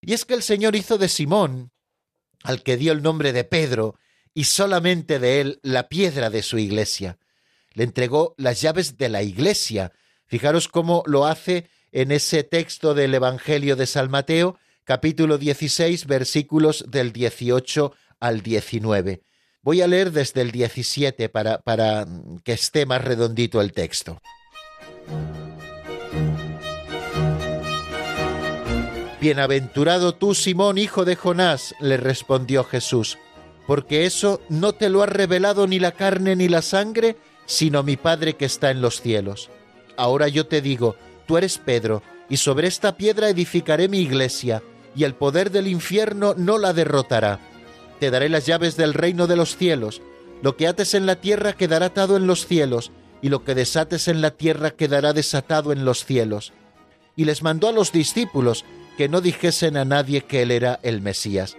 Y 0.00 0.12
es 0.12 0.24
que 0.24 0.34
el 0.34 0.44
Señor 0.44 0.76
hizo 0.76 0.98
de 0.98 1.08
Simón, 1.08 1.72
al 2.42 2.62
que 2.62 2.76
dio 2.76 2.92
el 2.92 3.02
nombre 3.02 3.32
de 3.32 3.44
Pedro, 3.44 3.98
y 4.34 4.44
solamente 4.44 5.18
de 5.18 5.40
él 5.40 5.60
la 5.62 5.88
piedra 5.88 6.28
de 6.28 6.42
su 6.42 6.58
iglesia. 6.58 7.18
Le 7.72 7.84
entregó 7.84 8.34
las 8.36 8.60
llaves 8.60 8.98
de 8.98 9.08
la 9.08 9.22
iglesia. 9.22 9.92
Fijaros 10.26 10.68
cómo 10.68 11.02
lo 11.06 11.26
hace 11.26 11.68
en 11.92 12.12
ese 12.12 12.42
texto 12.42 12.94
del 12.94 13.14
Evangelio 13.14 13.76
de 13.76 13.86
San 13.86 14.10
Mateo, 14.10 14.58
capítulo 14.84 15.38
16, 15.38 16.06
versículos 16.06 16.84
del 16.88 17.12
18 17.12 17.94
al 18.20 18.42
19. 18.42 19.22
Voy 19.62 19.80
a 19.80 19.86
leer 19.86 20.12
desde 20.12 20.42
el 20.42 20.52
17 20.52 21.28
para, 21.28 21.58
para 21.58 22.06
que 22.44 22.52
esté 22.52 22.86
más 22.86 23.02
redondito 23.02 23.60
el 23.60 23.72
texto. 23.72 24.20
Bienaventurado 29.26 30.14
tú, 30.14 30.36
Simón, 30.36 30.78
hijo 30.78 31.04
de 31.04 31.16
Jonás, 31.16 31.74
le 31.80 31.96
respondió 31.96 32.62
Jesús, 32.62 33.18
porque 33.66 34.06
eso 34.06 34.40
no 34.48 34.72
te 34.72 34.88
lo 34.88 35.02
ha 35.02 35.06
revelado 35.06 35.66
ni 35.66 35.80
la 35.80 35.90
carne 35.90 36.36
ni 36.36 36.46
la 36.46 36.62
sangre, 36.62 37.16
sino 37.44 37.82
mi 37.82 37.96
Padre 37.96 38.34
que 38.34 38.44
está 38.44 38.70
en 38.70 38.80
los 38.80 39.00
cielos. 39.00 39.50
Ahora 39.96 40.28
yo 40.28 40.46
te 40.46 40.60
digo, 40.60 40.94
tú 41.26 41.38
eres 41.38 41.58
Pedro, 41.58 42.04
y 42.28 42.36
sobre 42.36 42.68
esta 42.68 42.96
piedra 42.96 43.28
edificaré 43.28 43.88
mi 43.88 43.98
iglesia, 43.98 44.62
y 44.94 45.02
el 45.02 45.16
poder 45.16 45.50
del 45.50 45.66
infierno 45.66 46.34
no 46.36 46.56
la 46.56 46.72
derrotará. 46.72 47.40
Te 47.98 48.12
daré 48.12 48.28
las 48.28 48.46
llaves 48.46 48.76
del 48.76 48.94
reino 48.94 49.26
de 49.26 49.34
los 49.34 49.56
cielos. 49.56 50.02
Lo 50.40 50.56
que 50.56 50.68
ates 50.68 50.94
en 50.94 51.04
la 51.04 51.16
tierra 51.16 51.52
quedará 51.54 51.86
atado 51.86 52.16
en 52.16 52.28
los 52.28 52.46
cielos, 52.46 52.92
y 53.22 53.28
lo 53.28 53.42
que 53.42 53.56
desates 53.56 54.06
en 54.06 54.20
la 54.20 54.30
tierra 54.30 54.70
quedará 54.70 55.12
desatado 55.12 55.72
en 55.72 55.84
los 55.84 56.04
cielos. 56.04 56.52
Y 57.16 57.24
les 57.24 57.42
mandó 57.42 57.66
a 57.66 57.72
los 57.72 57.90
discípulos 57.90 58.64
que 58.96 59.08
no 59.08 59.20
dijesen 59.20 59.76
a 59.76 59.84
nadie 59.84 60.22
que 60.22 60.42
él 60.42 60.50
era 60.50 60.80
el 60.82 61.00
Mesías. 61.00 61.56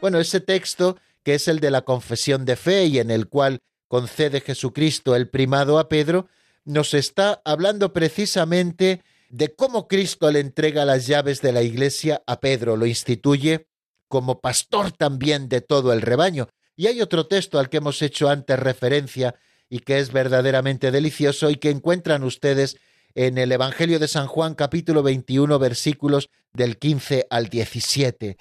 Bueno, 0.00 0.20
ese 0.20 0.40
texto, 0.40 0.96
que 1.24 1.34
es 1.34 1.48
el 1.48 1.58
de 1.58 1.70
la 1.70 1.82
confesión 1.82 2.44
de 2.44 2.56
fe 2.56 2.86
y 2.86 2.98
en 2.98 3.10
el 3.10 3.28
cual 3.28 3.60
concede 3.88 4.40
Jesucristo 4.40 5.16
el 5.16 5.28
primado 5.28 5.78
a 5.78 5.88
Pedro, 5.88 6.28
nos 6.64 6.94
está 6.94 7.42
hablando 7.44 7.92
precisamente 7.92 9.02
de 9.28 9.54
cómo 9.54 9.88
Cristo 9.88 10.30
le 10.30 10.40
entrega 10.40 10.84
las 10.84 11.06
llaves 11.06 11.42
de 11.42 11.52
la 11.52 11.62
iglesia 11.62 12.22
a 12.26 12.40
Pedro, 12.40 12.76
lo 12.76 12.86
instituye 12.86 13.66
como 14.06 14.40
pastor 14.40 14.92
también 14.92 15.48
de 15.48 15.60
todo 15.60 15.92
el 15.92 16.00
rebaño. 16.00 16.48
Y 16.76 16.86
hay 16.86 17.00
otro 17.00 17.26
texto 17.26 17.58
al 17.58 17.68
que 17.68 17.78
hemos 17.78 18.00
hecho 18.02 18.28
antes 18.28 18.58
referencia 18.58 19.34
y 19.70 19.80
que 19.80 19.98
es 19.98 20.12
verdaderamente 20.12 20.90
delicioso 20.90 21.50
y 21.50 21.56
que 21.56 21.70
encuentran 21.70 22.24
ustedes 22.24 22.76
en 23.14 23.38
el 23.38 23.52
Evangelio 23.52 23.98
de 23.98 24.08
San 24.08 24.26
Juan 24.26 24.54
capítulo 24.54 25.02
21 25.02 25.58
versículos 25.58 26.30
del 26.52 26.78
15 26.78 27.26
al 27.30 27.48
17. 27.48 28.36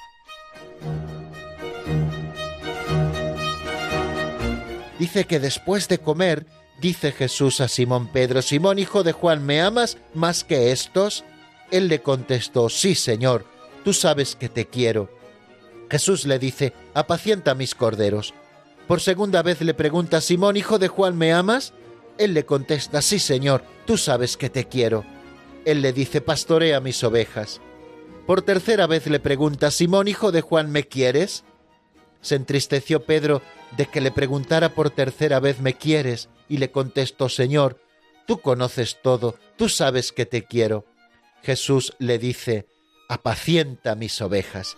Dice 5.00 5.26
que 5.26 5.40
después 5.40 5.88
de 5.88 6.00
comer, 6.00 6.48
dice 6.82 7.12
Jesús 7.12 7.62
a 7.62 7.68
Simón 7.68 8.08
Pedro, 8.08 8.42
Simón 8.42 8.80
hijo 8.80 9.04
de 9.04 9.12
Juan, 9.12 9.46
¿me 9.46 9.62
amas 9.62 9.98
más 10.14 10.44
que 10.44 10.72
estos? 10.72 11.24
Él 11.72 11.88
le 11.88 12.02
contestó, 12.02 12.70
sí, 12.70 12.96
Señor, 12.96 13.46
tú 13.84 13.94
sabes 13.94 14.36
que 14.36 14.50
te 14.50 14.66
quiero. 14.66 15.10
Jesús 15.90 16.26
le 16.26 16.40
dice, 16.40 16.74
apacienta 16.94 17.54
mis 17.54 17.76
corderos. 17.76 18.34
Por 18.88 19.02
segunda 19.02 19.42
vez 19.42 19.62
le 19.62 19.74
pregunta, 19.74 20.22
Simón, 20.22 20.56
hijo 20.56 20.80
de 20.80 20.88
Juan, 20.88 21.18
¿me 21.18 21.34
amas? 21.34 21.74
Él 22.18 22.34
le 22.34 22.46
contesta, 22.46 23.02
sí, 23.02 23.20
Señor, 23.20 23.64
tú 23.86 23.98
sabes 23.98 24.38
que 24.38 24.50
te 24.50 24.66
quiero. 24.66 25.06
Él 25.66 25.82
le 25.82 25.92
dice, 25.92 26.22
pastorea 26.22 26.80
mis 26.80 27.04
ovejas. 27.04 27.60
Por 28.26 28.42
tercera 28.42 28.88
vez 28.88 29.08
le 29.08 29.20
pregunta, 29.20 29.72
Simón, 29.72 30.08
hijo 30.08 30.32
de 30.32 30.42
Juan, 30.42 30.72
¿me 30.72 30.84
quieres? 30.84 31.44
Se 32.22 32.36
entristeció 32.36 33.06
Pedro 33.06 33.42
de 33.76 33.86
que 33.86 34.02
le 34.02 34.12
preguntara 34.12 34.74
por 34.74 34.90
tercera 34.90 35.40
vez, 35.40 35.60
¿me 35.60 35.74
quieres? 35.74 36.30
Y 36.48 36.58
le 36.58 36.72
contestó, 36.72 37.28
Señor, 37.30 37.82
tú 38.26 38.40
conoces 38.40 39.00
todo, 39.02 39.36
tú 39.58 39.68
sabes 39.70 40.12
que 40.12 40.26
te 40.26 40.44
quiero. 40.44 40.86
Jesús 41.44 41.94
le 42.00 42.18
dice, 42.20 42.68
apacienta 43.10 43.96
mis 43.96 44.22
ovejas. 44.22 44.78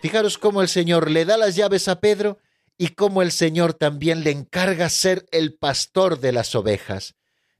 Fijaros 0.00 0.38
cómo 0.38 0.62
el 0.62 0.68
Señor 0.68 1.10
le 1.10 1.26
da 1.26 1.36
las 1.36 1.56
llaves 1.56 1.86
a 1.86 2.00
Pedro 2.00 2.38
y 2.78 2.88
cómo 2.88 3.20
el 3.20 3.32
Señor 3.32 3.74
también 3.74 4.24
le 4.24 4.30
encarga 4.30 4.88
ser 4.88 5.26
el 5.30 5.52
pastor 5.52 6.20
de 6.20 6.32
las 6.32 6.54
ovejas. 6.54 7.14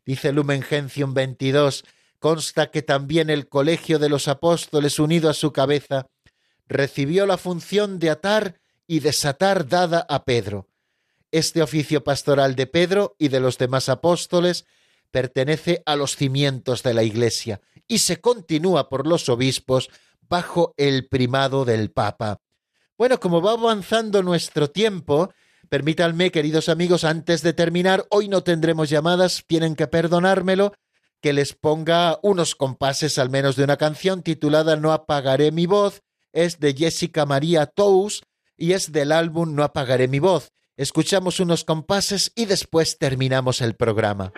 Dice 0.06 0.32
Lumen 0.32 0.62
Gentium 0.62 1.12
22, 1.12 1.84
consta 2.18 2.70
que 2.70 2.80
también 2.80 3.28
el 3.28 3.48
colegio 3.48 3.98
de 3.98 4.08
los 4.08 4.26
apóstoles 4.28 4.98
unido 4.98 5.28
a 5.28 5.34
su 5.34 5.52
cabeza 5.52 6.06
recibió 6.66 7.26
la 7.26 7.36
función 7.36 7.98
de 7.98 8.08
atar 8.08 8.60
y 8.86 9.00
desatar 9.00 9.68
dada 9.68 10.06
a 10.08 10.24
Pedro. 10.24 10.66
Este 11.32 11.60
oficio 11.60 12.02
pastoral 12.02 12.56
de 12.56 12.66
Pedro 12.66 13.16
y 13.18 13.28
de 13.28 13.40
los 13.40 13.58
demás 13.58 13.90
apóstoles 13.90 14.64
pertenece 15.10 15.82
a 15.84 15.96
los 15.96 16.16
cimientos 16.16 16.82
de 16.82 16.94
la 16.94 17.02
Iglesia 17.02 17.60
y 17.86 17.98
se 17.98 18.20
continúa 18.20 18.88
por 18.88 19.06
los 19.06 19.28
obispos 19.28 19.90
bajo 20.30 20.72
el 20.78 21.08
primado 21.08 21.66
del 21.66 21.90
Papa. 21.90 22.38
Bueno, 22.96 23.18
como 23.18 23.42
va 23.42 23.52
avanzando 23.52 24.22
nuestro 24.22 24.70
tiempo, 24.70 25.32
permítanme, 25.68 26.30
queridos 26.30 26.68
amigos, 26.68 27.04
antes 27.04 27.42
de 27.42 27.52
terminar, 27.52 28.06
hoy 28.10 28.28
no 28.28 28.42
tendremos 28.42 28.88
llamadas, 28.88 29.44
tienen 29.46 29.74
que 29.74 29.88
perdonármelo, 29.88 30.72
que 31.20 31.32
les 31.32 31.52
ponga 31.52 32.18
unos 32.22 32.54
compases 32.54 33.18
al 33.18 33.28
menos 33.28 33.56
de 33.56 33.64
una 33.64 33.76
canción 33.76 34.22
titulada 34.22 34.76
No 34.76 34.92
apagaré 34.92 35.50
mi 35.50 35.66
voz, 35.66 36.02
es 36.32 36.60
de 36.60 36.74
Jessica 36.74 37.26
María 37.26 37.66
Tous 37.66 38.22
y 38.56 38.72
es 38.72 38.92
del 38.92 39.12
álbum 39.12 39.54
No 39.54 39.64
apagaré 39.64 40.08
mi 40.08 40.20
voz. 40.20 40.52
Escuchamos 40.76 41.40
unos 41.40 41.64
compases 41.64 42.32
y 42.34 42.46
después 42.46 42.96
terminamos 42.98 43.60
el 43.60 43.74
programa. 43.74 44.32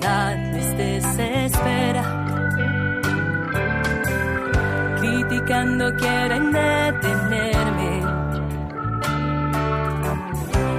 Les 0.00 0.76
desespera. 0.76 2.04
Criticando 4.98 5.94
quieren 5.96 6.52
detenerme 6.52 8.02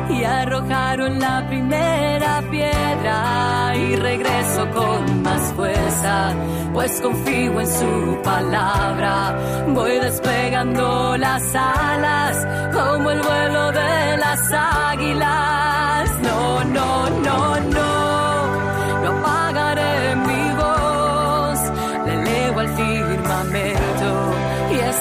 y 0.10 0.24
arrojaron 0.24 1.20
la 1.20 1.46
primera 1.48 2.42
piedra 2.50 3.74
y 3.76 3.96
regreso 3.96 4.70
con 4.72 5.24
más 5.24 5.42
fuerza, 5.54 6.34
pues 6.74 7.00
confío 7.02 7.60
en 7.60 7.68
su 7.68 8.22
palabra. 8.24 9.38
Voy 9.70 10.00
despegando 10.00 11.18
las 11.18 11.44
alas 11.56 12.48
como 12.74 13.12
el 13.12 13.22
vuelo 13.22 13.72
de 13.72 14.18
las 14.18 14.52
águilas. 14.52 15.99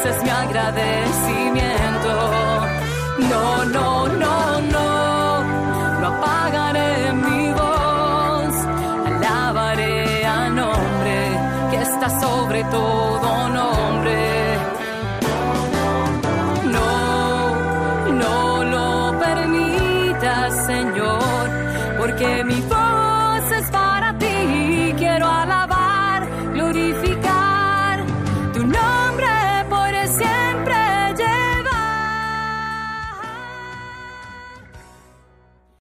Es 0.04 0.22
mi 0.22 0.30
agradecimiento. 0.30 2.12
No, 3.30 3.64
no, 3.64 4.08
no, 4.08 4.60
no, 4.60 5.44
no 6.00 6.06
apagaré 6.06 7.12
mi 7.12 7.52
voz, 7.52 8.54
alabaré 9.06 10.26
al 10.26 10.54
nombre 10.54 11.16
que 11.70 11.76
está 11.82 12.08
sobre 12.20 12.62
todo 12.64 13.17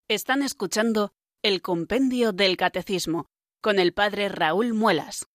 Están 0.09 0.41
escuchando 0.41 1.11
el 1.43 1.61
Compendio 1.61 2.31
del 2.31 2.55
Catecismo 2.55 3.25
con 3.61 3.77
el 3.77 3.91
Padre 3.91 4.29
Raúl 4.29 4.73
Muelas. 4.73 5.27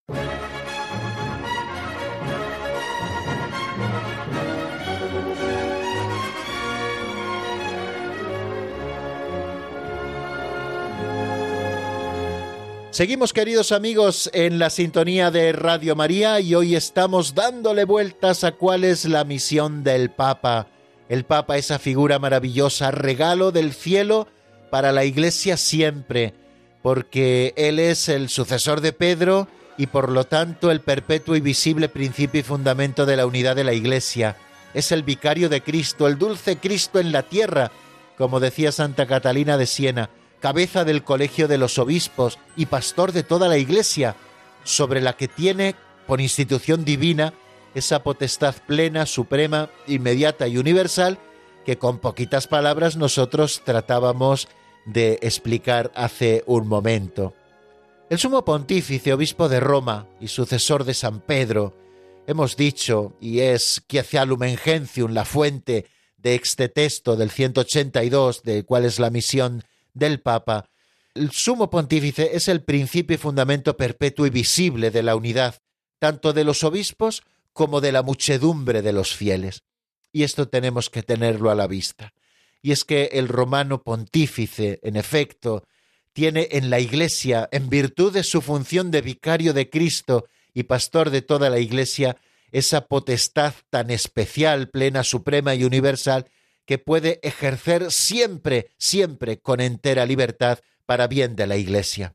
Seguimos, 12.92 13.34
queridos 13.34 13.72
amigos, 13.72 14.30
en 14.32 14.58
la 14.58 14.70
sintonía 14.70 15.30
de 15.30 15.52
Radio 15.52 15.94
María 15.94 16.40
y 16.40 16.54
hoy 16.54 16.76
estamos 16.76 17.34
dándole 17.34 17.84
vueltas 17.84 18.42
a 18.42 18.52
cuál 18.52 18.84
es 18.84 19.04
la 19.04 19.24
misión 19.24 19.84
del 19.84 20.10
Papa. 20.10 20.68
El 21.10 21.26
Papa, 21.26 21.58
esa 21.58 21.78
figura 21.78 22.18
maravillosa, 22.18 22.90
regalo 22.90 23.52
del 23.52 23.74
cielo 23.74 24.28
para 24.72 24.90
la 24.90 25.04
Iglesia 25.04 25.58
siempre, 25.58 26.32
porque 26.80 27.52
Él 27.58 27.78
es 27.78 28.08
el 28.08 28.30
sucesor 28.30 28.80
de 28.80 28.94
Pedro 28.94 29.46
y 29.76 29.88
por 29.88 30.10
lo 30.10 30.24
tanto 30.24 30.70
el 30.70 30.80
perpetuo 30.80 31.36
y 31.36 31.42
visible 31.42 31.90
principio 31.90 32.40
y 32.40 32.42
fundamento 32.42 33.04
de 33.04 33.18
la 33.18 33.26
unidad 33.26 33.54
de 33.54 33.64
la 33.64 33.74
Iglesia. 33.74 34.38
Es 34.72 34.90
el 34.90 35.02
vicario 35.02 35.50
de 35.50 35.60
Cristo, 35.60 36.06
el 36.06 36.16
dulce 36.16 36.56
Cristo 36.56 37.00
en 37.00 37.12
la 37.12 37.22
tierra, 37.22 37.70
como 38.16 38.40
decía 38.40 38.72
Santa 38.72 39.06
Catalina 39.06 39.58
de 39.58 39.66
Siena 39.66 40.08
cabeza 40.40 40.84
del 40.84 41.04
colegio 41.04 41.48
de 41.48 41.58
los 41.58 41.78
obispos 41.78 42.38
y 42.56 42.64
pastor 42.64 43.12
de 43.12 43.22
toda 43.24 43.48
la 43.48 43.58
Iglesia, 43.58 44.16
sobre 44.64 45.02
la 45.02 45.12
que 45.18 45.28
tiene, 45.28 45.76
por 46.06 46.22
institución 46.22 46.86
divina, 46.86 47.34
esa 47.74 48.02
potestad 48.02 48.54
plena, 48.66 49.04
suprema, 49.04 49.68
inmediata 49.86 50.48
y 50.48 50.56
universal 50.56 51.18
que 51.64 51.78
con 51.78 51.98
poquitas 51.98 52.48
palabras 52.48 52.96
nosotros 52.96 53.62
tratábamos 53.64 54.48
de 54.87 55.18
explicar 55.22 55.93
hace 55.95 56.43
un 56.47 56.66
momento. 56.66 57.35
El 58.11 58.18
sumo 58.18 58.45
pontífice, 58.45 59.12
obispo 59.12 59.49
de 59.49 59.61
Roma 59.61 60.09
y 60.20 60.28
sucesor 60.28 60.85
de 60.85 60.95
San 60.95 61.20
Pedro, 61.20 61.76
hemos 62.26 62.57
dicho, 62.57 63.16
y 63.20 63.41
es 63.41 63.83
Quiecialum 63.87 64.41
Gentium, 64.57 65.12
la 65.12 65.24
fuente 65.24 65.87
de 66.16 66.35
este 66.35 66.68
texto 66.68 67.16
del 67.16 67.30
182, 67.30 68.43
de 68.43 68.64
cuál 68.64 68.85
es 68.85 68.99
la 68.99 69.11
misión 69.11 69.64
del 69.95 70.20
Papa, 70.20 70.68
el 71.14 71.30
sumo 71.30 71.68
pontífice 71.68 72.30
es 72.35 72.49
el 72.49 72.62
principio 72.62 73.16
y 73.16 73.18
fundamento 73.18 73.76
perpetuo 73.76 74.26
y 74.26 74.30
visible 74.30 74.91
de 74.91 75.03
la 75.03 75.14
unidad, 75.14 75.57
tanto 75.99 76.33
de 76.33 76.45
los 76.45 76.64
obispos 76.64 77.22
como 77.53 77.83
de 77.83 77.93
la 77.93 78.03
muchedumbre 78.03 78.80
de 78.80 78.93
los 78.93 79.14
fieles. 79.14 79.62
Y 80.11 80.22
esto 80.22 80.49
tenemos 80.49 80.89
que 80.89 81.03
tenerlo 81.03 81.51
a 81.51 81.55
la 81.55 81.66
vista. 81.66 82.14
Y 82.62 82.72
es 82.72 82.84
que 82.84 83.10
el 83.12 83.28
romano 83.28 83.82
pontífice, 83.82 84.78
en 84.82 84.96
efecto, 84.96 85.66
tiene 86.12 86.48
en 86.52 86.70
la 86.70 86.78
Iglesia, 86.80 87.48
en 87.52 87.68
virtud 87.68 88.12
de 88.12 88.22
su 88.22 88.40
función 88.40 88.90
de 88.90 89.02
vicario 89.02 89.52
de 89.52 89.68
Cristo 89.68 90.26
y 90.54 90.64
pastor 90.64 91.10
de 91.10 91.22
toda 91.22 91.50
la 91.50 91.58
Iglesia, 91.58 92.16
esa 92.52 92.86
potestad 92.86 93.54
tan 93.70 93.90
especial, 93.90 94.68
plena, 94.68 95.02
suprema 95.04 95.54
y 95.54 95.64
universal 95.64 96.30
que 96.66 96.78
puede 96.78 97.18
ejercer 97.22 97.90
siempre, 97.90 98.70
siempre 98.78 99.40
con 99.40 99.60
entera 99.60 100.06
libertad 100.06 100.60
para 100.86 101.08
bien 101.08 101.34
de 101.34 101.46
la 101.46 101.56
Iglesia. 101.56 102.14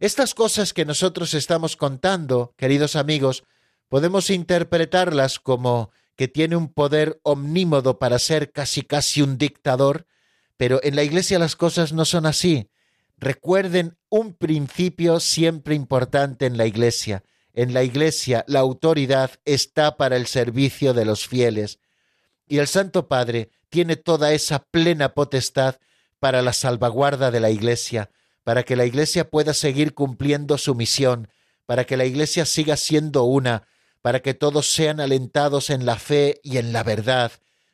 Estas 0.00 0.34
cosas 0.34 0.72
que 0.72 0.84
nosotros 0.84 1.34
estamos 1.34 1.76
contando, 1.76 2.54
queridos 2.56 2.96
amigos, 2.96 3.44
podemos 3.88 4.30
interpretarlas 4.30 5.38
como 5.38 5.92
que 6.16 6.28
tiene 6.28 6.56
un 6.56 6.72
poder 6.72 7.20
omnímodo 7.22 7.98
para 7.98 8.18
ser 8.18 8.52
casi 8.52 8.82
casi 8.82 9.22
un 9.22 9.38
dictador, 9.38 10.06
pero 10.56 10.80
en 10.82 10.96
la 10.96 11.02
Iglesia 11.02 11.38
las 11.38 11.56
cosas 11.56 11.92
no 11.92 12.04
son 12.04 12.26
así. 12.26 12.70
Recuerden 13.16 13.96
un 14.08 14.34
principio 14.34 15.20
siempre 15.20 15.74
importante 15.74 16.46
en 16.46 16.56
la 16.56 16.66
Iglesia. 16.66 17.24
En 17.52 17.74
la 17.74 17.82
Iglesia 17.82 18.44
la 18.48 18.60
autoridad 18.60 19.30
está 19.44 19.96
para 19.96 20.16
el 20.16 20.26
servicio 20.26 20.94
de 20.94 21.04
los 21.04 21.26
fieles 21.26 21.78
y 22.46 22.58
el 22.58 22.68
Santo 22.68 23.08
Padre 23.08 23.50
tiene 23.68 23.96
toda 23.96 24.32
esa 24.32 24.60
plena 24.64 25.14
potestad 25.14 25.76
para 26.20 26.42
la 26.42 26.52
salvaguarda 26.52 27.30
de 27.30 27.40
la 27.40 27.50
Iglesia, 27.50 28.10
para 28.44 28.62
que 28.62 28.76
la 28.76 28.84
Iglesia 28.84 29.28
pueda 29.28 29.54
seguir 29.54 29.94
cumpliendo 29.94 30.58
su 30.58 30.74
misión, 30.74 31.28
para 31.66 31.84
que 31.84 31.96
la 31.96 32.04
Iglesia 32.04 32.44
siga 32.44 32.76
siendo 32.76 33.24
una, 33.24 33.66
para 34.04 34.20
que 34.20 34.34
todos 34.34 34.70
sean 34.70 35.00
alentados 35.00 35.70
en 35.70 35.86
la 35.86 35.96
fe 35.96 36.38
y 36.42 36.58
en 36.58 36.74
la 36.74 36.82
verdad. 36.82 37.32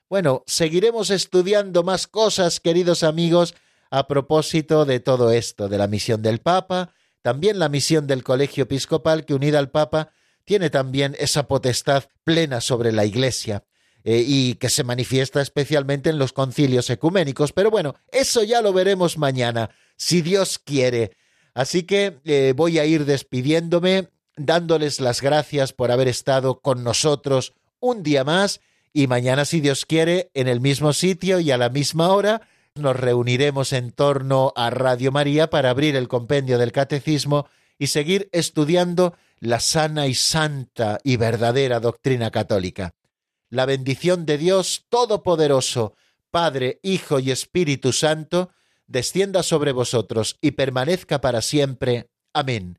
Bueno, 0.09 0.45
seguiremos 0.47 1.11
estudiando 1.11 1.83
más 1.83 2.07
cosas, 2.07 2.61
queridos 2.61 3.03
amigos, 3.03 3.57
a 3.91 4.07
propósito 4.07 4.85
de 4.85 5.01
todo 5.01 5.33
esto, 5.33 5.69
de 5.69 5.77
la 5.77 5.89
misión 5.89 6.23
del 6.23 6.39
Papa, 6.39 6.95
también 7.21 7.59
la 7.59 7.69
misión 7.69 8.07
del 8.07 8.23
colegio 8.23 8.63
episcopal 8.63 9.25
que 9.25 9.35
unida 9.35 9.59
al 9.59 9.73
Papa 9.73 10.13
tiene 10.45 10.71
también 10.71 11.17
esa 11.19 11.49
potestad 11.49 12.05
plena 12.23 12.61
sobre 12.61 12.93
la 12.93 13.05
Iglesia. 13.05 13.65
Eh, 14.05 14.23
y 14.25 14.55
que 14.55 14.71
se 14.71 14.85
manifiesta 14.85 15.43
especialmente 15.43 16.11
en 16.11 16.19
los 16.19 16.33
concilios 16.33 16.89
ecuménicos. 16.91 17.53
Pero 17.53 17.73
bueno, 17.73 17.97
eso 18.13 18.45
ya 18.45 18.63
lo 18.63 18.73
veremos 18.73 19.19
mañana, 19.19 19.71
si 19.97 20.23
Dios 20.23 20.61
quiere. 20.61 21.17
Así 21.55 21.83
que 21.83 22.21
eh, 22.25 22.55
voy 22.57 22.79
a 22.79 22.87
ir 22.87 23.05
despidiéndome, 23.05 24.09
dándoles 24.37 25.01
las 25.01 25.21
gracias 25.21 25.73
por 25.73 25.91
haber 25.91 26.09
estado 26.09 26.61
con 26.61 26.85
nosotros 26.85 27.55
un 27.79 28.03
día 28.03 28.25
más 28.25 28.61
y 28.93 29.07
mañana, 29.07 29.45
si 29.45 29.61
Dios 29.61 29.87
quiere, 29.87 30.31
en 30.35 30.49
el 30.49 30.61
mismo 30.61 30.93
sitio 30.93 31.39
y 31.41 31.51
a 31.51 31.59
la 31.59 31.69
misma 31.69 32.09
hora, 32.09 32.43
nos 32.75 32.97
reuniremos 32.97 33.73
en 33.73 33.93
torno 33.93 34.53
a 34.57 34.71
Radio 34.71 35.13
María 35.13 35.51
para 35.51 35.71
abrir 35.71 35.97
el 35.97 36.09
compendio 36.09 36.59
del 36.59 36.73
Catecismo 36.73 37.47
y 37.79 37.87
seguir 37.87 38.29
estudiando 38.33 39.15
la 39.39 39.61
sana 39.61 40.07
y 40.07 40.15
santa 40.15 40.99
y 41.05 41.17
verdadera 41.17 41.81
doctrina 41.81 42.31
católica 42.31 42.95
la 43.51 43.67
bendición 43.67 44.27
de 44.27 44.39
Dios 44.39 44.87
Todopoderoso, 44.89 45.95
Padre, 46.31 46.79
Hijo 46.83 47.19
y 47.19 47.33
Espíritu 47.33 47.93
Santo, 47.93 48.51
descienda 48.87 49.43
sobre 49.43 49.73
vosotros 49.73 50.39
y 50.41 50.53
permanezca 50.53 51.21
para 51.21 51.43
siempre. 51.43 52.09
Amén. 52.33 52.79